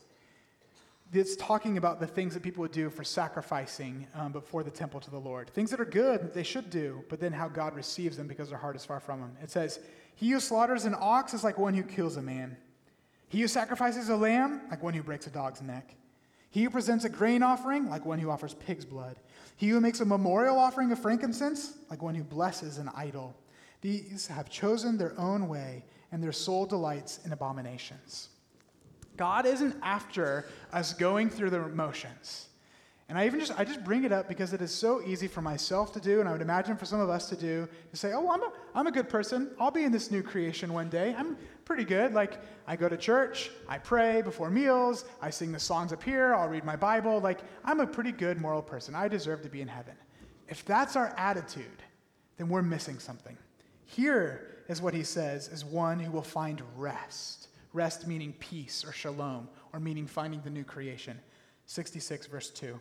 it's 1.11 1.35
talking 1.35 1.77
about 1.77 1.99
the 1.99 2.07
things 2.07 2.33
that 2.33 2.43
people 2.43 2.61
would 2.61 2.71
do 2.71 2.89
for 2.89 3.03
sacrificing 3.03 4.07
um, 4.15 4.31
before 4.31 4.63
the 4.63 4.71
temple 4.71 5.01
to 5.01 5.11
the 5.11 5.19
Lord. 5.19 5.49
Things 5.49 5.69
that 5.71 5.81
are 5.81 5.85
good, 5.85 6.33
they 6.33 6.43
should 6.43 6.69
do, 6.69 7.03
but 7.09 7.19
then 7.19 7.33
how 7.33 7.49
God 7.49 7.75
receives 7.75 8.15
them 8.15 8.27
because 8.27 8.49
their 8.49 8.57
heart 8.57 8.77
is 8.77 8.85
far 8.85 9.01
from 9.01 9.19
Him. 9.19 9.37
It 9.43 9.51
says, 9.51 9.79
He 10.15 10.31
who 10.31 10.39
slaughters 10.39 10.85
an 10.85 10.95
ox 10.97 11.33
is 11.33 11.43
like 11.43 11.57
one 11.57 11.73
who 11.73 11.83
kills 11.83 12.15
a 12.15 12.21
man. 12.21 12.55
He 13.27 13.41
who 13.41 13.49
sacrifices 13.49 14.07
a 14.07 14.15
lamb, 14.15 14.61
like 14.69 14.81
one 14.81 14.93
who 14.93 15.03
breaks 15.03 15.27
a 15.27 15.29
dog's 15.29 15.61
neck. 15.61 15.95
He 16.55 16.63
who 16.63 16.69
presents 16.69 17.03
a 17.03 17.09
grain 17.09 17.43
offering, 17.43 17.89
like 17.89 18.05
one 18.05 18.17
who 18.17 18.29
offers 18.29 18.53
pig's 18.53 18.85
blood. 18.85 19.17
He 19.57 19.67
who 19.67 19.81
makes 19.81 19.99
a 19.99 20.05
memorial 20.05 20.57
offering 20.57 20.89
of 20.93 20.99
frankincense, 20.99 21.73
like 21.89 22.01
one 22.01 22.15
who 22.15 22.23
blesses 22.23 22.77
an 22.77 22.89
idol. 22.95 23.35
These 23.81 24.27
have 24.27 24.49
chosen 24.49 24.97
their 24.97 25.19
own 25.19 25.49
way, 25.49 25.83
and 26.13 26.23
their 26.23 26.31
soul 26.31 26.65
delights 26.65 27.19
in 27.25 27.33
abominations. 27.33 28.29
God 29.17 29.45
isn't 29.45 29.75
after 29.83 30.45
us 30.71 30.93
going 30.93 31.29
through 31.29 31.49
the 31.49 31.59
motions. 31.59 32.44
And 33.07 33.19
I 33.19 33.27
even 33.27 33.39
just 33.39 33.57
I 33.57 33.63
just 33.63 33.83
bring 33.83 34.03
it 34.03 34.11
up 34.11 34.27
because 34.27 34.51
it 34.51 34.61
is 34.61 34.73
so 34.73 35.01
easy 35.05 35.27
for 35.27 35.41
myself 35.41 35.93
to 35.93 35.99
do, 35.99 36.21
and 36.21 36.27
I 36.27 36.31
would 36.31 36.41
imagine 36.41 36.75
for 36.75 36.85
some 36.85 36.99
of 36.99 37.09
us 37.09 37.29
to 37.29 37.35
do, 37.35 37.67
to 37.91 37.97
say, 37.97 38.13
oh, 38.13 38.31
I'm 38.31 38.41
a, 38.41 38.51
I'm 38.73 38.87
a 38.87 38.91
good 38.91 39.09
person. 39.09 39.51
I'll 39.59 39.69
be 39.69 39.83
in 39.83 39.91
this 39.91 40.09
new 40.09 40.23
creation 40.23 40.73
one 40.73 40.89
day. 40.89 41.13
I'm 41.15 41.37
pretty 41.65 41.83
good. 41.83 42.13
Like 42.13 42.39
I 42.65 42.75
go 42.75 42.89
to 42.89 42.97
church, 42.97 43.51
I 43.69 43.77
pray 43.77 44.23
before 44.23 44.49
meals, 44.49 45.05
I 45.21 45.29
sing 45.29 45.51
the 45.51 45.59
songs 45.59 45.93
up 45.93 46.01
here, 46.01 46.33
I'll 46.33 46.49
read 46.49 46.63
my 46.63 46.75
Bible. 46.75 47.19
Like 47.19 47.41
I'm 47.63 47.79
a 47.79 47.87
pretty 47.87 48.11
good 48.11 48.41
moral 48.41 48.63
person. 48.63 48.95
I 48.95 49.07
deserve 49.07 49.43
to 49.43 49.49
be 49.49 49.61
in 49.61 49.67
heaven. 49.67 49.93
If 50.47 50.65
that's 50.65 50.95
our 50.95 51.13
attitude, 51.17 51.83
then 52.37 52.49
we're 52.49 52.63
missing 52.63 52.97
something. 52.97 53.37
Here 53.85 54.63
is 54.67 54.81
what 54.81 54.95
he 54.95 55.03
says 55.03 55.47
is 55.47 55.63
one 55.63 55.99
who 55.99 56.11
will 56.11 56.23
find 56.23 56.61
rest. 56.75 57.49
Rest 57.71 58.07
meaning 58.07 58.33
peace 58.39 58.83
or 58.83 58.91
shalom, 58.91 59.47
or 59.73 59.79
meaning 59.79 60.07
finding 60.07 60.41
the 60.41 60.49
new 60.49 60.63
creation. 60.63 61.19
66, 61.65 62.27
verse 62.27 62.49
2. 62.49 62.79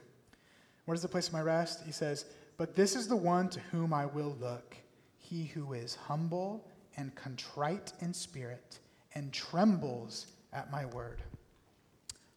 Where 0.85 0.95
is 0.95 1.03
the 1.03 1.09
place 1.09 1.28
of 1.28 1.32
my 1.32 1.41
rest? 1.41 1.82
He 1.85 1.93
says, 1.93 2.26
But 2.57 2.74
this 2.74 2.95
is 2.97 3.09
the 3.09 3.16
one 3.16 3.49
to 3.51 3.61
whom 3.70 3.93
I 3.93 4.07
will 4.07 4.37
look, 4.41 4.76
he 5.18 5.45
who 5.45 5.72
is 5.72 5.95
humble 5.95 6.68
and 6.97 7.14
contrite 7.14 7.93
in 8.01 8.12
spirit 8.12 8.78
and 9.14 9.32
trembles 9.32 10.26
at 10.53 10.70
my 10.70 10.87
word. 10.87 11.22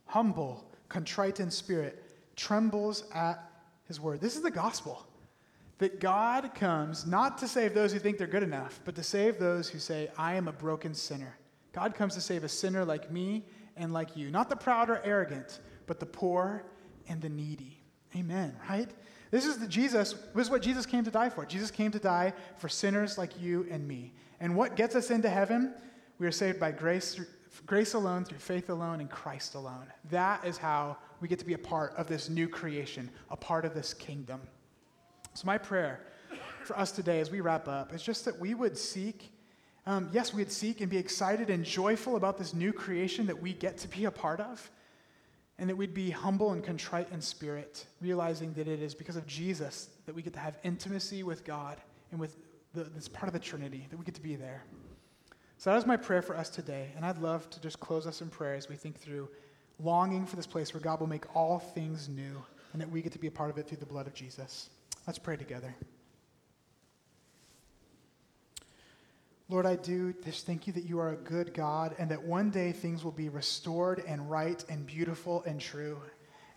Humble, 0.06 0.70
contrite 0.89 1.39
in 1.39 1.52
spirit, 1.52 2.04
trembles 2.36 3.04
at 3.14 3.52
his 3.88 4.00
word. 4.00 4.22
This 4.22 4.36
is 4.36 4.41
the 4.41 4.52
gospel. 4.52 5.06
That 5.80 6.00
God 6.00 6.56
comes 6.56 7.06
not 7.06 7.38
to 7.39 7.48
save 7.48 7.76
those 7.76 7.93
who 7.93 8.00
think 8.00 8.18
they're 8.18 8.26
good 8.26 8.41
enough, 8.41 8.80
but 8.84 8.95
to 8.95 9.04
save 9.04 9.38
those 9.38 9.70
who 9.70 9.78
say, 9.78 10.10
I 10.18 10.34
am 10.34 10.48
a 10.48 10.52
broken 10.52 10.93
sinner. 10.95 11.38
God 11.72 11.93
comes 11.93 12.16
to 12.16 12.22
save 12.22 12.43
a 12.43 12.50
sinner 12.50 12.84
like 12.84 13.12
me 13.12 13.45
and 13.76 13.93
like 13.93 14.18
you. 14.18 14.32
Not 14.32 14.50
the 14.50 14.56
proud 14.56 14.89
or 14.89 15.02
arrogant, 15.04 15.60
but 15.86 16.00
the 16.00 16.08
poor 16.08 16.64
and 17.08 17.22
the 17.22 17.30
needy. 17.30 17.77
Amen, 18.16 18.55
right? 18.70 18.89
This 19.32 19.45
is 19.45 19.58
the 19.58 19.68
Jesus, 19.68 20.14
this 20.34 20.45
is 20.45 20.49
what 20.49 20.62
Jesus 20.62 20.86
came 20.86 21.03
to 21.03 21.12
die 21.12 21.30
for. 21.30 21.45
Jesus 21.45 21.72
came 21.72 21.91
to 21.91 21.99
die 21.99 22.34
for 22.58 22.70
sinners 22.70 23.18
like 23.18 23.39
you 23.41 23.68
and 23.70 23.88
me. 23.88 24.14
And 24.39 24.55
what 24.55 24.76
gets 24.76 24.95
us 24.95 25.12
into 25.12 25.30
heaven? 25.30 25.74
We 26.20 26.26
are 26.28 26.32
saved 26.32 26.60
by 26.60 26.72
grace, 26.72 27.20
grace 27.66 27.93
alone, 27.93 28.24
through 28.24 28.39
faith 28.39 28.70
alone, 28.70 29.01
in 29.01 29.08
Christ 29.08 29.55
alone. 29.55 29.88
That 30.10 30.45
is 30.45 30.58
how 30.58 30.97
we 31.20 31.28
get 31.28 31.39
to 31.39 31.45
be 31.45 31.53
a 31.53 31.60
part 31.60 31.93
of 31.97 32.08
this 32.08 32.30
new 32.30 32.47
creation, 32.47 33.10
a 33.30 33.36
part 33.36 33.66
of 33.66 33.74
this 33.74 33.93
kingdom. 33.93 34.41
So, 35.34 35.45
my 35.45 35.58
prayer 35.58 36.01
for 36.64 36.78
us 36.78 36.91
today 36.91 37.20
as 37.20 37.30
we 37.30 37.41
wrap 37.41 37.68
up 37.68 37.93
is 37.93 38.01
just 38.01 38.26
that 38.26 38.39
we 38.39 38.53
would 38.53 38.78
seek, 38.78 39.32
um, 39.86 40.10
yes, 40.12 40.34
we'd 40.34 40.51
seek 40.51 40.82
and 40.82 40.89
be 40.89 40.97
excited 40.97 41.49
and 41.49 41.64
joyful 41.64 42.16
about 42.16 42.38
this 42.38 42.53
new 42.53 42.74
creation 42.74 43.26
that 43.28 43.39
we 43.39 43.53
get 43.53 43.78
to 43.80 43.88
be 43.88 44.05
a 44.05 44.12
part 44.12 44.39
of 44.39 44.70
and 45.60 45.70
that 45.70 45.76
we'd 45.76 45.93
be 45.93 46.10
humble 46.12 46.51
and 46.51 46.64
contrite 46.64 47.12
in 47.12 47.22
spirit, 47.22 47.86
realizing 48.01 48.53
that 48.53 48.68
it 48.68 48.82
is 48.82 48.93
because 48.93 49.16
of 49.16 49.26
Jesus 49.26 49.89
that 50.05 50.14
we 50.14 50.22
get 50.22 50.34
to 50.34 50.39
have 50.39 50.58
intimacy 50.64 51.24
with 51.24 51.43
God 51.43 51.78
and 52.12 52.20
with 52.20 52.38
this 52.74 53.08
part 53.08 53.28
of 53.28 53.34
the 53.34 53.39
Trinity, 53.39 53.88
that 53.89 53.97
we 53.97 54.05
get 54.05 54.16
to 54.16 54.22
be 54.22 54.36
there. 54.36 54.64
So 55.58 55.72
that 55.72 55.78
is 55.78 55.88
my 55.88 55.97
prayer 55.97 56.22
for 56.22 56.38
us 56.38 56.49
today, 56.49 56.91
and 56.95 57.03
I'd 57.03 57.18
love 57.18 57.49
to 57.49 57.60
just 57.60 57.80
close 57.80 58.05
us 58.05 58.22
in 58.22 58.30
prayer 58.30 58.53
as 58.53 58.70
we 58.70 58.76
think 58.76 58.99
through 58.99 59.28
longing 59.80 60.26
for 60.26 60.36
this 60.36 60.45
place 60.45 60.74
where 60.74 60.82
God 60.82 60.99
will 60.99 61.08
make 61.08 61.36
all 61.36 61.58
things 61.58 62.08
new, 62.08 62.43
and 62.74 62.82
that 62.82 62.89
we 62.91 63.01
get 63.01 63.12
to 63.14 63.20
be 63.20 63.28
a 63.28 63.32
part 63.32 63.49
of 63.49 63.58
it 63.58 63.68
through 63.68 63.78
the 63.78 63.86
blood 63.86 64.05
of 64.05 64.14
Jesus. 64.14 64.70
Let's 65.08 65.18
pray 65.18 65.38
together. 65.38 65.74
Lord, 69.50 69.66
I 69.66 69.78
do 69.78 70.14
just 70.26 70.45
thank 70.45 70.68
you 70.68 70.74
that 70.74 70.84
you 70.84 71.00
are 71.00 71.14
a 71.14 71.16
good 71.16 71.54
God 71.54 71.95
and 71.98 72.12
that 72.12 72.22
one 72.22 72.50
day 72.50 72.74
things 72.74 73.06
will 73.06 73.14
be 73.14 73.30
restored 73.30 74.04
and 74.06 74.30
right 74.30 74.62
and 74.68 74.86
beautiful 74.86 75.41
and 75.43 75.60
true. 75.60 76.02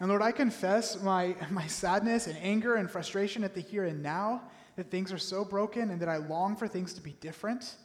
And 0.01 0.09
Lord, 0.09 0.22
I 0.22 0.32
confess 0.32 1.01
my, 1.01 1.36
my 1.51 1.68
sadness 1.68 2.26
and 2.26 2.36
anger 2.38 2.74
and 2.74 2.91
frustration 2.91 3.45
at 3.45 3.55
the 3.55 3.61
here 3.61 3.84
and 3.84 4.03
now, 4.03 4.43
that 4.76 4.91
things 4.91 5.12
are 5.12 5.18
so 5.18 5.45
broken 5.45 5.91
and 5.91 6.01
that 6.01 6.09
I 6.09 6.16
long 6.16 6.57
for 6.57 6.66
things 6.66 6.93
to 6.95 7.01
be 7.01 7.12
different. 7.20 7.76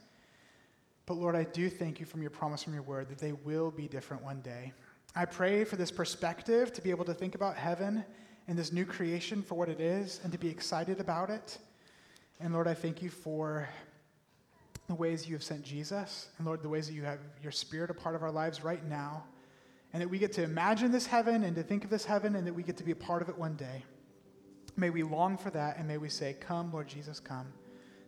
But 1.04 1.14
Lord, 1.14 1.36
I 1.36 1.44
do 1.44 1.68
thank 1.68 2.00
you 2.00 2.06
from 2.06 2.20
your 2.20 2.30
promise 2.30 2.62
from 2.62 2.74
your 2.74 2.82
word 2.82 3.08
that 3.10 3.18
they 3.18 3.32
will 3.32 3.70
be 3.70 3.86
different 3.86 4.24
one 4.24 4.40
day. 4.40 4.72
I 5.14 5.24
pray 5.24 5.62
for 5.64 5.76
this 5.76 5.90
perspective 5.90 6.72
to 6.72 6.82
be 6.82 6.90
able 6.90 7.04
to 7.04 7.14
think 7.14 7.34
about 7.36 7.56
heaven 7.56 8.04
and 8.48 8.58
this 8.58 8.72
new 8.72 8.84
creation 8.84 9.40
for 9.42 9.54
what 9.54 9.68
it 9.68 9.80
is 9.80 10.20
and 10.24 10.32
to 10.32 10.38
be 10.38 10.48
excited 10.48 10.98
about 10.98 11.30
it. 11.30 11.58
And 12.40 12.52
Lord, 12.52 12.66
I 12.66 12.74
thank 12.74 13.02
you 13.02 13.10
for 13.10 13.68
the 14.88 14.94
ways 14.94 15.26
you 15.26 15.34
have 15.34 15.42
sent 15.42 15.62
Jesus, 15.62 16.28
and 16.38 16.46
Lord, 16.46 16.62
the 16.62 16.68
ways 16.68 16.86
that 16.86 16.94
you 16.94 17.02
have 17.02 17.18
your 17.42 17.52
spirit 17.52 17.90
a 17.90 17.94
part 17.94 18.14
of 18.14 18.22
our 18.22 18.30
lives 18.30 18.62
right 18.62 18.84
now, 18.84 19.24
and 19.92 20.02
that 20.02 20.08
we 20.08 20.18
get 20.18 20.32
to 20.34 20.42
imagine 20.42 20.92
this 20.92 21.06
heaven 21.06 21.44
and 21.44 21.56
to 21.56 21.62
think 21.62 21.84
of 21.84 21.90
this 21.90 22.04
heaven, 22.04 22.36
and 22.36 22.46
that 22.46 22.54
we 22.54 22.62
get 22.62 22.76
to 22.76 22.84
be 22.84 22.92
a 22.92 22.96
part 22.96 23.22
of 23.22 23.28
it 23.28 23.36
one 23.36 23.56
day. 23.56 23.82
May 24.76 24.90
we 24.90 25.02
long 25.02 25.38
for 25.38 25.50
that, 25.50 25.78
and 25.78 25.88
may 25.88 25.98
we 25.98 26.08
say, 26.08 26.36
Come, 26.38 26.72
Lord 26.72 26.86
Jesus, 26.86 27.18
come. 27.18 27.46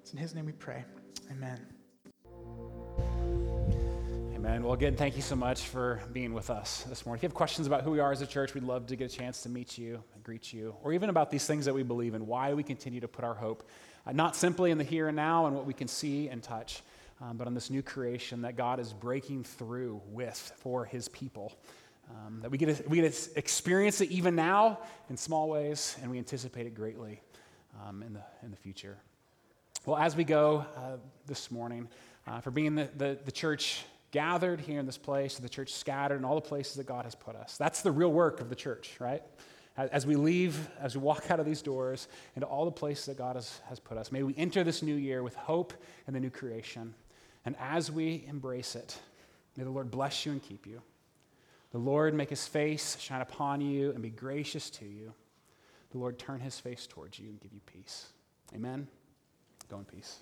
It's 0.00 0.12
in 0.12 0.18
His 0.18 0.34
name 0.34 0.46
we 0.46 0.52
pray. 0.52 0.84
Amen. 1.30 1.58
Amen. 4.34 4.62
Well, 4.62 4.74
again, 4.74 4.94
thank 4.96 5.16
you 5.16 5.22
so 5.22 5.34
much 5.34 5.62
for 5.62 6.00
being 6.12 6.32
with 6.32 6.48
us 6.48 6.84
this 6.88 7.04
morning. 7.04 7.18
If 7.18 7.22
you 7.24 7.28
have 7.28 7.34
questions 7.34 7.66
about 7.66 7.82
who 7.82 7.90
we 7.90 7.98
are 7.98 8.12
as 8.12 8.22
a 8.22 8.26
church, 8.26 8.54
we'd 8.54 8.62
love 8.62 8.86
to 8.86 8.96
get 8.96 9.12
a 9.12 9.16
chance 9.16 9.42
to 9.42 9.48
meet 9.48 9.76
you 9.76 10.02
and 10.14 10.22
greet 10.22 10.52
you, 10.52 10.76
or 10.84 10.92
even 10.92 11.10
about 11.10 11.30
these 11.30 11.46
things 11.46 11.64
that 11.64 11.74
we 11.74 11.82
believe 11.82 12.14
in, 12.14 12.26
why 12.26 12.54
we 12.54 12.62
continue 12.62 13.00
to 13.00 13.08
put 13.08 13.24
our 13.24 13.34
hope 13.34 13.68
not 14.16 14.36
simply 14.36 14.70
in 14.70 14.78
the 14.78 14.84
here 14.84 15.08
and 15.08 15.16
now 15.16 15.46
and 15.46 15.54
what 15.54 15.66
we 15.66 15.74
can 15.74 15.88
see 15.88 16.28
and 16.28 16.42
touch, 16.42 16.82
um, 17.20 17.36
but 17.36 17.46
on 17.46 17.54
this 17.54 17.70
new 17.70 17.82
creation 17.82 18.42
that 18.42 18.56
God 18.56 18.80
is 18.80 18.92
breaking 18.92 19.44
through 19.44 20.00
with 20.10 20.52
for 20.56 20.84
his 20.84 21.08
people. 21.08 21.52
Um, 22.10 22.40
that 22.40 22.50
we 22.50 22.56
get, 22.56 22.74
to, 22.74 22.88
we 22.88 23.00
get 23.00 23.12
to 23.12 23.38
experience 23.38 24.00
it 24.00 24.10
even 24.10 24.34
now 24.34 24.78
in 25.10 25.16
small 25.16 25.48
ways, 25.48 25.96
and 26.00 26.10
we 26.10 26.16
anticipate 26.18 26.66
it 26.66 26.74
greatly 26.74 27.20
um, 27.86 28.02
in, 28.02 28.14
the, 28.14 28.22
in 28.42 28.50
the 28.50 28.56
future. 28.56 28.96
Well, 29.84 29.98
as 29.98 30.16
we 30.16 30.24
go 30.24 30.64
uh, 30.76 30.96
this 31.26 31.50
morning, 31.50 31.88
uh, 32.26 32.40
for 32.40 32.50
being 32.50 32.74
the, 32.74 32.88
the, 32.96 33.18
the 33.24 33.32
church 33.32 33.84
gathered 34.10 34.60
here 34.60 34.80
in 34.80 34.86
this 34.86 34.98
place, 34.98 35.38
the 35.38 35.48
church 35.48 35.74
scattered 35.74 36.16
in 36.16 36.24
all 36.24 36.34
the 36.34 36.40
places 36.40 36.76
that 36.76 36.86
God 36.86 37.04
has 37.04 37.14
put 37.14 37.36
us. 37.36 37.58
That's 37.58 37.82
the 37.82 37.92
real 37.92 38.12
work 38.12 38.40
of 38.40 38.48
the 38.48 38.56
church, 38.56 38.96
right? 38.98 39.22
As 39.78 40.04
we 40.04 40.16
leave, 40.16 40.68
as 40.80 40.96
we 40.96 41.02
walk 41.02 41.30
out 41.30 41.38
of 41.38 41.46
these 41.46 41.62
doors 41.62 42.08
into 42.34 42.46
all 42.46 42.64
the 42.64 42.72
places 42.72 43.06
that 43.06 43.16
God 43.16 43.36
has, 43.36 43.60
has 43.68 43.78
put 43.78 43.96
us, 43.96 44.10
may 44.10 44.24
we 44.24 44.34
enter 44.36 44.64
this 44.64 44.82
new 44.82 44.96
year 44.96 45.22
with 45.22 45.36
hope 45.36 45.72
and 46.06 46.16
the 46.16 46.20
new 46.20 46.30
creation. 46.30 46.94
And 47.44 47.54
as 47.60 47.90
we 47.90 48.24
embrace 48.26 48.74
it, 48.74 48.98
may 49.56 49.62
the 49.62 49.70
Lord 49.70 49.90
bless 49.90 50.26
you 50.26 50.32
and 50.32 50.42
keep 50.42 50.66
you. 50.66 50.82
The 51.70 51.78
Lord 51.78 52.12
make 52.12 52.30
his 52.30 52.46
face 52.46 52.98
shine 52.98 53.20
upon 53.20 53.60
you 53.60 53.92
and 53.92 54.02
be 54.02 54.10
gracious 54.10 54.68
to 54.70 54.84
you. 54.84 55.12
The 55.92 55.98
Lord 55.98 56.18
turn 56.18 56.40
his 56.40 56.58
face 56.58 56.86
towards 56.86 57.18
you 57.18 57.28
and 57.28 57.40
give 57.40 57.52
you 57.52 57.60
peace. 57.64 58.06
Amen. 58.54 58.88
Go 59.68 59.78
in 59.78 59.84
peace. 59.84 60.18